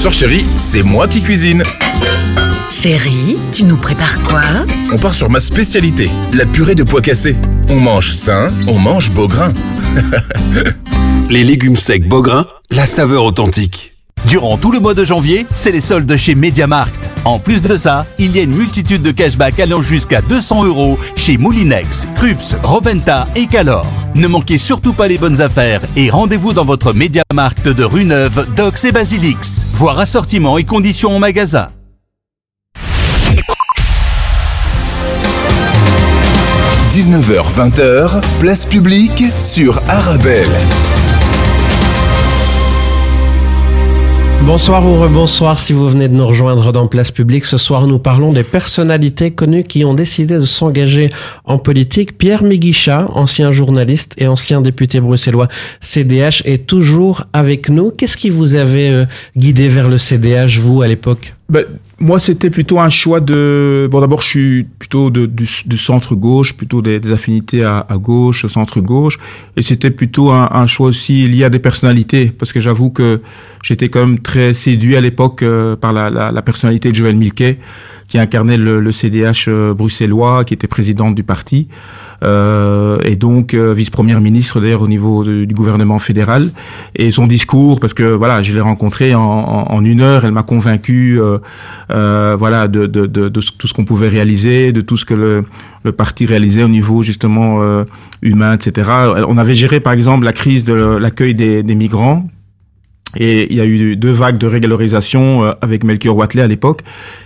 Soir, 0.00 0.14
chérie, 0.14 0.46
c'est 0.56 0.82
moi 0.82 1.06
qui 1.06 1.20
cuisine. 1.20 1.62
Chérie, 2.70 3.36
tu 3.52 3.64
nous 3.64 3.76
prépares 3.76 4.18
quoi? 4.22 4.40
On 4.94 4.96
part 4.96 5.12
sur 5.12 5.28
ma 5.28 5.40
spécialité, 5.40 6.10
la 6.32 6.46
purée 6.46 6.74
de 6.74 6.84
pois 6.84 7.02
cassés. 7.02 7.36
On 7.68 7.78
mange 7.78 8.10
sain, 8.12 8.50
on 8.66 8.78
mange 8.78 9.10
beau 9.10 9.28
grain. 9.28 9.50
Les 11.28 11.44
légumes 11.44 11.76
secs 11.76 12.08
Beaugrain, 12.08 12.46
la 12.70 12.86
saveur 12.86 13.24
authentique. 13.24 13.92
Durant 14.26 14.56
tout 14.56 14.72
le 14.72 14.80
mois 14.80 14.94
de 14.94 15.04
janvier, 15.04 15.46
c'est 15.54 15.70
les 15.70 15.82
soldes 15.82 16.16
chez 16.16 16.34
Mediamarkt. 16.34 17.10
En 17.26 17.38
plus 17.38 17.60
de 17.60 17.76
ça, 17.76 18.06
il 18.18 18.34
y 18.34 18.38
a 18.38 18.42
une 18.44 18.56
multitude 18.56 19.02
de 19.02 19.10
cashbacks 19.10 19.60
allant 19.60 19.82
jusqu'à 19.82 20.22
200 20.22 20.64
euros 20.64 20.98
chez 21.14 21.36
Moulinex, 21.36 22.08
Krups, 22.14 22.56
Roventa 22.62 23.28
et 23.36 23.46
Calor. 23.46 23.86
Ne 24.14 24.26
manquez 24.26 24.58
surtout 24.58 24.92
pas 24.92 25.08
les 25.08 25.18
bonnes 25.18 25.40
affaires 25.40 25.80
et 25.96 26.10
rendez-vous 26.10 26.52
dans 26.52 26.64
votre 26.64 26.92
Mediamarkt 26.92 27.68
de 27.68 27.84
rue 27.84 28.04
Neuve, 28.04 28.46
Dox 28.56 28.84
et 28.84 28.92
Basilix. 28.92 29.64
Voir 29.72 29.98
assortiment 29.98 30.58
et 30.58 30.64
conditions 30.64 31.16
en 31.16 31.18
magasin.– 31.18 31.70
19h-20h, 36.92 38.20
place 38.40 38.66
publique 38.66 39.22
sur 39.38 39.80
Arabelle. 39.88 40.50
Bonsoir 44.46 44.86
ou 44.86 44.98
rebonsoir 44.98 45.60
si 45.60 45.72
vous 45.72 45.88
venez 45.88 46.08
de 46.08 46.14
nous 46.14 46.26
rejoindre 46.26 46.72
dans 46.72 46.86
Place 46.86 47.10
Publique. 47.10 47.44
Ce 47.44 47.58
soir, 47.58 47.86
nous 47.86 47.98
parlons 47.98 48.32
des 48.32 48.42
personnalités 48.42 49.30
connues 49.30 49.62
qui 49.62 49.84
ont 49.84 49.94
décidé 49.94 50.38
de 50.38 50.44
s'engager 50.44 51.10
en 51.44 51.58
politique. 51.58 52.16
Pierre 52.16 52.42
Miguicha, 52.42 53.06
ancien 53.14 53.52
journaliste 53.52 54.14
et 54.16 54.26
ancien 54.26 54.62
député 54.62 54.98
bruxellois 55.00 55.48
CDH, 55.80 56.42
est 56.46 56.66
toujours 56.66 57.24
avec 57.32 57.68
nous. 57.68 57.90
Qu'est-ce 57.90 58.16
qui 58.16 58.30
vous 58.30 58.56
avait 58.56 58.90
euh, 58.90 59.04
guidé 59.36 59.68
vers 59.68 59.88
le 59.88 59.98
CDH, 59.98 60.58
vous, 60.58 60.82
à 60.82 60.88
l'époque? 60.88 61.34
Ben, 61.48 61.64
moi, 62.00 62.18
c'était 62.18 62.48
plutôt 62.48 62.80
un 62.80 62.88
choix 62.88 63.20
de. 63.20 63.86
Bon, 63.90 64.00
d'abord, 64.00 64.22
je 64.22 64.26
suis 64.26 64.64
plutôt 64.64 65.10
de, 65.10 65.26
du, 65.26 65.46
centre 65.46 66.14
gauche, 66.14 66.54
plutôt 66.54 66.80
des, 66.80 67.00
affinités 67.12 67.62
à, 67.62 67.86
à 67.88 67.98
gauche, 67.98 68.46
centre 68.46 68.80
gauche, 68.80 69.18
et 69.56 69.62
c'était 69.62 69.90
plutôt 69.90 70.30
un, 70.30 70.66
choix 70.66 70.88
aussi 70.88 71.28
lié 71.28 71.44
à 71.44 71.50
des 71.50 71.58
personnalités, 71.58 72.32
parce 72.36 72.54
que 72.54 72.60
j'avoue 72.60 72.88
que 72.90 73.20
j'étais 73.62 73.90
quand 73.90 74.00
même 74.00 74.18
très 74.18 74.54
séduit 74.54 74.96
à 74.96 75.02
l'époque 75.02 75.42
euh, 75.42 75.76
par 75.76 75.92
la, 75.92 76.42
personnalité 76.42 76.90
de 76.90 76.96
Joël 76.96 77.16
Milquet, 77.16 77.58
qui 78.08 78.18
incarnait 78.18 78.56
le, 78.56 78.80
le 78.80 78.92
CDH 78.92 79.48
euh, 79.48 79.74
bruxellois, 79.74 80.44
qui 80.44 80.54
était 80.54 80.68
présidente 80.68 81.14
du 81.14 81.22
parti. 81.22 81.68
Euh, 82.22 82.98
et 83.04 83.16
donc 83.16 83.54
euh, 83.54 83.72
vice-première 83.72 84.20
ministre 84.20 84.60
d'ailleurs 84.60 84.82
au 84.82 84.88
niveau 84.88 85.24
du 85.24 85.54
gouvernement 85.54 85.98
fédéral. 85.98 86.50
Et 86.94 87.12
son 87.12 87.26
discours, 87.26 87.80
parce 87.80 87.94
que 87.94 88.02
voilà, 88.02 88.42
je 88.42 88.52
l'ai 88.52 88.60
rencontré 88.60 89.14
en, 89.14 89.22
en, 89.22 89.72
en 89.72 89.84
une 89.84 90.00
heure, 90.00 90.24
elle 90.24 90.32
m'a 90.32 90.42
convaincu, 90.42 91.18
euh, 91.20 92.36
voilà, 92.38 92.68
de, 92.68 92.86
de, 92.86 93.06
de, 93.06 93.28
de 93.28 93.40
tout 93.40 93.66
ce 93.66 93.74
qu'on 93.74 93.84
pouvait 93.84 94.08
réaliser, 94.08 94.72
de 94.72 94.80
tout 94.80 94.96
ce 94.96 95.04
que 95.04 95.14
le, 95.14 95.44
le 95.84 95.92
parti 95.92 96.26
réalisait 96.26 96.62
au 96.62 96.68
niveau 96.68 97.02
justement 97.02 97.62
euh, 97.62 97.84
humain, 98.22 98.54
etc. 98.54 98.90
On 99.26 99.38
avait 99.38 99.54
géré 99.54 99.80
par 99.80 99.92
exemple 99.92 100.24
la 100.24 100.32
crise 100.32 100.64
de 100.64 100.74
l'accueil 100.74 101.34
des, 101.34 101.62
des 101.62 101.74
migrants. 101.74 102.28
Et 103.16 103.48
il 103.50 103.56
y 103.56 103.60
a 103.60 103.66
eu 103.66 103.96
deux 103.96 104.12
vagues 104.12 104.38
de 104.38 104.46
régularisation 104.46 105.42
avec 105.62 105.82
Melchior 105.82 106.16
Watley 106.16 106.42
à 106.42 106.46
l'époque. 106.46 106.82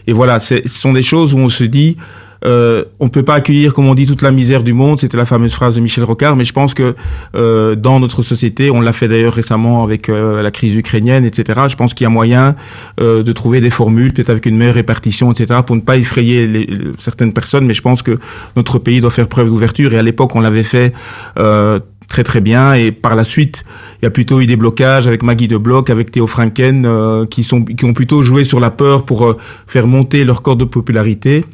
Et 0.07 0.15
voilà, 0.15 0.41
ce 0.41 0.67
sont 0.67 0.95
des 0.95 1.03
choses 1.03 1.35
où 1.35 1.39
on 1.39 1.51
se 1.51 1.65
dit, 1.65 1.99
euh, 2.47 2.85
on 3.01 3.09
peut 3.09 3.23
pas 3.23 3.35
accueillir, 3.35 3.73
comme 3.73 3.87
on 3.89 3.95
dit, 3.95 4.07
toute 4.07 4.23
la 4.23 4.31
misère 4.31 4.63
du 4.63 4.73
monde. 4.73 5.01
C'était 5.01 5.17
la 5.17 5.27
fameuse 5.27 5.55
phrase 5.55 5.75
de 5.77 5.81
Michel 5.81 6.05
Rocard. 6.05 6.37
Mais 6.37 6.45
je 6.45 6.53
pense 6.53 6.75
que 6.75 6.95
euh, 7.35 7.75
dans 7.75 8.01
notre 8.01 8.23
société, 8.23 8.71
on 8.71 8.81
l'a 8.81 8.93
fait 8.93 9.09
d'ailleurs 9.09 9.33
récemment 9.35 9.83
avec 9.83 10.09
euh, 10.09 10.43
la 10.43 10.51
crise 10.51 10.75
ukrainienne, 10.75 11.25
etc. 11.25 11.63
Je 11.69 11.77
pense 11.77 11.95
qu'il 11.95 12.05
y 12.05 12.07
a 12.07 12.11
moyen 12.11 12.55
euh, 13.01 13.23
de 13.23 13.33
trouver 13.33 13.61
des 13.61 13.71
formules, 13.71 14.13
peut-être 14.13 14.31
avec 14.31 14.47
une 14.47 14.57
meilleure 14.57 14.75
répartition, 14.75 15.33
etc., 15.33 15.61
pour 15.67 15.77
ne 15.77 15.81
pas 15.81 15.97
effrayer 15.97 16.47
les- 16.47 16.69
certaines 16.99 17.33
personnes. 17.33 17.67
Mais 17.67 17.75
je 17.75 17.83
pense 17.83 18.03
que 18.03 18.19
notre 18.57 18.79
pays 18.79 19.01
doit 19.01 19.11
faire 19.11 19.29
preuve 19.29 19.49
d'ouverture. 19.49 19.95
Et 19.95 19.99
à 19.99 20.03
l'époque, 20.03 20.35
on 20.37 20.41
l'avait 20.41 20.63
fait. 20.63 20.93
Euh, 21.39 21.81
très 22.07 22.23
très 22.23 22.43
bien 22.43 22.75
et 22.75 22.93
par 22.93 23.15
la 23.15 23.25
suite 23.25 23.65
il 23.99 24.05
y 24.05 24.07
a 24.07 24.11
plutôt 24.11 24.43
eu 24.43 24.47
des 24.47 24.57
blocages 24.57 25.07
avec 25.07 25.23
Maggie 25.23 25.49
de 25.49 25.57
Bloch 25.57 25.89
avec 25.89 26.11
Théo 26.11 26.27
Franken 26.27 26.85
euh, 26.85 27.25
qui 27.25 27.43
sont 27.43 27.65
qui 27.65 27.83
ont 27.87 27.95
plutôt 27.95 28.23
joué 28.23 28.45
sur 28.45 28.61
la 28.61 28.71
peur 28.71 29.07
pour 29.07 29.25
euh, 29.27 29.39
faire 29.67 29.87
monter 29.87 30.23
leur 30.25 30.43
corps 30.43 30.57
de 30.57 30.67
popularité 30.67 31.47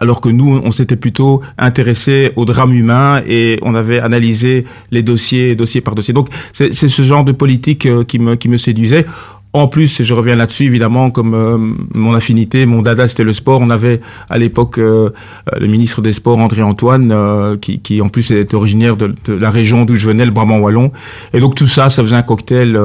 alors 0.00 0.20
que 0.20 0.28
nous, 0.28 0.60
on 0.64 0.72
s'était 0.72 0.96
plutôt 0.96 1.42
intéressé 1.58 2.32
au 2.36 2.44
drame 2.44 2.72
humain 2.72 3.22
et 3.26 3.58
on 3.62 3.74
avait 3.74 3.98
analysé 3.98 4.64
les 4.90 5.02
dossiers, 5.02 5.56
dossier 5.56 5.80
par 5.80 5.94
dossier. 5.94 6.14
Donc, 6.14 6.28
c'est 6.52 6.72
ce 6.72 7.02
genre 7.02 7.24
de 7.24 7.32
politique 7.32 7.86
euh, 7.86 8.04
qui 8.04 8.18
me, 8.18 8.36
qui 8.36 8.48
me 8.48 8.56
séduisait. 8.56 9.06
En 9.54 9.66
plus, 9.66 10.00
et 10.00 10.04
je 10.04 10.12
reviens 10.12 10.36
là-dessus, 10.36 10.66
évidemment, 10.66 11.10
comme 11.10 11.32
euh, 11.32 11.56
mon 11.94 12.14
affinité, 12.14 12.66
mon 12.66 12.82
dada, 12.82 13.08
c'était 13.08 13.24
le 13.24 13.32
sport. 13.32 13.62
On 13.62 13.70
avait 13.70 14.02
à 14.28 14.36
l'époque 14.36 14.76
euh, 14.76 15.08
le 15.58 15.66
ministre 15.66 16.02
des 16.02 16.12
Sports, 16.12 16.38
André 16.38 16.60
Antoine, 16.60 17.10
euh, 17.12 17.56
qui, 17.56 17.80
qui, 17.80 18.02
en 18.02 18.10
plus 18.10 18.30
est 18.30 18.52
originaire 18.52 18.98
de, 18.98 19.14
de 19.24 19.32
la 19.32 19.50
région 19.50 19.86
d'où 19.86 19.94
je 19.94 20.06
venais, 20.06 20.26
le 20.26 20.32
Brabant 20.32 20.58
wallon. 20.58 20.92
Et 21.32 21.40
donc 21.40 21.54
tout 21.54 21.66
ça, 21.66 21.88
ça 21.88 22.02
faisait 22.02 22.14
un 22.14 22.22
cocktail. 22.22 22.78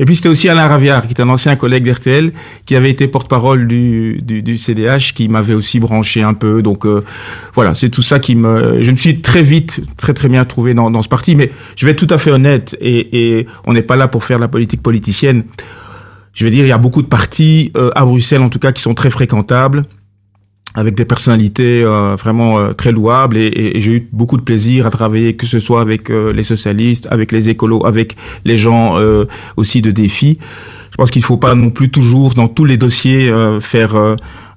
Et 0.00 0.04
puis 0.04 0.16
c'était 0.16 0.28
aussi 0.28 0.48
Alain 0.48 0.66
Raviard, 0.66 1.06
qui 1.06 1.14
est 1.14 1.20
un 1.20 1.28
ancien 1.28 1.54
collègue 1.54 1.84
d'RTL, 1.84 2.32
qui 2.66 2.74
avait 2.74 2.90
été 2.90 3.06
porte-parole 3.06 3.68
du, 3.68 4.20
du, 4.20 4.42
du, 4.42 4.58
CDH, 4.58 5.12
qui 5.14 5.28
m'avait 5.28 5.54
aussi 5.54 5.78
branché 5.78 6.22
un 6.22 6.34
peu. 6.34 6.60
Donc 6.60 6.86
voilà, 7.54 7.76
c'est 7.76 7.90
tout 7.90 8.02
ça 8.02 8.18
qui 8.18 8.34
me. 8.34 8.82
Je 8.82 8.90
me 8.90 8.96
suis 8.96 9.20
très 9.20 9.42
vite, 9.42 9.80
très 9.96 10.12
très 10.12 10.28
bien 10.28 10.44
trouvé 10.44 10.74
dans, 10.74 10.90
dans 10.90 11.02
ce 11.02 11.08
parti. 11.08 11.36
Mais 11.36 11.52
je 11.76 11.86
vais 11.86 11.92
être 11.92 12.04
tout 12.04 12.12
à 12.12 12.18
fait 12.18 12.32
honnête, 12.32 12.76
et, 12.80 13.38
et 13.38 13.46
on 13.64 13.74
n'est 13.74 13.82
pas 13.82 13.94
là 13.94 14.08
pour 14.08 14.24
faire 14.24 14.40
la 14.40 14.48
politique 14.48 14.82
politicienne 14.82 15.44
je 16.34 16.44
vais 16.44 16.50
dire, 16.50 16.64
il 16.64 16.68
y 16.68 16.72
a 16.72 16.78
beaucoup 16.78 17.02
de 17.02 17.06
partis 17.06 17.72
euh, 17.76 17.90
à 17.94 18.04
Bruxelles, 18.04 18.42
en 18.42 18.50
tout 18.50 18.58
cas, 18.58 18.72
qui 18.72 18.82
sont 18.82 18.94
très 18.94 19.10
fréquentables 19.10 19.84
avec 20.76 20.96
des 20.96 21.04
personnalités 21.04 21.84
euh, 21.84 22.16
vraiment 22.16 22.58
euh, 22.58 22.72
très 22.72 22.90
louables 22.90 23.36
et, 23.36 23.46
et, 23.46 23.76
et 23.76 23.80
j'ai 23.80 23.92
eu 23.92 24.08
beaucoup 24.12 24.36
de 24.36 24.42
plaisir 24.42 24.88
à 24.88 24.90
travailler 24.90 25.36
que 25.36 25.46
ce 25.46 25.60
soit 25.60 25.80
avec 25.80 26.08
les 26.08 26.42
socialistes, 26.42 27.06
avec 27.12 27.30
les 27.30 27.48
écolos, 27.48 27.86
avec 27.86 28.16
les 28.44 28.58
gens 28.58 28.96
aussi 29.56 29.82
de 29.82 29.92
défi. 29.92 30.38
Je 30.90 30.96
pense 30.96 31.12
qu'il 31.12 31.22
faut 31.22 31.36
pas 31.36 31.54
non 31.54 31.70
plus 31.70 31.90
toujours 31.90 32.34
dans 32.34 32.48
tous 32.48 32.64
les 32.64 32.76
dossiers 32.76 33.32
faire 33.60 34.16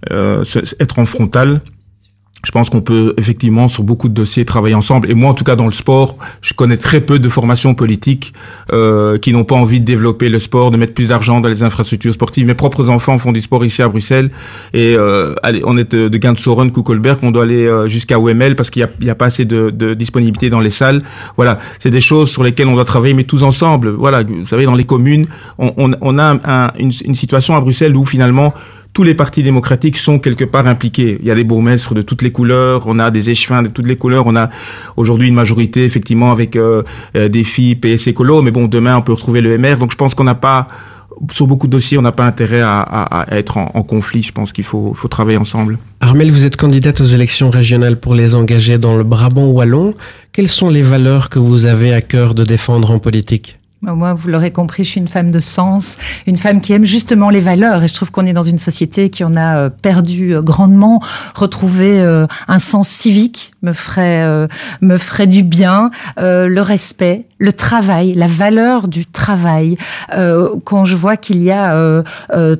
être 0.09 0.99
en 0.99 1.05
frontal 1.05 1.61
je 2.47 2.51
pense 2.53 2.69
qu'on 2.69 2.79
peut 2.79 3.13
effectivement 3.17 3.67
sur 3.67 3.83
beaucoup 3.83 4.07
de 4.07 4.13
dossiers 4.13 4.45
travailler 4.45 4.73
ensemble. 4.73 5.11
Et 5.11 5.13
moi, 5.15 5.31
en 5.31 5.33
tout 5.33 5.43
cas, 5.43 5.57
dans 5.57 5.65
le 5.65 5.73
sport, 5.73 6.15
je 6.39 6.53
connais 6.53 6.77
très 6.77 7.01
peu 7.01 7.19
de 7.19 7.27
formations 7.27 7.75
politiques 7.75 8.31
euh, 8.71 9.17
qui 9.17 9.33
n'ont 9.33 9.43
pas 9.43 9.55
envie 9.55 9.81
de 9.81 9.85
développer 9.85 10.29
le 10.29 10.39
sport, 10.39 10.71
de 10.71 10.77
mettre 10.77 10.93
plus 10.93 11.09
d'argent 11.09 11.41
dans 11.41 11.49
les 11.49 11.61
infrastructures 11.61 12.13
sportives. 12.13 12.47
Mes 12.47 12.53
propres 12.53 12.89
enfants 12.89 13.17
font 13.17 13.33
du 13.33 13.41
sport 13.41 13.65
ici 13.65 13.81
à 13.81 13.89
Bruxelles. 13.89 14.31
Et 14.73 14.95
euh, 14.95 15.35
on 15.65 15.77
est 15.77 15.91
de, 15.91 16.07
de 16.07 16.17
Gantsoren, 16.17 16.71
Kuckelberg, 16.71 17.19
on 17.21 17.31
doit 17.31 17.43
aller 17.43 17.65
euh, 17.65 17.89
jusqu'à 17.89 18.17
OML 18.17 18.55
parce 18.55 18.69
qu'il 18.69 18.87
n'y 19.01 19.09
a, 19.09 19.15
pas 19.15 19.25
assez 19.25 19.43
de, 19.43 19.69
de, 19.69 19.93
disponibilité 19.93 20.49
dans 20.49 20.61
les 20.61 20.69
salles. 20.69 21.03
Voilà, 21.35 21.59
c'est 21.79 21.91
des 21.91 21.99
choses 21.99 22.31
sur 22.31 22.43
lesquelles 22.43 22.69
on 22.69 22.75
doit 22.75 22.85
travailler, 22.85 23.13
mais 23.13 23.25
tous 23.25 23.43
ensemble. 23.43 23.89
Voilà, 23.89 24.23
vous 24.23 24.45
savez, 24.45 24.63
dans 24.63 24.75
les 24.75 24.85
communes, 24.85 25.27
on, 25.57 26.17
a 26.17 26.23
un, 26.23 26.71
une, 26.79 26.93
une 27.03 27.15
situation 27.15 27.57
à 27.57 27.59
Bruxelles 27.59 27.97
où 27.97 28.05
finalement 28.05 28.53
tous 28.93 29.03
les 29.03 29.13
partis 29.13 29.43
démocratiques 29.43 29.97
sont 29.97 30.19
quelque 30.19 30.43
part 30.43 30.67
impliqués. 30.67 31.17
Il 31.21 31.27
y 31.27 31.31
a 31.31 31.35
des 31.35 31.43
bourgmestres 31.43 31.93
de 31.93 32.01
toutes 32.01 32.21
les 32.21 32.31
couleurs, 32.31 32.83
on 32.87 32.99
a 32.99 33.11
des 33.11 33.29
échevins 33.29 33.61
de 33.61 33.67
toutes 33.67 33.87
les 33.87 33.95
couleurs, 33.95 34.27
on 34.27 34.35
a 34.35 34.49
aujourd'hui 34.95 35.27
une 35.27 35.35
majorité 35.35 35.83
effectivement 35.85 36.31
avec 36.31 36.55
euh, 36.55 36.83
euh 37.15 37.29
des 37.29 37.43
filles 37.43 37.75
PS 37.75 38.07
écolo, 38.07 38.41
mais 38.41 38.51
bon, 38.51 38.67
demain 38.67 38.97
on 38.97 39.01
peut 39.01 39.13
retrouver 39.13 39.41
le 39.41 39.57
MR. 39.57 39.77
Donc 39.77 39.91
je 39.91 39.97
pense 39.97 40.15
qu'on 40.15 40.23
n'a 40.23 40.35
pas 40.35 40.67
sur 41.31 41.47
beaucoup 41.47 41.67
de 41.67 41.71
dossiers, 41.71 41.97
on 41.97 42.01
n'a 42.01 42.11
pas 42.11 42.25
intérêt 42.25 42.61
à, 42.61 42.79
à, 42.79 43.21
à 43.21 43.37
être 43.37 43.57
en, 43.57 43.83
conflit. 43.83 44.23
Je 44.23 44.31
pense 44.31 44.51
qu'il 44.51 44.63
faut, 44.63 44.93
faut, 44.93 45.07
travailler 45.07 45.37
ensemble. 45.37 45.77
Armel, 45.99 46.31
vous 46.31 46.45
êtes 46.45 46.57
candidate 46.57 47.01
aux 47.01 47.05
élections 47.05 47.49
régionales 47.49 47.99
pour 47.99 48.13
les 48.13 48.35
engager 48.35 48.77
dans 48.77 48.95
le 48.95 49.03
Brabant 49.03 49.47
wallon. 49.47 49.95
Quelles 50.31 50.47
sont 50.47 50.69
les 50.69 50.81
valeurs 50.81 51.29
que 51.29 51.39
vous 51.39 51.65
avez 51.65 51.93
à 51.93 52.01
cœur 52.01 52.33
de 52.33 52.43
défendre 52.43 52.91
en 52.91 52.99
politique? 52.99 53.56
Moi, 53.81 54.13
vous 54.13 54.27
l'aurez 54.29 54.51
compris, 54.51 54.83
je 54.83 54.89
suis 54.89 54.99
une 54.99 55.07
femme 55.07 55.31
de 55.31 55.39
sens, 55.39 55.97
une 56.25 56.37
femme 56.37 56.61
qui 56.61 56.73
aime 56.73 56.85
justement 56.85 57.29
les 57.29 57.41
valeurs. 57.41 57.83
Et 57.83 57.87
je 57.87 57.93
trouve 57.93 58.11
qu'on 58.11 58.25
est 58.25 58.33
dans 58.33 58.43
une 58.43 58.57
société 58.57 59.09
qui 59.09 59.23
en 59.23 59.35
a 59.35 59.57
euh, 59.57 59.69
perdu 59.69 60.35
euh, 60.35 60.41
grandement. 60.41 61.01
Retrouver 61.35 61.99
euh, 61.99 62.25
un 62.47 62.59
sens 62.59 62.89
civique 62.89 63.51
me 63.61 63.73
ferait, 63.73 64.47
me 64.81 64.97
ferait 64.97 65.27
du 65.27 65.43
bien. 65.43 65.91
Le 66.17 66.59
respect, 66.61 67.26
le 67.37 67.53
travail, 67.53 68.13
la 68.13 68.27
valeur 68.27 68.87
du 68.87 69.05
travail. 69.05 69.77
Quand 70.63 70.85
je 70.85 70.95
vois 70.95 71.17
qu'il 71.17 71.41
y 71.43 71.51
a 71.51 72.03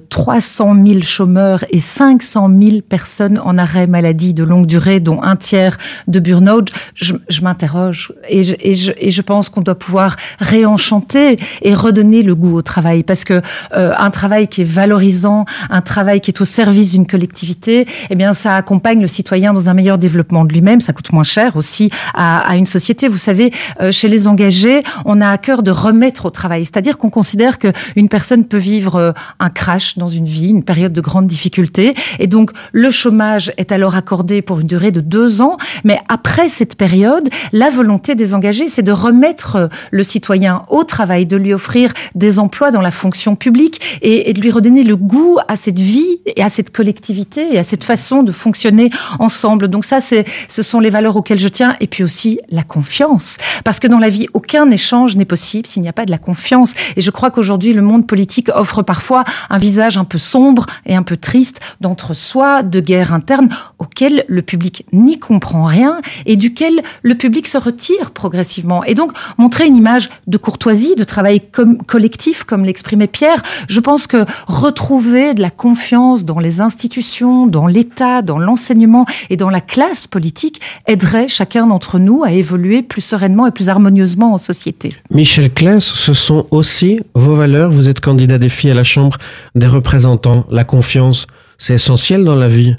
300 0.09 0.75
000 0.85 1.01
chômeurs 1.01 1.63
et 1.69 1.79
500 1.79 2.49
000 2.61 2.81
personnes 2.87 3.39
en 3.43 3.57
arrêt 3.57 3.87
maladie 3.87 4.33
de 4.33 4.43
longue 4.43 4.65
durée, 4.65 4.99
dont 4.99 5.21
un 5.21 5.35
tiers 5.35 5.77
de 6.07 6.19
burn-out, 6.19 6.71
je, 6.93 7.15
je 7.29 7.41
m'interroge. 7.41 8.13
Et 8.29 8.43
je, 8.43 8.55
et, 8.59 8.75
je, 8.75 8.91
et 8.97 9.11
je 9.11 9.21
pense 9.21 9.49
qu'on 9.49 9.61
doit 9.61 9.79
pouvoir 9.79 10.15
réenchanter 10.39 11.37
et 11.61 11.73
redonner 11.73 12.23
le 12.23 12.35
goût 12.35 12.55
au 12.55 12.61
travail 12.61 13.03
parce 13.03 13.23
que 13.23 13.41
euh, 13.75 13.93
un 13.97 14.09
travail 14.09 14.47
qui 14.47 14.61
est 14.61 14.69
valorisant, 14.69 15.45
un 15.69 15.81
travail 15.81 16.21
qui 16.21 16.31
est 16.31 16.41
au 16.41 16.45
service 16.45 16.91
d'une 16.91 17.07
collectivité, 17.07 17.87
eh 18.09 18.15
bien 18.15 18.33
ça 18.33 18.55
accompagne 18.55 19.01
le 19.01 19.07
citoyen 19.07 19.53
dans 19.53 19.69
un 19.69 19.73
meilleur 19.73 19.97
développement 19.97 20.45
de 20.45 20.53
lui-même, 20.53 20.81
ça 20.81 20.93
coûte 20.93 21.11
moins 21.11 21.23
cher 21.23 21.55
aussi 21.55 21.89
à, 22.13 22.39
à 22.39 22.55
une 22.57 22.65
société. 22.65 23.07
Vous 23.07 23.17
savez, 23.17 23.51
euh, 23.81 23.91
chez 23.91 24.07
les 24.07 24.27
engagés, 24.27 24.66
on 25.05 25.21
a 25.21 25.29
à 25.29 25.37
cœur 25.37 25.63
de 25.63 25.71
remettre 25.71 26.25
au 26.25 26.29
travail, 26.29 26.65
c'est-à-dire 26.65 26.97
qu'on 26.97 27.09
considère 27.09 27.59
que 27.59 27.69
une 27.95 28.09
personne 28.09 28.45
peut 28.45 28.57
vivre 28.57 28.95
euh, 28.95 29.11
un 29.39 29.49
crash 29.49 29.97
dans 29.97 30.09
une 30.09 30.25
vie, 30.25 30.49
une 30.49 30.63
période 30.63 30.93
de 30.93 31.01
grande 31.01 31.27
difficulté, 31.27 31.93
et 32.19 32.27
donc 32.27 32.51
le 32.73 32.91
chômage 32.91 33.51
est 33.57 33.71
alors 33.71 33.95
accordé 33.95 34.41
pour 34.41 34.59
une 34.59 34.67
durée 34.67 34.91
de 34.91 35.01
deux 35.01 35.41
ans, 35.41 35.57
mais 35.83 35.99
après 36.09 36.49
cette 36.49 36.75
période, 36.75 37.29
la 37.53 37.69
volonté 37.69 38.15
des 38.15 38.33
engagés, 38.33 38.67
c'est 38.67 38.83
de 38.83 38.91
remettre 38.91 39.55
euh, 39.55 39.67
le 39.91 40.03
citoyen 40.03 40.63
au 40.69 40.83
travail 40.83 40.97
travail, 40.97 41.27
de 41.27 41.37
lui 41.37 41.53
offrir 41.53 41.93
des 42.15 42.39
emplois 42.39 42.71
dans 42.71 42.81
la 42.81 42.89
fonction 42.89 43.35
publique 43.35 43.99
et, 44.01 44.31
et, 44.31 44.33
de 44.33 44.41
lui 44.41 44.49
redonner 44.49 44.81
le 44.81 44.95
goût 44.95 45.37
à 45.47 45.55
cette 45.55 45.77
vie 45.77 46.21
et 46.25 46.41
à 46.41 46.49
cette 46.49 46.75
collectivité 46.75 47.53
et 47.53 47.59
à 47.59 47.63
cette 47.63 47.83
façon 47.83 48.23
de 48.23 48.31
fonctionner 48.31 48.89
ensemble. 49.19 49.67
Donc 49.67 49.85
ça, 49.85 49.99
c'est, 49.99 50.25
ce 50.47 50.63
sont 50.63 50.79
les 50.79 50.89
valeurs 50.89 51.15
auxquelles 51.15 51.37
je 51.37 51.49
tiens 51.49 51.75
et 51.81 51.85
puis 51.85 52.03
aussi 52.03 52.39
la 52.49 52.63
confiance. 52.63 53.37
Parce 53.63 53.79
que 53.79 53.85
dans 53.85 53.99
la 53.99 54.09
vie, 54.09 54.25
aucun 54.33 54.56
échange 54.71 55.15
n'est 55.15 55.25
possible 55.25 55.67
s'il 55.67 55.81
n'y 55.81 55.89
a 55.89 55.93
pas 55.93 56.05
de 56.05 56.11
la 56.11 56.17
confiance. 56.17 56.73
Et 56.95 57.01
je 57.01 57.11
crois 57.11 57.31
qu'aujourd'hui, 57.31 57.73
le 57.73 57.81
monde 57.81 58.07
politique 58.07 58.49
offre 58.53 58.81
parfois 58.81 59.23
un 59.49 59.57
visage 59.57 59.97
un 59.97 60.05
peu 60.05 60.17
sombre 60.17 60.65
et 60.85 60.95
un 60.95 61.03
peu 61.03 61.17
triste 61.17 61.59
d'entre-soi, 61.81 62.63
de 62.63 62.79
guerre 62.79 63.13
interne, 63.13 63.49
auquel 63.79 64.25
le 64.27 64.41
public 64.41 64.85
n'y 64.91 65.19
comprend 65.19 65.65
rien 65.65 66.01
et 66.25 66.35
duquel 66.35 66.81
le 67.03 67.15
public 67.15 67.47
se 67.47 67.57
retire 67.57 68.11
progressivement. 68.11 68.83
Et 68.83 68.95
donc, 68.95 69.11
montrer 69.37 69.67
une 69.67 69.77
image 69.77 70.09
de 70.27 70.37
courtoisie 70.37 70.95
de 70.95 71.03
travail 71.03 71.41
collectif, 71.87 72.43
comme 72.43 72.65
l'exprimait 72.65 73.07
Pierre. 73.07 73.41
Je 73.69 73.79
pense 73.79 74.07
que 74.07 74.25
retrouver 74.47 75.33
de 75.33 75.41
la 75.41 75.49
confiance 75.49 76.25
dans 76.25 76.39
les 76.39 76.61
institutions, 76.61 77.47
dans 77.47 77.67
l'État, 77.67 78.21
dans 78.21 78.39
l'enseignement 78.39 79.05
et 79.29 79.37
dans 79.37 79.49
la 79.49 79.61
classe 79.61 80.07
politique 80.07 80.61
aiderait 80.85 81.27
chacun 81.27 81.67
d'entre 81.67 81.99
nous 81.99 82.23
à 82.23 82.31
évoluer 82.31 82.81
plus 82.81 83.01
sereinement 83.01 83.47
et 83.47 83.51
plus 83.51 83.69
harmonieusement 83.69 84.33
en 84.33 84.37
société. 84.47 84.95
Michel 85.11 85.51
Klins, 85.51 85.79
ce 85.79 86.13
sont 86.13 86.47
aussi 86.51 86.99
vos 87.13 87.35
valeurs. 87.35 87.69
Vous 87.69 87.89
êtes 87.89 87.99
candidat 87.99 88.37
des 88.37 88.49
filles 88.49 88.71
à 88.71 88.75
la 88.75 88.83
Chambre 88.83 89.17
des 89.55 89.67
représentants. 89.67 90.45
La 90.49 90.63
confiance, 90.63 91.27
c'est 91.57 91.75
essentiel 91.75 92.23
dans 92.23 92.35
la 92.35 92.47
vie. 92.47 92.75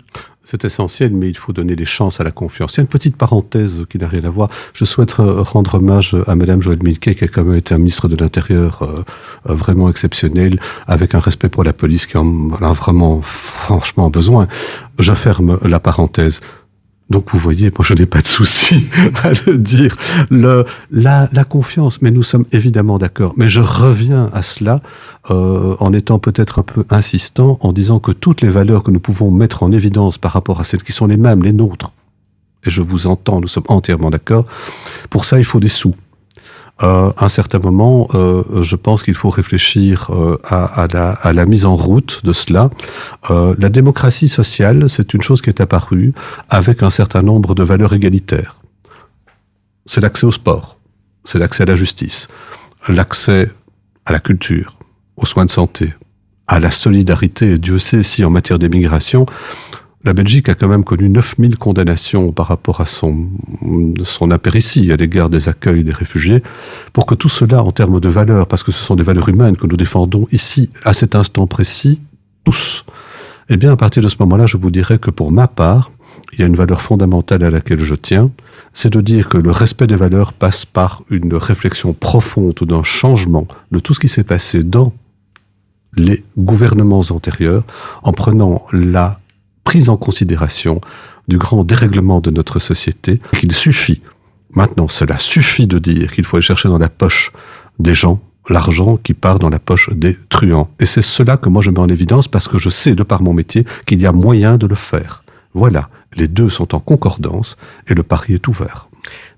C'est 0.50 0.64
essentiel, 0.64 1.12
mais 1.12 1.28
il 1.28 1.36
faut 1.36 1.52
donner 1.52 1.76
des 1.76 1.84
chances 1.84 2.20
à 2.22 2.24
la 2.24 2.30
confiance. 2.30 2.72
Il 2.72 2.76
y 2.78 2.80
a 2.80 2.84
une 2.84 2.88
petite 2.88 3.18
parenthèse 3.18 3.84
qui 3.90 3.98
n'a 3.98 4.08
rien 4.08 4.24
à 4.24 4.30
voir. 4.30 4.48
Je 4.72 4.86
souhaite 4.86 5.12
rendre 5.18 5.74
hommage 5.74 6.16
à 6.26 6.34
Madame 6.34 6.62
Joëlle 6.62 6.82
Milquet, 6.82 7.14
qui 7.14 7.24
a 7.24 7.28
quand 7.28 7.44
même 7.44 7.58
été 7.58 7.74
un 7.74 7.78
ministre 7.78 8.08
de 8.08 8.16
l'Intérieur 8.16 8.80
euh, 8.80 9.04
vraiment 9.44 9.90
exceptionnel, 9.90 10.58
avec 10.86 11.14
un 11.14 11.20
respect 11.20 11.50
pour 11.50 11.64
la 11.64 11.74
police 11.74 12.06
qui 12.06 12.16
en 12.16 12.50
a 12.62 12.72
vraiment 12.72 13.20
franchement 13.20 14.08
besoin. 14.08 14.48
Je 14.98 15.12
ferme 15.12 15.58
la 15.62 15.80
parenthèse. 15.80 16.40
Donc 17.10 17.30
vous 17.32 17.38
voyez, 17.38 17.70
moi 17.70 17.80
je 17.82 17.94
n'ai 17.94 18.06
pas 18.06 18.20
de 18.20 18.26
souci 18.26 18.86
à 19.22 19.30
le 19.46 19.56
dire. 19.56 19.96
La, 20.90 21.28
confiance, 21.48 22.02
mais 22.02 22.10
nous 22.10 22.22
sommes 22.22 22.44
évidemment 22.52 22.98
d'accord. 22.98 23.32
Mais 23.36 23.48
je 23.48 23.60
reviens 23.60 24.28
à 24.32 24.42
cela 24.42 24.82
euh, 25.30 25.76
en 25.80 25.92
étant 25.92 26.18
peut-être 26.18 26.58
un 26.58 26.62
peu 26.62 26.84
insistant, 26.90 27.58
en 27.62 27.72
disant 27.72 27.98
que 27.98 28.12
toutes 28.12 28.42
les 28.42 28.50
valeurs 28.50 28.82
que 28.82 28.90
nous 28.90 29.00
pouvons 29.00 29.30
mettre 29.30 29.62
en 29.62 29.72
évidence 29.72 30.18
par 30.18 30.32
rapport 30.32 30.60
à 30.60 30.64
celles 30.64 30.82
qui 30.82 30.92
sont 30.92 31.06
les 31.06 31.16
mêmes, 31.16 31.42
les 31.42 31.52
nôtres, 31.52 31.92
et 32.66 32.70
je 32.70 32.82
vous 32.82 33.06
entends, 33.06 33.40
nous 33.40 33.48
sommes 33.48 33.64
entièrement 33.68 34.10
d'accord, 34.10 34.44
pour 35.10 35.24
ça 35.24 35.38
il 35.38 35.44
faut 35.44 35.60
des 35.60 35.68
sous 35.68 35.94
à 36.78 37.12
un 37.18 37.28
certain 37.28 37.58
moment, 37.58 38.08
euh, 38.14 38.62
je 38.62 38.76
pense 38.76 39.02
qu'il 39.02 39.14
faut 39.14 39.30
réfléchir 39.30 40.10
euh, 40.10 40.38
à, 40.44 40.84
à, 40.84 41.32
la, 41.32 41.46
mise 41.46 41.64
en 41.64 41.74
route 41.74 42.20
de 42.24 42.32
cela. 42.32 42.70
Euh, 43.30 43.54
la 43.58 43.68
démocratie 43.68 44.28
sociale, 44.28 44.88
c'est 44.88 45.12
une 45.12 45.22
chose 45.22 45.42
qui 45.42 45.50
est 45.50 45.60
apparue 45.60 46.12
avec 46.48 46.82
un 46.82 46.90
certain 46.90 47.22
nombre 47.22 47.54
de 47.54 47.64
valeurs 47.64 47.94
égalitaires. 47.94 48.56
C'est 49.86 50.00
l'accès 50.00 50.26
au 50.26 50.30
sport, 50.30 50.78
c'est 51.24 51.38
l'accès 51.38 51.64
à 51.64 51.66
la 51.66 51.76
justice, 51.76 52.28
l'accès 52.88 53.50
à 54.06 54.12
la 54.12 54.20
culture, 54.20 54.78
aux 55.16 55.26
soins 55.26 55.46
de 55.46 55.50
santé, 55.50 55.94
à 56.46 56.60
la 56.60 56.70
solidarité. 56.70 57.52
Et 57.52 57.58
Dieu 57.58 57.78
sait 57.78 58.04
si 58.04 58.24
en 58.24 58.30
matière 58.30 58.60
d'immigration, 58.60 59.26
la 60.08 60.14
Belgique 60.14 60.48
a 60.48 60.54
quand 60.54 60.68
même 60.68 60.84
connu 60.84 61.10
9000 61.10 61.58
condamnations 61.58 62.32
par 62.32 62.46
rapport 62.46 62.80
à 62.80 62.86
son, 62.86 63.26
son 64.04 64.30
apéritie 64.30 64.90
à 64.90 64.96
l'égard 64.96 65.28
des 65.28 65.50
accueils 65.50 65.84
des 65.84 65.92
réfugiés, 65.92 66.42
pour 66.94 67.04
que 67.04 67.14
tout 67.14 67.28
cela, 67.28 67.62
en 67.62 67.72
termes 67.72 68.00
de 68.00 68.08
valeurs, 68.08 68.46
parce 68.46 68.62
que 68.62 68.72
ce 68.72 68.82
sont 68.82 68.96
des 68.96 69.02
valeurs 69.02 69.28
humaines 69.28 69.58
que 69.58 69.66
nous 69.66 69.76
défendons 69.76 70.26
ici, 70.32 70.70
à 70.82 70.94
cet 70.94 71.14
instant 71.14 71.46
précis, 71.46 72.00
tous, 72.44 72.86
eh 73.50 73.58
bien, 73.58 73.70
à 73.70 73.76
partir 73.76 74.02
de 74.02 74.08
ce 74.08 74.16
moment-là, 74.20 74.46
je 74.46 74.56
vous 74.56 74.70
dirais 74.70 74.98
que 74.98 75.10
pour 75.10 75.30
ma 75.30 75.46
part, 75.46 75.90
il 76.32 76.40
y 76.40 76.42
a 76.42 76.46
une 76.46 76.56
valeur 76.56 76.80
fondamentale 76.80 77.44
à 77.44 77.50
laquelle 77.50 77.80
je 77.80 77.94
tiens, 77.94 78.30
c'est 78.72 78.90
de 78.90 79.02
dire 79.02 79.28
que 79.28 79.36
le 79.36 79.50
respect 79.50 79.86
des 79.86 79.96
valeurs 79.96 80.32
passe 80.32 80.64
par 80.64 81.02
une 81.10 81.34
réflexion 81.34 81.92
profonde 81.92 82.54
ou 82.62 82.64
d'un 82.64 82.82
changement 82.82 83.46
de 83.72 83.78
tout 83.78 83.92
ce 83.92 84.00
qui 84.00 84.08
s'est 84.08 84.24
passé 84.24 84.62
dans 84.62 84.94
les 85.98 86.24
gouvernements 86.38 87.04
antérieurs, 87.10 87.64
en 88.02 88.14
prenant 88.14 88.64
la 88.72 89.20
prise 89.68 89.90
en 89.90 89.98
considération 89.98 90.80
du 91.28 91.36
grand 91.36 91.62
dérèglement 91.62 92.22
de 92.22 92.30
notre 92.30 92.58
société, 92.58 93.20
qu'il 93.38 93.52
suffit, 93.52 94.00
maintenant 94.54 94.88
cela 94.88 95.18
suffit 95.18 95.66
de 95.66 95.78
dire 95.78 96.10
qu'il 96.10 96.24
faut 96.24 96.38
aller 96.38 96.42
chercher 96.42 96.70
dans 96.70 96.78
la 96.78 96.88
poche 96.88 97.32
des 97.78 97.94
gens 97.94 98.18
l'argent 98.48 98.96
qui 98.96 99.12
part 99.12 99.38
dans 99.38 99.50
la 99.50 99.58
poche 99.58 99.90
des 99.92 100.16
truands. 100.30 100.70
Et 100.80 100.86
c'est 100.86 101.02
cela 101.02 101.36
que 101.36 101.50
moi 101.50 101.60
je 101.60 101.70
mets 101.70 101.80
en 101.80 101.88
évidence 101.90 102.28
parce 102.28 102.48
que 102.48 102.56
je 102.56 102.70
sais 102.70 102.94
de 102.94 103.02
par 103.02 103.20
mon 103.20 103.34
métier 103.34 103.66
qu'il 103.84 104.00
y 104.00 104.06
a 104.06 104.12
moyen 104.12 104.56
de 104.56 104.66
le 104.66 104.74
faire. 104.74 105.22
Voilà, 105.52 105.90
les 106.16 106.28
deux 106.28 106.48
sont 106.48 106.74
en 106.74 106.80
concordance 106.80 107.58
et 107.88 107.92
le 107.92 108.02
pari 108.02 108.32
est 108.32 108.48
ouvert. 108.48 108.88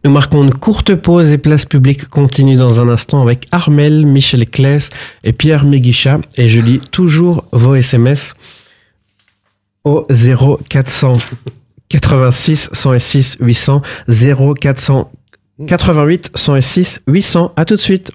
Nous 0.05 0.12
marquons 0.12 0.45
une 0.45 0.55
courte 0.55 0.95
pause 0.95 1.33
et 1.33 1.39
place 1.39 1.66
publique 1.66 2.07
continue 2.07 2.55
dans 2.55 2.81
un 2.81 2.89
instant 2.89 3.20
avec 3.20 3.49
Armel, 3.51 4.07
Michel 4.07 4.49
Claes 4.49 4.91
et 5.24 5.33
Pierre 5.33 5.64
Méguicha. 5.64 6.20
Et 6.37 6.49
je 6.49 6.61
lis 6.61 6.81
toujours 6.93 7.47
vos 7.51 7.74
SMS 7.74 8.37
au 9.85 10.07
0486 10.09 12.70
106 12.72 13.37
800 13.41 13.83
0488 14.09 16.31
106 16.35 17.01
800. 17.07 17.53
À 17.57 17.64
tout 17.64 17.76
de 17.76 17.81
suite. 17.81 18.11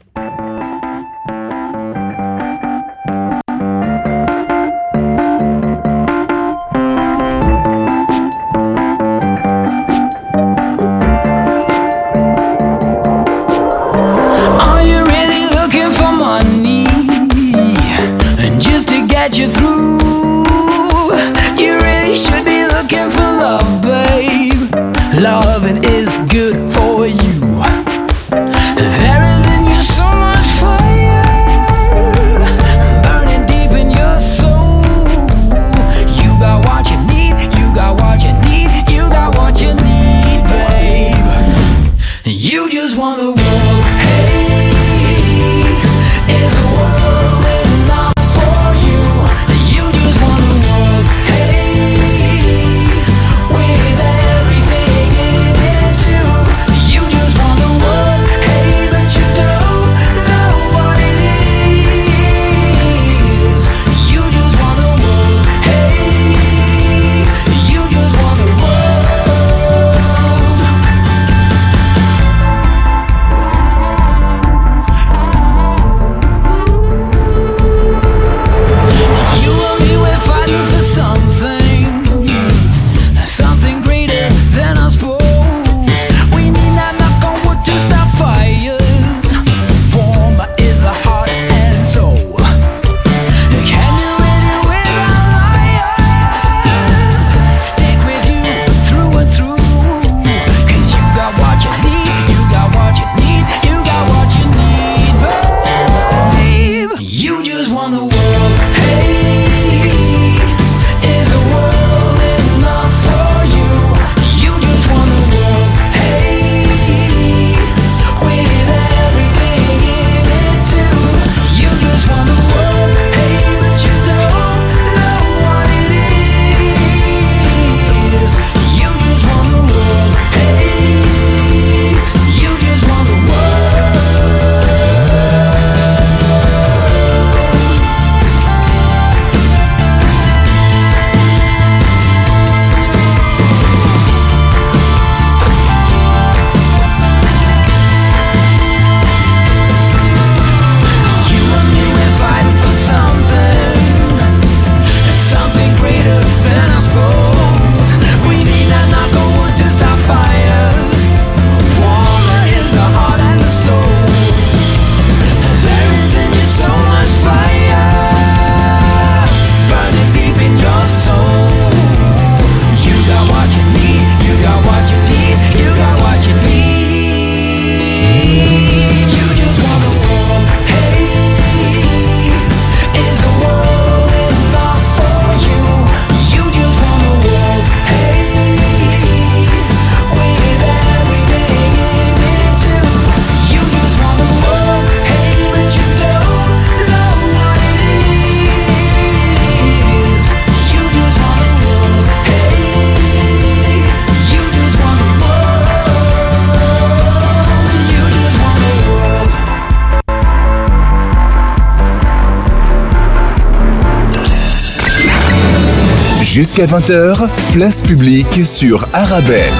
Jusqu'à 216.56 216.78
20h, 216.78 217.30
place 217.52 217.82
publique 217.82 218.46
sur 218.46 218.88
Arabelle. 218.94 219.52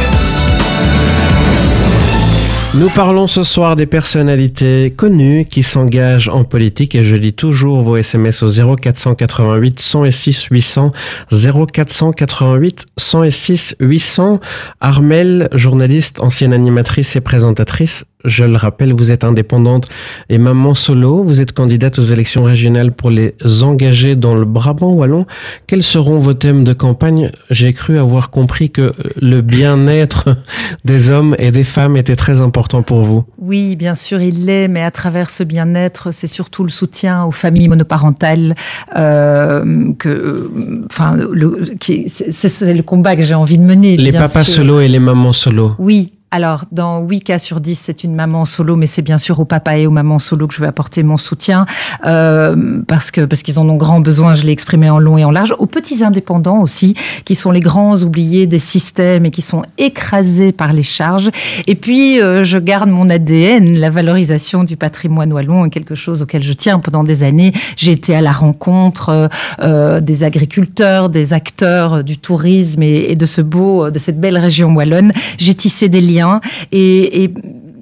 Nous 2.76 2.90
parlons 2.90 3.28
ce 3.28 3.44
soir 3.44 3.76
des 3.76 3.86
personnalités 3.86 4.94
connues 4.96 5.44
qui 5.44 5.62
s'engagent 5.62 6.30
en 6.30 6.46
politique 6.46 6.96
et 6.96 7.04
je 7.04 7.18
lis 7.18 7.34
toujours 7.34 7.82
vos 7.82 7.98
SMS 7.98 8.44
au 8.44 8.48
0488 8.48 9.78
106 9.82 10.48
800 10.50 10.94
0488 11.32 12.86
106 12.96 13.76
800. 13.82 14.40
Armel, 14.80 15.50
journaliste, 15.52 16.22
ancienne 16.22 16.54
animatrice 16.54 17.18
et 17.18 17.22
présentatrice, 17.22 18.06
je 18.26 18.44
le 18.44 18.56
rappelle, 18.56 18.94
vous 18.94 19.12
êtes 19.12 19.24
indépendante 19.24 19.90
et 20.30 20.38
maman 20.38 20.74
solo. 20.74 21.24
Vous 21.24 21.42
êtes 21.42 21.52
candidate 21.52 22.00
aux 22.00 22.04
élections 22.04 22.44
régionales 22.44 22.92
pour 22.92 23.10
les 23.10 23.36
engagés 23.62 24.16
dans 24.16 24.36
le 24.36 24.46
Brabant 24.46 24.94
wallon. 24.94 25.26
Quels 25.68 25.84
seront 25.84 26.20
vos 26.20 26.34
thèmes 26.34 26.64
de 26.64 26.74
campagne? 26.74 27.30
J'ai 27.50 27.74
cru 27.74 28.00
avoir 28.00 28.30
compris 28.30 28.70
que 28.70 28.92
le 29.22 29.42
bien-être 29.42 30.38
des 30.86 31.10
hommes 31.10 31.36
et 31.40 31.52
des 31.52 31.64
femmes 31.64 31.98
était 31.98 32.16
très 32.16 32.42
important 32.42 32.84
pour 32.84 33.02
vous. 33.02 33.24
Oui, 33.38 33.76
bien 33.76 33.96
sûr, 33.96 34.22
il 34.22 34.46
l'est, 34.46 34.68
mais 34.68 34.82
à 34.82 34.92
travers 34.92 35.30
ce 35.30 35.44
bien-être, 35.44 36.12
c'est 36.12 36.28
surtout 36.28 36.64
le 36.64 36.70
soutien 36.70 37.24
aux 37.26 37.32
familles 37.32 37.68
monoparentales 37.68 38.56
euh, 38.96 39.94
que, 40.00 40.10
euh, 40.10 40.86
enfin, 40.90 41.16
le, 41.16 41.64
c'est 41.82 42.08
c'est 42.08 42.74
le 42.74 42.84
combat 42.84 43.16
que 43.16 43.24
j'ai 43.24 43.34
envie 43.34 43.58
de 43.58 43.64
mener. 43.64 43.98
Les 43.98 44.12
papas 44.12 44.44
solo 44.44 44.80
et 44.80 44.88
les 44.88 45.00
mamans 45.00 45.34
solo. 45.34 45.74
Oui. 45.80 46.14
Alors, 46.36 46.66
dans 46.70 47.00
8 47.00 47.22
cas 47.22 47.40
sur 47.40 47.62
10, 47.62 47.80
c'est 47.82 48.04
une 48.04 48.14
maman 48.14 48.44
solo, 48.44 48.76
mais 48.76 48.88
c'est 48.88 49.02
bien 49.02 49.18
sûr 49.18 49.40
aux 49.40 49.46
papas 49.46 49.78
et 49.78 49.88
aux 49.88 49.92
mamans 49.92 50.20
solo 50.20 50.48
que 50.48 50.54
je 50.54 50.60
vais 50.60 50.68
apporter 50.68 51.02
mon 51.02 51.16
soutien, 51.16 51.66
euh, 52.06 52.82
parce 52.90 53.10
que 53.10 53.22
parce 53.22 53.42
qu'ils 53.42 53.58
en 53.58 53.70
ont 53.70 53.78
grand 53.78 54.02
besoin, 54.02 54.34
je 54.34 54.44
l'ai 54.44 54.52
exprimé 54.52 54.90
en 54.90 55.00
long 55.00 55.18
et 55.18 55.24
en 55.24 55.32
large. 55.32 55.56
Aux 55.60 55.66
petits 55.66 56.04
indépendants 56.04 56.60
aussi, 56.60 56.94
qui 57.24 57.36
sont 57.36 57.52
les 57.52 57.62
grands 57.62 57.96
oubliés 58.02 58.48
des 58.48 58.60
systèmes 58.60 59.26
et 59.26 59.32
qui 59.32 59.42
sont 59.42 59.64
écrasés 59.78 60.52
par 60.52 60.74
les 60.74 60.84
charges. 60.84 61.30
Et 61.68 61.76
puis, 61.76 62.22
euh, 62.22 62.44
je 62.44 62.58
garde 62.58 62.90
mon 62.90 63.10
ADN, 63.10 63.80
la 63.80 63.90
valorisation 63.90 64.66
du 64.66 64.76
patrimoine 64.76 65.32
wallon, 65.32 65.64
est 65.64 65.70
quelque 65.70 65.96
chose 65.96 66.22
auquel 66.22 66.44
je 66.44 66.52
tiens 66.52 66.80
pendant 66.80 67.06
des 67.06 67.24
années. 67.24 67.54
J'ai 67.78 67.94
été 67.94 68.14
à 68.14 68.20
la 68.20 68.34
rencontre 68.34 69.30
euh, 69.62 70.02
des 70.02 70.24
agriculteurs, 70.26 71.10
des 71.10 71.32
acteurs 71.32 72.04
du 72.04 72.18
tourisme 72.18 72.84
et, 72.84 73.12
et 73.12 73.16
de 73.16 73.26
ce 73.26 73.40
beau, 73.40 73.90
de 73.90 74.00
cette 74.00 74.20
belle 74.20 74.38
région 74.38 74.76
wallonne. 74.76 75.14
J'ai 75.38 75.56
tissé 75.56 75.88
des 75.88 76.02
liens 76.02 76.25
et, 76.72 77.32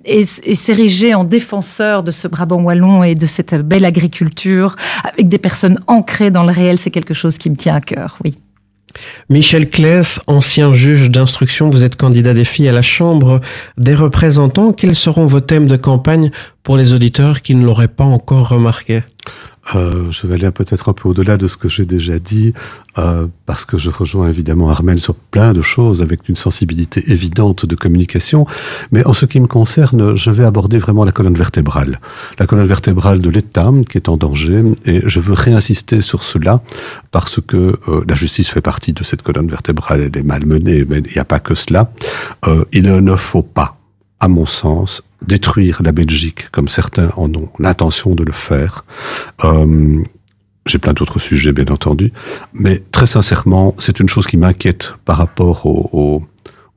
et 0.05 0.25
s'ériger 0.25 1.13
en 1.13 1.23
défenseur 1.23 2.03
de 2.03 2.11
ce 2.11 2.27
Brabant 2.27 2.61
wallon 2.61 3.03
et 3.03 3.15
de 3.15 3.25
cette 3.25 3.55
belle 3.55 3.85
agriculture 3.85 4.75
avec 5.03 5.29
des 5.29 5.37
personnes 5.37 5.79
ancrées 5.87 6.31
dans 6.31 6.43
le 6.43 6.51
réel, 6.51 6.77
c'est 6.77 6.91
quelque 6.91 7.13
chose 7.13 7.37
qui 7.37 7.49
me 7.49 7.55
tient 7.55 7.75
à 7.75 7.81
cœur, 7.81 8.17
oui. 8.23 8.37
Michel 9.29 9.69
Claes, 9.69 10.19
ancien 10.27 10.73
juge 10.73 11.09
d'instruction, 11.09 11.69
vous 11.69 11.83
êtes 11.83 11.95
candidat 11.95 12.33
des 12.33 12.43
filles 12.43 12.69
à 12.69 12.71
la 12.71 12.81
Chambre 12.81 13.41
des 13.77 13.95
représentants. 13.95 14.71
Quels 14.71 14.95
seront 14.95 15.25
vos 15.25 15.39
thèmes 15.39 15.67
de 15.67 15.77
campagne 15.77 16.29
pour 16.61 16.77
les 16.77 16.93
auditeurs 16.93 17.41
qui 17.41 17.55
ne 17.55 17.65
l'auraient 17.65 17.87
pas 17.87 18.03
encore 18.03 18.49
remarqué? 18.49 19.03
Euh, 19.75 20.11
je 20.11 20.27
vais 20.27 20.35
aller 20.35 20.51
peut-être 20.51 20.89
un 20.89 20.93
peu 20.93 21.09
au-delà 21.09 21.37
de 21.37 21.47
ce 21.47 21.57
que 21.57 21.69
j'ai 21.69 21.85
déjà 21.85 22.19
dit, 22.19 22.53
euh, 22.97 23.27
parce 23.45 23.65
que 23.65 23.77
je 23.77 23.89
rejoins 23.89 24.27
évidemment 24.27 24.69
Armel 24.69 24.99
sur 24.99 25.15
plein 25.15 25.53
de 25.53 25.61
choses 25.61 26.01
avec 26.01 26.27
une 26.27 26.35
sensibilité 26.35 27.03
évidente 27.11 27.65
de 27.65 27.75
communication. 27.75 28.45
Mais 28.91 29.05
en 29.05 29.13
ce 29.13 29.25
qui 29.25 29.39
me 29.39 29.47
concerne, 29.47 30.15
je 30.15 30.31
vais 30.31 30.43
aborder 30.43 30.79
vraiment 30.79 31.05
la 31.05 31.11
colonne 31.11 31.35
vertébrale. 31.35 31.99
La 32.39 32.45
colonne 32.45 32.67
vertébrale 32.67 33.21
de 33.21 33.29
l'État 33.29 33.71
qui 33.89 33.97
est 33.97 34.09
en 34.09 34.17
danger, 34.17 34.63
et 34.85 35.01
je 35.05 35.19
veux 35.19 35.33
réinsister 35.33 36.01
sur 36.01 36.23
cela, 36.23 36.61
parce 37.11 37.39
que 37.41 37.79
euh, 37.87 38.03
la 38.07 38.15
justice 38.15 38.49
fait 38.49 38.61
partie 38.61 38.93
de 38.93 39.03
cette 39.03 39.21
colonne 39.21 39.47
vertébrale, 39.49 40.01
elle 40.01 40.17
est 40.17 40.23
malmenée, 40.23 40.85
mais 40.87 40.99
il 40.99 41.13
n'y 41.13 41.19
a 41.19 41.25
pas 41.25 41.39
que 41.39 41.55
cela. 41.55 41.91
Il 42.71 42.83
ne 42.83 43.15
faut 43.15 43.43
pas 43.43 43.77
à 44.25 44.27
mon 44.29 44.45
sens, 44.45 44.89
détruire 45.33 45.75
la 45.87 45.91
Belgique, 45.91 46.41
comme 46.53 46.69
certains 46.79 47.09
en 47.23 47.29
ont 47.41 47.49
l'intention 47.65 48.11
de 48.19 48.23
le 48.23 48.31
faire. 48.49 48.73
Euh, 49.43 50.01
J'ai 50.65 50.79
plein 50.83 50.93
d'autres 50.93 51.19
sujets, 51.29 51.51
bien 51.59 51.69
entendu, 51.77 52.07
mais 52.53 52.75
très 52.95 53.09
sincèrement, 53.15 53.75
c'est 53.83 53.99
une 53.99 54.07
chose 54.13 54.27
qui 54.27 54.37
m'inquiète 54.37 54.93
par 55.03 55.17
rapport 55.23 55.65
au, 55.65 55.79
au, 56.01 56.23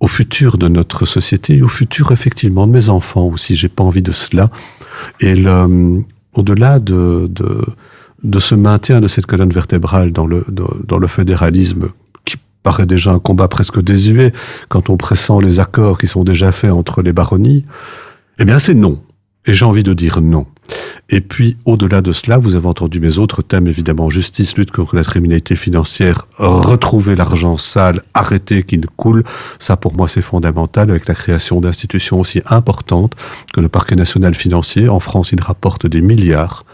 au 0.05 0.09
futur 0.09 0.59
de 0.59 0.69
notre 0.79 1.01
société 1.17 1.51
et 1.59 1.63
au 1.63 1.69
futur, 1.81 2.11
effectivement, 2.17 2.67
de 2.67 2.73
mes 2.79 2.89
enfants 2.89 3.27
aussi. 3.35 3.55
J'ai 3.61 3.69
pas 3.79 3.85
envie 3.85 4.03
de 4.11 4.15
cela. 4.23 4.51
Et 5.27 5.35
au-delà 6.39 6.73
de, 6.81 7.29
de, 7.41 7.49
de 8.35 8.41
ce 8.49 8.57
maintien 8.57 9.01
de 9.01 9.09
cette 9.15 9.27
colonne 9.27 9.53
vertébrale 9.53 10.11
dans 10.19 10.27
le, 10.27 10.45
dans 10.91 10.99
le 10.99 11.07
fédéralisme 11.07 11.85
paraît 12.67 12.85
déjà 12.85 13.13
un 13.13 13.21
combat 13.21 13.47
presque 13.47 13.81
désuet 13.81 14.33
quand 14.69 14.91
on 14.91 14.97
pressent 14.97 15.39
les 15.41 15.61
accords 15.61 15.99
qui 15.99 16.09
sont 16.09 16.25
déjà 16.25 16.51
faits 16.51 16.73
entre 16.73 17.01
les 17.01 17.13
baronnies, 17.13 17.65
eh 18.41 18.45
bien 18.45 18.59
c'est 18.59 18.75
non. 18.75 19.01
Et 19.47 19.53
j'ai 19.53 19.65
envie 19.65 19.85
de 19.85 19.95
dire 19.95 20.21
non. 20.21 20.47
Et 21.09 21.21
puis, 21.21 21.57
au-delà 21.65 22.01
de 22.01 22.13
cela, 22.13 22.39
vous 22.39 22.57
avez 22.57 22.67
entendu 22.67 22.99
mes 22.99 23.19
autres 23.19 23.43
thèmes, 23.43 23.69
évidemment, 23.69 24.11
justice, 24.11 24.57
lutte 24.57 24.73
contre 24.73 24.97
la 24.97 25.05
criminalité 25.05 25.55
financière, 25.55 26.27
retrouver 26.39 27.15
l'argent 27.15 27.57
sale, 27.57 28.03
arrêter 28.13 28.65
qu'il 28.65 28.87
coule. 28.97 29.23
Ça, 29.59 29.77
pour 29.77 29.95
moi, 29.95 30.09
c'est 30.09 30.23
fondamental 30.23 30.91
avec 30.91 31.07
la 31.07 31.15
création 31.15 31.61
d'institutions 31.61 32.19
aussi 32.19 32.43
importantes 32.47 33.13
que 33.53 33.61
le 33.61 33.69
parquet 33.69 33.95
national 33.95 34.35
financier. 34.35 34.89
En 34.89 35.01
France, 35.01 35.31
il 35.33 35.41
rapporte 35.41 35.87
des 35.87 36.01
milliards. 36.01 36.65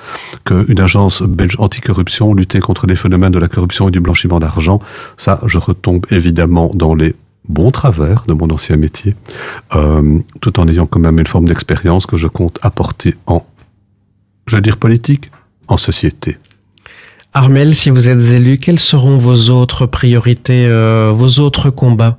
Qu'une 0.45 0.80
agence 0.80 1.22
belge 1.22 1.57
anticorruption, 1.59 2.32
lutter 2.34 2.61
contre 2.61 2.86
les 2.86 2.97
phénomènes 2.97 3.32
de 3.32 3.38
la 3.38 3.49
corruption 3.49 3.88
et 3.88 3.90
du 3.90 4.01
blanchiment 4.01 4.40
d'argent. 4.40 4.78
Ça, 5.16 5.40
je 5.47 5.59
retombe 5.59 6.07
évidemment 6.11 6.70
dans 6.74 6.95
les 6.95 7.14
bons 7.49 7.70
travers 7.70 8.24
de 8.26 8.34
mon 8.34 8.51
ancien 8.51 8.76
métier, 8.76 9.16
euh, 9.74 10.20
tout 10.40 10.61
en 10.61 10.68
ayant 10.68 10.86
quand 10.86 11.01
même 11.01 11.18
une 11.18 11.26
forme 11.26 11.47
d'expérience 11.47 12.07
que 12.07 12.16
je 12.16 12.28
compte 12.28 12.59
apporter 12.62 13.16
en 13.26 13.45
je 14.53 14.57
veux 14.57 14.62
dire 14.62 14.76
politique, 14.76 15.30
en 15.66 15.78
société. 15.78 16.36
Armel, 17.32 17.74
si 17.74 17.88
vous 17.88 18.11
êtes 18.11 18.34
élu, 18.34 18.59
quelles 18.59 18.78
seront 18.78 19.16
vos 19.16 19.48
autres 19.48 19.86
priorités, 19.86 20.66
euh, 20.66 21.11
vos 21.14 21.40
autres 21.40 21.70
combats? 21.70 22.18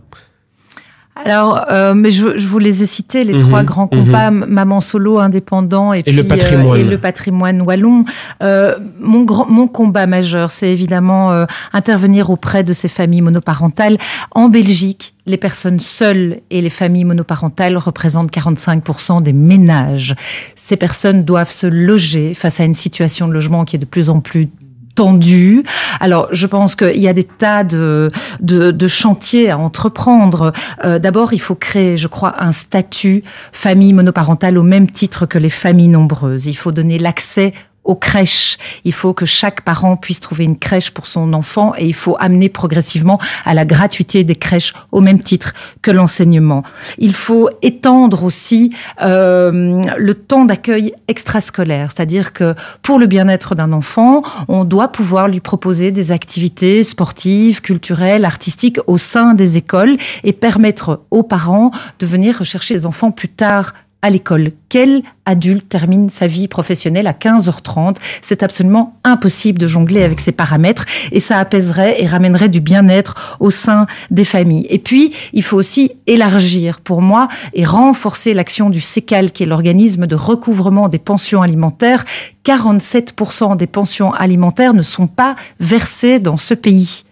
Alors, 1.15 1.65
euh, 1.69 1.93
mais 1.93 2.09
je, 2.09 2.37
je 2.37 2.47
vous 2.47 2.57
les 2.59 2.81
ai 2.81 2.85
cités, 2.85 3.23
les 3.23 3.33
Mhm, 3.33 3.39
trois 3.39 3.63
grands 3.63 3.89
mhm. 3.91 4.05
combats, 4.05 4.31
maman 4.31 4.81
solo, 4.81 5.19
indépendant 5.19 5.93
et, 5.93 6.01
puis, 6.01 6.11
le 6.11 6.23
patrimoine. 6.23 6.79
et 6.79 6.83
le 6.83 6.97
patrimoine 6.97 7.61
wallon. 7.61 8.05
Euh, 8.41 8.75
mon, 8.99 9.23
grand, 9.23 9.45
mon 9.47 9.67
combat 9.67 10.07
majeur, 10.07 10.49
c'est 10.49 10.71
évidemment 10.71 11.31
euh, 11.31 11.45
intervenir 11.71 12.29
auprès 12.29 12.63
de 12.63 12.73
ces 12.73 12.87
familles 12.87 13.21
monoparentales. 13.21 13.97
En 14.31 14.49
Belgique, 14.49 15.13
les 15.25 15.37
personnes 15.37 15.79
seules 15.79 16.39
et 16.49 16.61
les 16.61 16.69
familles 16.71 17.05
monoparentales 17.05 17.77
représentent 17.77 18.31
45% 18.31 19.21
des 19.21 19.33
ménages. 19.33 20.15
Ces 20.55 20.77
personnes 20.77 21.23
doivent 21.23 21.51
se 21.51 21.67
loger 21.67 22.33
face 22.33 22.59
à 22.59 22.63
une 22.63 22.73
situation 22.73 23.27
de 23.27 23.33
logement 23.33 23.65
qui 23.65 23.75
est 23.75 23.79
de 23.79 23.85
plus 23.85 24.09
en 24.09 24.19
plus 24.19 24.49
tendu. 24.95 25.63
Alors, 25.99 26.27
je 26.31 26.47
pense 26.47 26.75
qu'il 26.75 26.99
y 26.99 27.07
a 27.07 27.13
des 27.13 27.23
tas 27.23 27.63
de, 27.63 28.11
de, 28.39 28.71
de 28.71 28.87
chantiers 28.87 29.49
à 29.49 29.57
entreprendre. 29.57 30.53
Euh, 30.85 30.99
D'abord, 30.99 31.33
il 31.33 31.41
faut 31.41 31.55
créer, 31.55 31.97
je 31.97 32.07
crois, 32.07 32.41
un 32.43 32.51
statut 32.51 33.23
famille 33.51 33.93
monoparentale 33.93 34.57
au 34.57 34.63
même 34.63 34.89
titre 34.89 35.25
que 35.25 35.37
les 35.37 35.49
familles 35.49 35.87
nombreuses. 35.87 36.45
Il 36.45 36.55
faut 36.55 36.71
donner 36.71 36.97
l'accès 36.97 37.53
aux 37.83 37.95
crèches. 37.95 38.57
Il 38.85 38.93
faut 38.93 39.13
que 39.13 39.25
chaque 39.25 39.61
parent 39.61 39.97
puisse 39.97 40.19
trouver 40.19 40.45
une 40.45 40.57
crèche 40.57 40.91
pour 40.91 41.05
son 41.05 41.33
enfant 41.33 41.73
et 41.77 41.85
il 41.85 41.93
faut 41.93 42.15
amener 42.19 42.49
progressivement 42.49 43.19
à 43.45 43.53
la 43.53 43.65
gratuité 43.65 44.23
des 44.23 44.35
crèches 44.35 44.73
au 44.91 45.01
même 45.01 45.21
titre 45.21 45.53
que 45.81 45.91
l'enseignement. 45.91 46.63
Il 46.97 47.13
faut 47.13 47.49
étendre 47.61 48.23
aussi 48.23 48.73
euh, 49.01 49.83
le 49.97 50.13
temps 50.13 50.45
d'accueil 50.45 50.93
extrascolaire, 51.07 51.91
c'est-à-dire 51.91 52.33
que 52.33 52.55
pour 52.81 52.99
le 52.99 53.05
bien-être 53.05 53.55
d'un 53.55 53.73
enfant, 53.73 54.23
on 54.47 54.63
doit 54.63 54.89
pouvoir 54.89 55.27
lui 55.27 55.39
proposer 55.39 55.91
des 55.91 56.11
activités 56.11 56.83
sportives, 56.83 57.61
culturelles, 57.61 58.25
artistiques 58.25 58.79
au 58.87 58.97
sein 58.97 59.33
des 59.33 59.57
écoles 59.57 59.97
et 60.23 60.33
permettre 60.33 61.01
aux 61.11 61.23
parents 61.23 61.71
de 61.99 62.05
venir 62.05 62.39
rechercher 62.39 62.73
les 62.73 62.85
enfants 62.85 63.11
plus 63.11 63.29
tard 63.29 63.73
à 64.01 64.09
l'école. 64.09 64.51
Quel 64.73 65.03
adulte 65.27 65.69
termine 65.69 66.09
sa 66.09 66.25
vie 66.25 66.47
professionnelle 66.47 67.05
à 67.05 67.13
15h30 67.13 67.97
C'est 68.23 68.41
absolument 68.41 68.95
impossible 69.03 69.59
de 69.59 69.67
jongler 69.67 70.01
avec 70.01 70.19
ces 70.19 70.31
paramètres 70.31 70.87
et 71.11 71.19
ça 71.19 71.37
apaiserait 71.37 72.01
et 72.01 72.07
ramènerait 72.07 72.49
du 72.49 72.59
bien-être 72.59 73.37
au 73.39 73.51
sein 73.51 73.85
des 74.09 74.23
familles. 74.23 74.65
Et 74.71 74.79
puis, 74.79 75.13
il 75.31 75.43
faut 75.43 75.57
aussi 75.57 75.91
élargir 76.07 76.81
pour 76.81 77.03
moi 77.03 77.27
et 77.53 77.65
renforcer 77.65 78.33
l'action 78.33 78.71
du 78.71 78.81
CECAL, 78.81 79.31
qui 79.31 79.43
est 79.43 79.45
l'organisme 79.45 80.07
de 80.07 80.15
recouvrement 80.15 80.89
des 80.89 80.97
pensions 80.97 81.43
alimentaires. 81.43 82.03
47% 82.43 83.55
des 83.55 83.67
pensions 83.67 84.11
alimentaires 84.11 84.73
ne 84.73 84.81
sont 84.81 85.07
pas 85.07 85.35
versées 85.59 86.19
dans 86.19 86.35
ce 86.35 86.53
pays. 86.53 87.05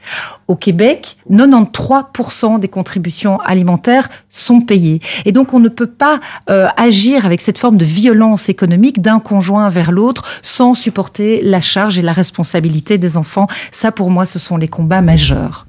Au 0.49 0.55
Québec, 0.57 1.15
93% 1.31 2.59
des 2.59 2.67
contributions 2.67 3.39
alimentaires 3.39 4.09
sont 4.29 4.59
payées. 4.59 4.99
Et 5.23 5.31
donc, 5.31 5.53
on 5.53 5.59
ne 5.59 5.69
peut 5.69 5.87
pas 5.87 6.19
euh, 6.49 6.67
agir 6.75 7.25
avec 7.25 7.39
cette 7.39 7.50
forme 7.57 7.77
de 7.77 7.85
violence 7.85 8.49
économique 8.49 9.01
d'un 9.01 9.19
conjoint 9.19 9.69
vers 9.69 9.91
l'autre 9.91 10.23
sans 10.41 10.73
supporter 10.73 11.41
la 11.43 11.61
charge 11.61 11.99
et 11.99 12.01
la 12.01 12.13
responsabilité 12.13 12.97
des 12.97 13.17
enfants. 13.17 13.47
Ça, 13.71 13.91
pour 13.91 14.09
moi, 14.09 14.25
ce 14.25 14.39
sont 14.39 14.57
les 14.57 14.67
combats 14.67 15.01
majeurs. 15.01 15.65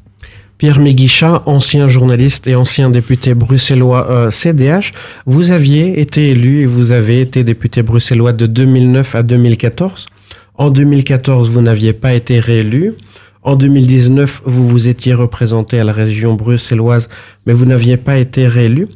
Pierre 0.62 0.78
Méguichat, 0.78 1.42
ancien 1.46 1.88
journaliste 1.88 2.46
et 2.46 2.54
ancien 2.54 2.88
député 2.88 3.34
bruxellois 3.34 4.08
euh, 4.10 4.30
CDH, 4.30 4.92
vous 5.26 5.50
aviez 5.50 6.00
été 6.00 6.30
élu 6.30 6.60
et 6.60 6.66
vous 6.66 6.92
avez 6.92 7.20
été 7.20 7.42
député 7.42 7.82
bruxellois 7.82 8.32
de 8.32 8.46
2009 8.46 9.16
à 9.16 9.22
2014. 9.24 10.06
En 10.54 10.70
2014, 10.70 11.50
vous 11.50 11.62
n'aviez 11.62 11.92
pas 11.92 12.14
été 12.14 12.38
réélu. 12.38 12.94
En 13.42 13.56
2019, 13.56 14.42
vous 14.44 14.68
vous 14.68 14.86
étiez 14.86 15.14
représenté 15.14 15.80
à 15.80 15.84
la 15.84 15.92
région 15.92 16.34
bruxelloise, 16.34 17.08
mais 17.44 17.52
vous 17.52 17.64
n'aviez 17.64 17.96
pas 17.96 18.18
été 18.18 18.46
réélu. 18.46 18.86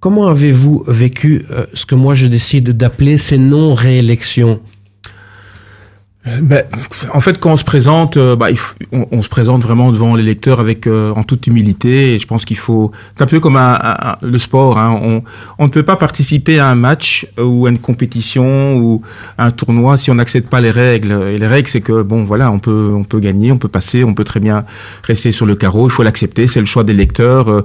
Comment 0.00 0.28
avez-vous 0.28 0.84
vécu 0.88 1.44
euh, 1.50 1.66
ce 1.74 1.84
que 1.84 1.94
moi 1.94 2.14
je 2.14 2.26
décide 2.26 2.70
d'appeler 2.76 3.18
ces 3.18 3.36
non-réélections? 3.36 4.60
Ben, 6.42 6.64
en 7.14 7.20
fait, 7.22 7.38
quand 7.40 7.52
on 7.52 7.56
se 7.56 7.64
présente, 7.64 8.18
euh, 8.18 8.36
bah, 8.36 8.48
faut- 8.54 8.76
on, 8.92 9.22
se 9.22 9.28
présente 9.30 9.62
vraiment 9.62 9.90
devant 9.90 10.16
les 10.16 10.22
lecteurs 10.22 10.60
avec 10.60 10.86
euh, 10.86 11.12
en 11.14 11.22
toute 11.22 11.46
humilité. 11.46 12.18
Je 12.18 12.26
pense 12.26 12.44
qu'il 12.44 12.58
faut. 12.58 12.92
C'est 13.16 13.22
un 13.22 13.26
peu 13.26 13.40
comme 13.40 13.56
un- 13.56 13.78
un- 13.82 14.16
le 14.20 14.36
sport. 14.38 14.78
Hein, 14.78 15.00
on, 15.02 15.22
on 15.58 15.64
ne 15.64 15.70
peut 15.70 15.82
pas 15.82 15.96
participer 15.96 16.58
à 16.58 16.68
un 16.68 16.74
match 16.74 17.26
euh, 17.38 17.44
ou 17.44 17.64
à 17.66 17.70
une 17.70 17.78
compétition 17.78 18.76
ou 18.76 19.00
à 19.38 19.46
un 19.46 19.50
tournoi 19.50 19.96
si 19.96 20.10
on 20.10 20.14
n'accepte 20.16 20.50
pas 20.50 20.60
les 20.60 20.70
règles. 20.70 21.12
Et 21.32 21.38
les 21.38 21.46
règles, 21.46 21.68
c'est 21.68 21.80
que 21.80 22.02
bon, 22.02 22.24
voilà, 22.24 22.50
on 22.52 22.58
peut, 22.58 22.92
on 22.94 23.02
peut 23.04 23.18
gagner, 23.20 23.50
on 23.50 23.58
peut 23.58 23.68
passer, 23.68 24.04
on 24.04 24.12
peut 24.12 24.24
très 24.24 24.40
bien 24.40 24.64
rester 25.02 25.32
sur 25.32 25.46
le 25.46 25.54
carreau. 25.56 25.88
Il 25.88 25.90
faut 25.92 26.02
l'accepter. 26.02 26.46
C'est 26.46 26.60
le 26.60 26.66
choix 26.66 26.84
des 26.84 26.94
lecteurs. 26.94 27.50
Euh, 27.50 27.64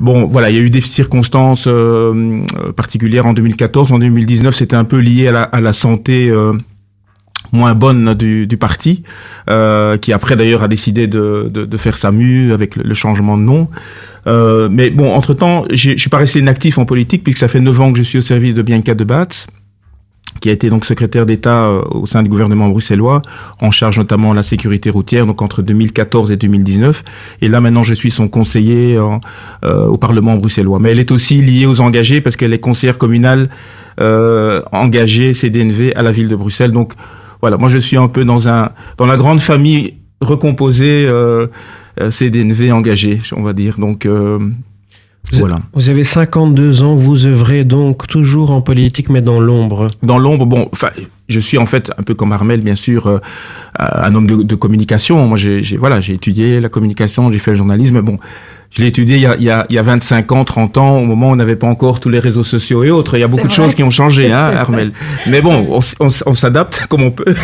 Bon, 0.00 0.26
voilà, 0.26 0.48
il 0.48 0.56
y 0.56 0.58
a 0.58 0.62
eu 0.62 0.70
des 0.70 0.80
circonstances 0.80 1.66
euh, 1.66 2.42
euh, 2.58 2.72
particulières 2.72 3.26
en 3.26 3.34
2014. 3.34 3.92
En 3.92 3.98
2019, 3.98 4.54
c'était 4.54 4.76
un 4.76 4.84
peu 4.84 4.96
lié 4.96 5.28
à 5.28 5.60
la, 5.60 5.72
santé 5.74 6.30
euh, 6.30 6.54
moins 7.52 7.74
bonne 7.74 8.14
du, 8.14 8.56
parti, 8.58 9.02
qui 10.00 10.12
après 10.12 10.36
d'ailleurs 10.36 10.62
a 10.62 10.68
décidé 10.68 11.06
de, 11.06 11.76
faire 11.76 11.98
sa 11.98 12.12
mue 12.12 12.52
avec 12.54 12.76
le, 12.76 12.94
changement 12.94 13.36
de 13.36 13.42
nom. 13.42 13.68
Mais 14.26 14.88
bon, 14.88 15.12
entre-temps, 15.12 15.64
je 15.70 15.96
suis 15.96 16.10
pas 16.10 16.18
resté 16.18 16.38
inactif 16.38 16.78
en 16.78 16.86
politique 16.86 17.22
puisque 17.22 17.38
ça 17.38 17.48
fait 17.48 17.60
neuf 17.60 17.78
ans 17.78 17.92
que 17.92 17.98
je 17.98 18.02
suis 18.02 18.18
au 18.18 18.22
service 18.22 18.54
de 18.54 18.62
Bianca 18.62 18.94
de 18.94 19.04
Batz 19.04 19.48
qui 20.40 20.48
a 20.48 20.52
été 20.52 20.70
donc 20.70 20.84
secrétaire 20.84 21.26
d'État 21.26 21.64
euh, 21.64 21.82
au 21.90 22.06
sein 22.06 22.22
du 22.22 22.30
gouvernement 22.30 22.68
bruxellois, 22.68 23.20
en 23.60 23.70
charge 23.70 23.98
notamment 23.98 24.30
de 24.30 24.36
la 24.36 24.42
sécurité 24.42 24.88
routière, 24.88 25.26
donc 25.26 25.42
entre 25.42 25.60
2014 25.62 26.30
et 26.30 26.36
2019. 26.36 27.02
Et 27.42 27.48
là 27.48 27.60
maintenant, 27.60 27.82
je 27.82 27.94
suis 27.94 28.10
son 28.10 28.28
conseiller 28.28 28.98
en- 28.98 29.20
euh, 29.64 29.86
au 29.86 29.96
Parlement 29.98 30.36
bruxellois. 30.36 30.78
Mais 30.78 30.92
elle 30.92 30.98
est 31.00 31.10
aussi 31.10 31.42
liée 31.42 31.66
aux 31.66 31.80
engagés 31.80 32.20
parce 32.20 32.36
qu'elle 32.36 32.52
est 32.52 32.60
conseillère 32.60 32.96
communale 32.96 33.50
euh, 34.00 34.62
engagée 34.72 35.34
CDNV 35.34 35.94
à 35.96 36.02
la 36.02 36.12
ville 36.12 36.28
de 36.28 36.36
Bruxelles. 36.36 36.72
Donc 36.72 36.94
voilà, 37.40 37.56
moi 37.58 37.68
je 37.68 37.78
suis 37.78 37.96
un 37.96 38.08
peu 38.08 38.24
dans 38.24 38.48
un 38.48 38.70
dans 38.98 39.06
la 39.06 39.16
grande 39.16 39.40
famille 39.40 39.94
recomposée 40.22 41.04
euh, 41.06 41.48
euh, 42.00 42.10
CDNV 42.10 42.72
engagée, 42.72 43.20
on 43.36 43.42
va 43.42 43.52
dire. 43.52 43.76
Donc 43.78 44.06
euh, 45.34 45.38
voilà. 45.38 45.56
Vous 45.74 45.88
avez 45.88 46.02
52 46.04 46.82
ans, 46.82 46.94
vous 46.96 47.26
œuvrez 47.26 47.64
donc 47.64 48.06
toujours 48.08 48.50
en 48.50 48.60
politique, 48.62 49.10
mais 49.10 49.20
dans 49.22 49.40
l'ombre. 49.40 49.86
Dans 50.02 50.18
l'ombre, 50.18 50.46
bon, 50.46 50.68
je 51.28 51.40
suis 51.40 51.58
en 51.58 51.66
fait 51.66 51.92
un 51.98 52.02
peu 52.02 52.14
comme 52.14 52.32
Armel, 52.32 52.60
bien 52.62 52.74
sûr, 52.74 53.06
euh, 53.06 53.18
un 53.78 54.14
homme 54.14 54.26
de, 54.26 54.42
de 54.42 54.54
communication. 54.56 55.26
Moi, 55.28 55.36
j'ai, 55.38 55.62
j'ai- 55.62 55.76
voilà, 55.76 56.00
j'ai 56.00 56.14
étudié 56.14 56.60
la 56.60 56.68
communication, 56.68 57.30
j'ai 57.30 57.38
fait 57.38 57.52
le 57.52 57.56
journalisme. 57.56 58.00
Bon, 58.00 58.18
je 58.70 58.82
l'ai 58.82 58.88
étudié 58.88 59.16
il 59.16 59.22
y, 59.22 59.26
a, 59.26 59.34
il, 59.36 59.42
y 59.42 59.50
a, 59.50 59.66
il 59.68 59.74
y 59.74 59.78
a 59.78 59.82
25 59.82 60.30
ans, 60.30 60.44
30 60.44 60.78
ans, 60.78 60.98
au 60.98 61.04
moment 61.04 61.30
où 61.30 61.32
on 61.32 61.36
n'avait 61.36 61.56
pas 61.56 61.66
encore 61.66 61.98
tous 61.98 62.08
les 62.08 62.20
réseaux 62.20 62.44
sociaux 62.44 62.84
et 62.84 62.90
autres. 62.90 63.16
Il 63.16 63.20
y 63.20 63.24
a 63.24 63.28
beaucoup 63.28 63.48
de 63.48 63.52
choses 63.52 63.74
qui 63.74 63.82
ont 63.82 63.90
changé, 63.90 64.30
hein. 64.30 64.52
Armel. 64.56 64.92
Mais 65.26 65.40
bon, 65.42 65.66
on, 65.98 66.34
s'adapte 66.34 66.86
comme 66.88 67.02
on 67.02 67.10
peut. 67.10 67.34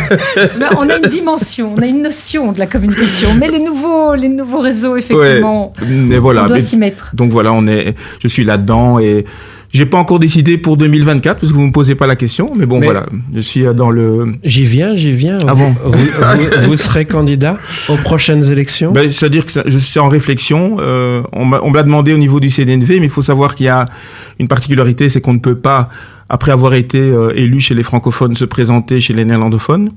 Mais 0.57 0.65
on 0.77 0.89
a 0.89 0.97
une 0.97 1.09
dimension, 1.09 1.73
on 1.75 1.81
a 1.81 1.85
une 1.85 2.01
notion 2.01 2.53
de 2.53 2.59
la 2.59 2.65
communication. 2.65 3.29
Mais 3.37 3.49
les 3.49 3.59
nouveaux, 3.59 4.15
les 4.15 4.29
nouveaux 4.29 4.61
réseaux, 4.61 4.95
effectivement, 4.95 5.73
Ouais, 5.81 5.87
mais 5.87 6.17
voilà. 6.17 6.45
on 6.45 6.47
doit 6.47 6.59
s'y 6.61 6.77
mettre. 6.77 7.11
Donc 7.13 7.31
voilà, 7.31 7.51
on 7.51 7.67
est, 7.67 7.95
je 8.21 8.27
suis 8.29 8.45
là-dedans 8.45 8.99
et 8.99 9.25
j'ai 9.71 9.85
pas 9.85 9.97
encore 9.97 10.19
décidé 10.19 10.57
pour 10.57 10.77
2024 10.77 11.39
parce 11.39 11.51
que 11.51 11.57
vous 11.57 11.65
me 11.67 11.71
posez 11.71 11.95
pas 11.95 12.07
la 12.07 12.15
question. 12.15 12.53
Mais 12.55 12.65
bon, 12.65 12.79
Mais- 12.79 12.85
voilà, 12.85 13.05
je 13.33 13.39
suis 13.41 13.65
euh, 13.65 13.73
dans 13.73 13.89
le. 13.89 14.33
J'y 14.43 14.63
viens, 14.65 14.95
j'y 14.95 15.11
viens. 15.11 15.37
Ah 15.47 15.53
vous, 15.53 15.59
bon 15.65 15.75
vous, 15.83 15.91
vous- 15.91 16.67
vous 16.69 16.75
serez 16.77 17.05
candidat 17.05 17.57
aux 17.89 17.97
prochaines 17.97 18.45
élections? 18.51 18.91
Ben, 18.91 19.11
C'est-à-dire 19.11 19.45
que 19.45 19.51
ça- 19.51 19.63
je 19.65 19.77
suis 19.77 19.99
en 19.99 20.07
réflexion. 20.07 20.77
Euh, 20.79 21.21
on 21.33 21.45
m'a 21.45 21.59
on 21.63 21.69
me 21.71 21.75
l'a 21.75 21.83
demandé 21.83 22.13
au 22.13 22.17
niveau 22.17 22.39
du 22.39 22.49
CDNV, 22.49 22.99
mais 22.99 23.05
il 23.07 23.09
faut 23.11 23.21
savoir 23.21 23.55
qu'il 23.55 23.65
y 23.65 23.69
a 23.69 23.85
une 24.39 24.47
particularité, 24.47 25.09
c'est 25.09 25.21
qu'on 25.21 25.33
ne 25.33 25.39
peut 25.39 25.57
pas, 25.57 25.89
après 26.29 26.51
avoir 26.51 26.73
été 26.73 26.99
euh, 26.99 27.31
élu 27.35 27.59
chez 27.59 27.73
les 27.75 27.83
francophones, 27.83 28.35
se 28.35 28.45
présenter 28.45 28.99
chez 29.01 29.13
les 29.13 29.25
néerlandophones. 29.25 29.89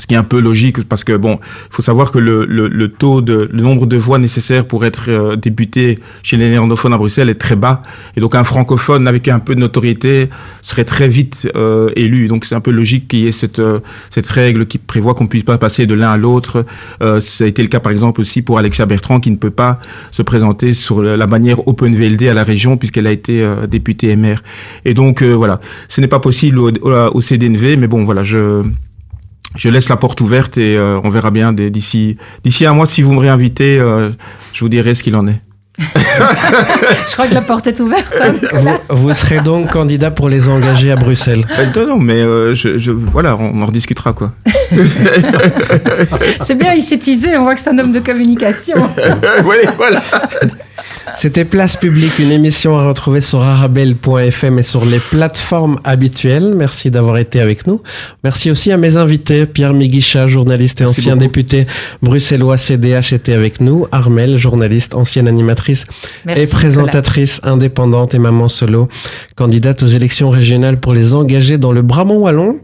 Ce 0.00 0.06
qui 0.06 0.14
est 0.14 0.18
un 0.18 0.24
peu 0.24 0.40
logique 0.40 0.84
parce 0.84 1.04
que 1.04 1.16
bon, 1.16 1.40
faut 1.70 1.82
savoir 1.82 2.10
que 2.12 2.18
le, 2.18 2.44
le, 2.46 2.68
le 2.68 2.88
taux 2.88 3.20
de 3.20 3.48
le 3.52 3.62
nombre 3.62 3.86
de 3.86 3.96
voix 3.96 4.18
nécessaires 4.18 4.66
pour 4.66 4.84
être 4.84 5.06
euh, 5.08 5.36
député 5.36 5.98
chez 6.22 6.36
les 6.36 6.48
néerlandophones 6.50 6.92
à 6.92 6.98
Bruxelles 6.98 7.28
est 7.28 7.34
très 7.34 7.56
bas 7.56 7.82
et 8.16 8.20
donc 8.20 8.34
un 8.34 8.44
francophone 8.44 9.08
avec 9.08 9.26
un 9.28 9.40
peu 9.40 9.54
de 9.54 9.60
notoriété 9.60 10.28
serait 10.62 10.84
très 10.84 11.08
vite 11.08 11.50
euh, 11.56 11.90
élu. 11.96 12.28
Donc 12.28 12.44
c'est 12.44 12.54
un 12.54 12.60
peu 12.60 12.70
logique 12.70 13.08
qu'il 13.08 13.20
y 13.20 13.26
ait 13.26 13.32
cette 13.32 13.58
euh, 13.58 13.80
cette 14.10 14.28
règle 14.28 14.66
qui 14.66 14.78
prévoit 14.78 15.14
qu'on 15.14 15.26
puisse 15.26 15.44
pas 15.44 15.58
passer 15.58 15.86
de 15.86 15.94
l'un 15.94 16.10
à 16.10 16.16
l'autre. 16.16 16.64
Euh, 17.02 17.20
ça 17.20 17.44
a 17.44 17.46
été 17.46 17.62
le 17.62 17.68
cas 17.68 17.80
par 17.80 17.92
exemple 17.92 18.20
aussi 18.20 18.42
pour 18.42 18.58
Alexia 18.58 18.86
Bertrand 18.86 19.20
qui 19.20 19.30
ne 19.30 19.36
peut 19.36 19.50
pas 19.50 19.80
se 20.10 20.22
présenter 20.22 20.74
sur 20.74 21.02
la 21.02 21.26
bannière 21.26 21.66
Open 21.66 21.94
VLD 21.94 22.28
à 22.28 22.34
la 22.34 22.44
région 22.44 22.76
puisqu'elle 22.76 23.06
a 23.06 23.12
été 23.12 23.42
euh, 23.42 23.66
députée 23.66 24.14
MR. 24.16 24.36
Et 24.84 24.94
donc 24.94 25.22
euh, 25.22 25.32
voilà, 25.32 25.60
ce 25.88 26.00
n'est 26.00 26.08
pas 26.08 26.20
possible 26.20 26.58
au, 26.58 26.70
au, 26.70 26.92
au 26.92 27.20
CDNV, 27.20 27.76
mais 27.76 27.88
bon 27.88 28.04
voilà, 28.04 28.22
je 28.22 28.62
je 29.54 29.68
laisse 29.68 29.88
la 29.88 29.96
porte 29.96 30.20
ouverte 30.20 30.58
et 30.58 30.76
euh, 30.76 31.00
on 31.04 31.10
verra 31.10 31.30
bien 31.30 31.52
d'ici 31.52 32.16
d'ici 32.44 32.66
un 32.66 32.74
mois 32.74 32.86
si 32.86 33.02
vous 33.02 33.12
me 33.12 33.20
réinvitez, 33.20 33.78
euh, 33.78 34.10
je 34.52 34.60
vous 34.60 34.68
dirai 34.68 34.94
ce 34.94 35.02
qu'il 35.02 35.16
en 35.16 35.26
est. 35.26 35.40
Je 37.06 37.12
crois 37.12 37.28
que 37.28 37.34
la 37.34 37.40
porte 37.40 37.66
est 37.68 37.78
ouverte. 37.80 38.12
hein, 38.20 38.34
vous, 38.90 38.96
vous 39.08 39.14
serez 39.14 39.40
donc 39.40 39.70
candidat 39.70 40.10
pour 40.10 40.28
les 40.28 40.48
engagés 40.48 40.90
à 40.90 40.96
Bruxelles. 40.96 41.44
Non, 41.76 41.86
non, 41.86 41.98
mais 41.98 42.14
euh, 42.20 42.52
je, 42.54 42.78
je 42.78 42.90
voilà, 42.90 43.36
on 43.36 43.62
en 43.62 43.64
rediscutera 43.66 44.12
quoi. 44.12 44.32
C'est 46.40 46.56
bien, 46.56 46.72
il 46.74 46.82
s'est 46.82 46.98
teasé, 46.98 47.36
on 47.36 47.42
voit 47.44 47.54
que 47.54 47.60
c'est 47.60 47.70
un 47.70 47.78
homme 47.78 47.92
de 47.92 48.00
communication. 48.00 48.76
oui, 49.44 49.56
voilà. 49.76 50.02
C'était 51.14 51.44
Place 51.44 51.76
Publique, 51.76 52.18
une 52.18 52.30
émission 52.30 52.78
à 52.78 52.86
retrouver 52.86 53.20
sur 53.20 53.42
arabelle.fm 53.42 54.58
et 54.58 54.62
sur 54.62 54.84
les 54.84 54.98
plateformes 54.98 55.78
habituelles. 55.84 56.52
Merci 56.54 56.90
d'avoir 56.90 57.16
été 57.18 57.40
avec 57.40 57.66
nous. 57.66 57.80
Merci 58.22 58.50
aussi 58.50 58.70
à 58.72 58.76
mes 58.76 58.96
invités. 58.96 59.46
Pierre 59.46 59.74
Miguicha, 59.74 60.26
journaliste 60.28 60.80
et 60.80 60.84
Merci 60.84 61.00
ancien 61.00 61.12
beaucoup. 61.14 61.24
député 61.26 61.66
bruxellois 62.02 62.56
CDH 62.58 63.12
était 63.14 63.32
avec 63.32 63.60
nous. 63.60 63.86
Armel, 63.90 64.38
journaliste, 64.38 64.94
ancienne 64.94 65.26
animatrice 65.28 65.67
Merci, 66.24 66.42
et 66.42 66.46
présentatrice 66.46 67.40
indépendante 67.42 68.14
et 68.14 68.18
maman 68.18 68.48
solo, 68.48 68.88
candidate 69.36 69.82
aux 69.82 69.86
élections 69.86 70.30
régionales 70.30 70.80
pour 70.80 70.92
les 70.92 71.14
engagés 71.14 71.58
dans 71.58 71.72
le 71.72 71.82
Brabant 71.82 72.16
Wallon. 72.16 72.58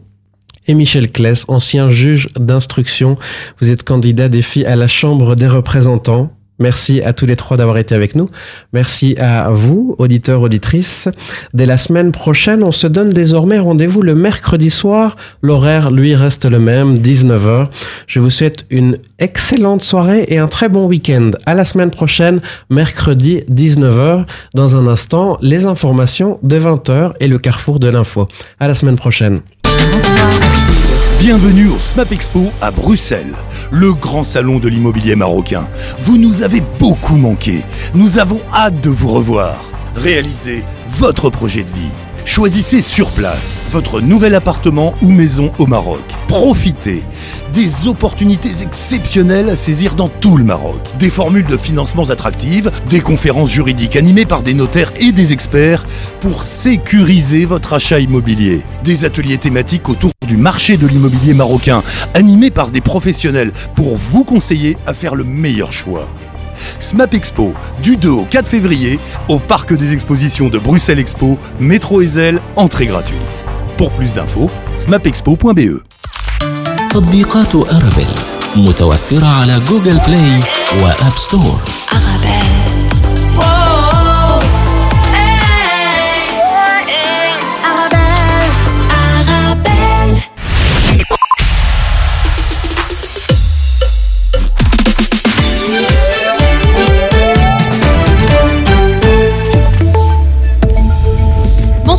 Et 0.66 0.74
Michel 0.74 1.12
Kless, 1.12 1.44
ancien 1.48 1.90
juge 1.90 2.26
d'instruction. 2.38 3.16
Vous 3.60 3.70
êtes 3.70 3.82
candidat 3.82 4.30
défi 4.30 4.64
à 4.64 4.76
la 4.76 4.86
Chambre 4.86 5.36
des 5.36 5.48
représentants. 5.48 6.30
Merci 6.58 7.02
à 7.02 7.12
tous 7.12 7.26
les 7.26 7.36
trois 7.36 7.56
d'avoir 7.56 7.78
été 7.78 7.94
avec 7.94 8.14
nous. 8.14 8.30
Merci 8.72 9.16
à 9.18 9.50
vous, 9.50 9.96
auditeurs, 9.98 10.40
auditrices. 10.42 11.08
Dès 11.52 11.66
la 11.66 11.76
semaine 11.76 12.12
prochaine, 12.12 12.62
on 12.62 12.70
se 12.70 12.86
donne 12.86 13.12
désormais 13.12 13.58
rendez-vous 13.58 14.02
le 14.02 14.14
mercredi 14.14 14.70
soir. 14.70 15.16
L'horaire, 15.42 15.90
lui, 15.90 16.14
reste 16.14 16.44
le 16.44 16.60
même, 16.60 16.98
19h. 16.98 17.66
Je 18.06 18.20
vous 18.20 18.30
souhaite 18.30 18.66
une 18.70 18.98
excellente 19.18 19.82
soirée 19.82 20.26
et 20.28 20.38
un 20.38 20.46
très 20.48 20.68
bon 20.68 20.86
week-end. 20.86 21.32
À 21.44 21.54
la 21.54 21.64
semaine 21.64 21.90
prochaine, 21.90 22.40
mercredi, 22.70 23.42
19h. 23.50 24.24
Dans 24.54 24.76
un 24.76 24.86
instant, 24.86 25.38
les 25.40 25.66
informations 25.66 26.38
de 26.42 26.58
20h 26.58 27.14
et 27.18 27.26
le 27.26 27.38
carrefour 27.38 27.80
de 27.80 27.88
l'info. 27.88 28.28
À 28.60 28.68
la 28.68 28.74
semaine 28.74 28.96
prochaine. 28.96 29.40
Bienvenue 31.26 31.68
au 31.68 31.78
SMAP 31.78 32.12
Expo 32.12 32.52
à 32.60 32.70
Bruxelles, 32.70 33.34
le 33.72 33.94
grand 33.94 34.24
salon 34.24 34.58
de 34.58 34.68
l'immobilier 34.68 35.16
marocain. 35.16 35.70
Vous 36.00 36.18
nous 36.18 36.42
avez 36.42 36.60
beaucoup 36.78 37.16
manqué. 37.16 37.62
Nous 37.94 38.18
avons 38.18 38.42
hâte 38.52 38.82
de 38.82 38.90
vous 38.90 39.08
revoir. 39.08 39.64
Réalisez 39.96 40.64
votre 40.86 41.30
projet 41.30 41.64
de 41.64 41.70
vie. 41.70 41.88
Choisissez 42.24 42.80
sur 42.80 43.10
place 43.10 43.60
votre 43.70 44.00
nouvel 44.00 44.34
appartement 44.34 44.94
ou 45.02 45.10
maison 45.10 45.52
au 45.58 45.66
Maroc. 45.66 46.02
Profitez 46.26 47.04
des 47.52 47.86
opportunités 47.86 48.62
exceptionnelles 48.62 49.50
à 49.50 49.56
saisir 49.56 49.94
dans 49.94 50.08
tout 50.08 50.36
le 50.38 50.42
Maroc. 50.42 50.80
Des 50.98 51.10
formules 51.10 51.44
de 51.44 51.58
financements 51.58 52.08
attractives, 52.10 52.72
des 52.88 53.00
conférences 53.00 53.52
juridiques 53.52 53.94
animées 53.94 54.24
par 54.24 54.42
des 54.42 54.54
notaires 54.54 54.92
et 54.98 55.12
des 55.12 55.32
experts 55.32 55.84
pour 56.20 56.42
sécuriser 56.42 57.44
votre 57.44 57.74
achat 57.74 58.00
immobilier. 58.00 58.62
Des 58.82 59.04
ateliers 59.04 59.38
thématiques 59.38 59.88
autour 59.90 60.10
du 60.26 60.38
marché 60.38 60.78
de 60.78 60.86
l'immobilier 60.86 61.34
marocain 61.34 61.82
animés 62.14 62.50
par 62.50 62.70
des 62.70 62.80
professionnels 62.80 63.52
pour 63.76 63.96
vous 63.96 64.24
conseiller 64.24 64.78
à 64.86 64.94
faire 64.94 65.14
le 65.14 65.24
meilleur 65.24 65.72
choix. 65.72 66.08
SMAP 66.79 67.13
Expo, 67.13 67.53
du 67.81 67.97
2 67.97 68.09
au 68.09 68.25
4 68.25 68.47
février, 68.47 68.99
au 69.27 69.39
Parc 69.39 69.73
des 69.73 69.93
Expositions 69.93 70.49
de 70.49 70.59
Bruxelles 70.59 70.99
Expo, 70.99 71.37
métro 71.59 72.01
Ezel, 72.01 72.41
entrée 72.55 72.87
gratuite. 72.87 73.19
Pour 73.77 73.91
plus 73.91 74.13
d'infos, 74.13 74.49
smapexpo.be. 74.77 75.81
تطبيقات 76.89 77.55
أرابيل 77.55 78.07
متوفرة 78.55 79.27
على 79.27 79.59
جوجل 79.69 79.99
بلاي 80.07 80.39
وآب 80.83 81.13
ستور 81.17 81.61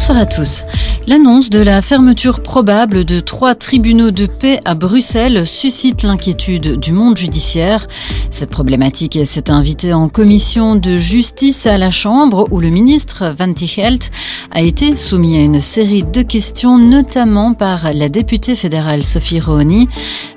Bonsoir 0.08 0.22
à 0.22 0.28
tous. 0.28 0.64
L'annonce 1.08 1.50
de 1.50 1.58
la 1.58 1.82
fermeture 1.82 2.44
probable 2.44 3.06
de 3.06 3.20
trois 3.20 3.56
tribunaux 3.56 4.12
de 4.12 4.28
paix 4.28 4.60
à 4.64 4.76
Bruxelles 4.76 5.48
suscite 5.48 6.04
l'inquiétude 6.04 6.80
du 6.80 6.92
monde 6.92 7.18
judiciaire. 7.18 7.88
Cette 8.30 8.52
problématique 8.52 9.18
s'est 9.26 9.50
invitée 9.50 9.94
en 9.94 10.08
commission 10.08 10.76
de 10.76 10.96
justice 10.96 11.66
à 11.66 11.80
la 11.80 11.90
Chambre 11.90 12.48
où 12.52 12.60
le 12.60 12.70
ministre 12.70 13.34
Van 13.36 13.52
Tichelt 13.52 14.12
a 14.52 14.62
été 14.62 14.96
soumis 14.96 15.38
à 15.38 15.42
une 15.42 15.60
série 15.60 16.04
de 16.04 16.22
questions, 16.22 16.78
notamment 16.78 17.56
par 17.56 17.92
la 17.92 18.08
députée 18.08 18.54
fédérale 18.54 19.04
Sophie 19.04 19.40
Rohoni. 19.40 19.90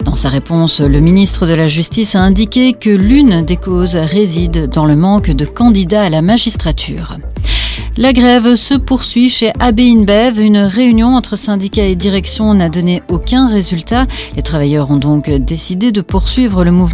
Dans 0.02 0.14
sa 0.14 0.30
réponse, 0.30 0.80
le 0.80 1.00
ministre 1.00 1.46
de 1.46 1.52
la 1.52 1.68
Justice 1.68 2.14
a 2.14 2.22
indiqué 2.22 2.72
que 2.72 2.88
l'une 2.88 3.42
des 3.42 3.56
causes 3.56 3.96
réside 3.96 4.70
dans 4.70 4.86
le 4.86 4.96
manque 4.96 5.28
de 5.28 5.44
candidats 5.44 6.04
à 6.04 6.08
la 6.08 6.22
magistrature. 6.22 7.18
La 7.96 8.12
grève 8.12 8.54
se 8.54 8.74
poursuit 8.74 9.28
chez 9.28 9.52
AB 9.58 9.80
InBev. 9.80 10.40
Une 10.40 10.58
réunion 10.58 11.16
entre 11.16 11.36
syndicats 11.36 11.84
et 11.84 11.96
direction 11.96 12.54
n'a 12.54 12.68
donné 12.68 13.02
aucun 13.08 13.48
résultat. 13.48 14.06
Les 14.36 14.42
travailleurs 14.42 14.90
ont 14.90 14.96
donc 14.96 15.28
décidé 15.28 15.90
de 15.90 16.00
poursuivre 16.00 16.64
le 16.64 16.70
mouvement 16.70 16.86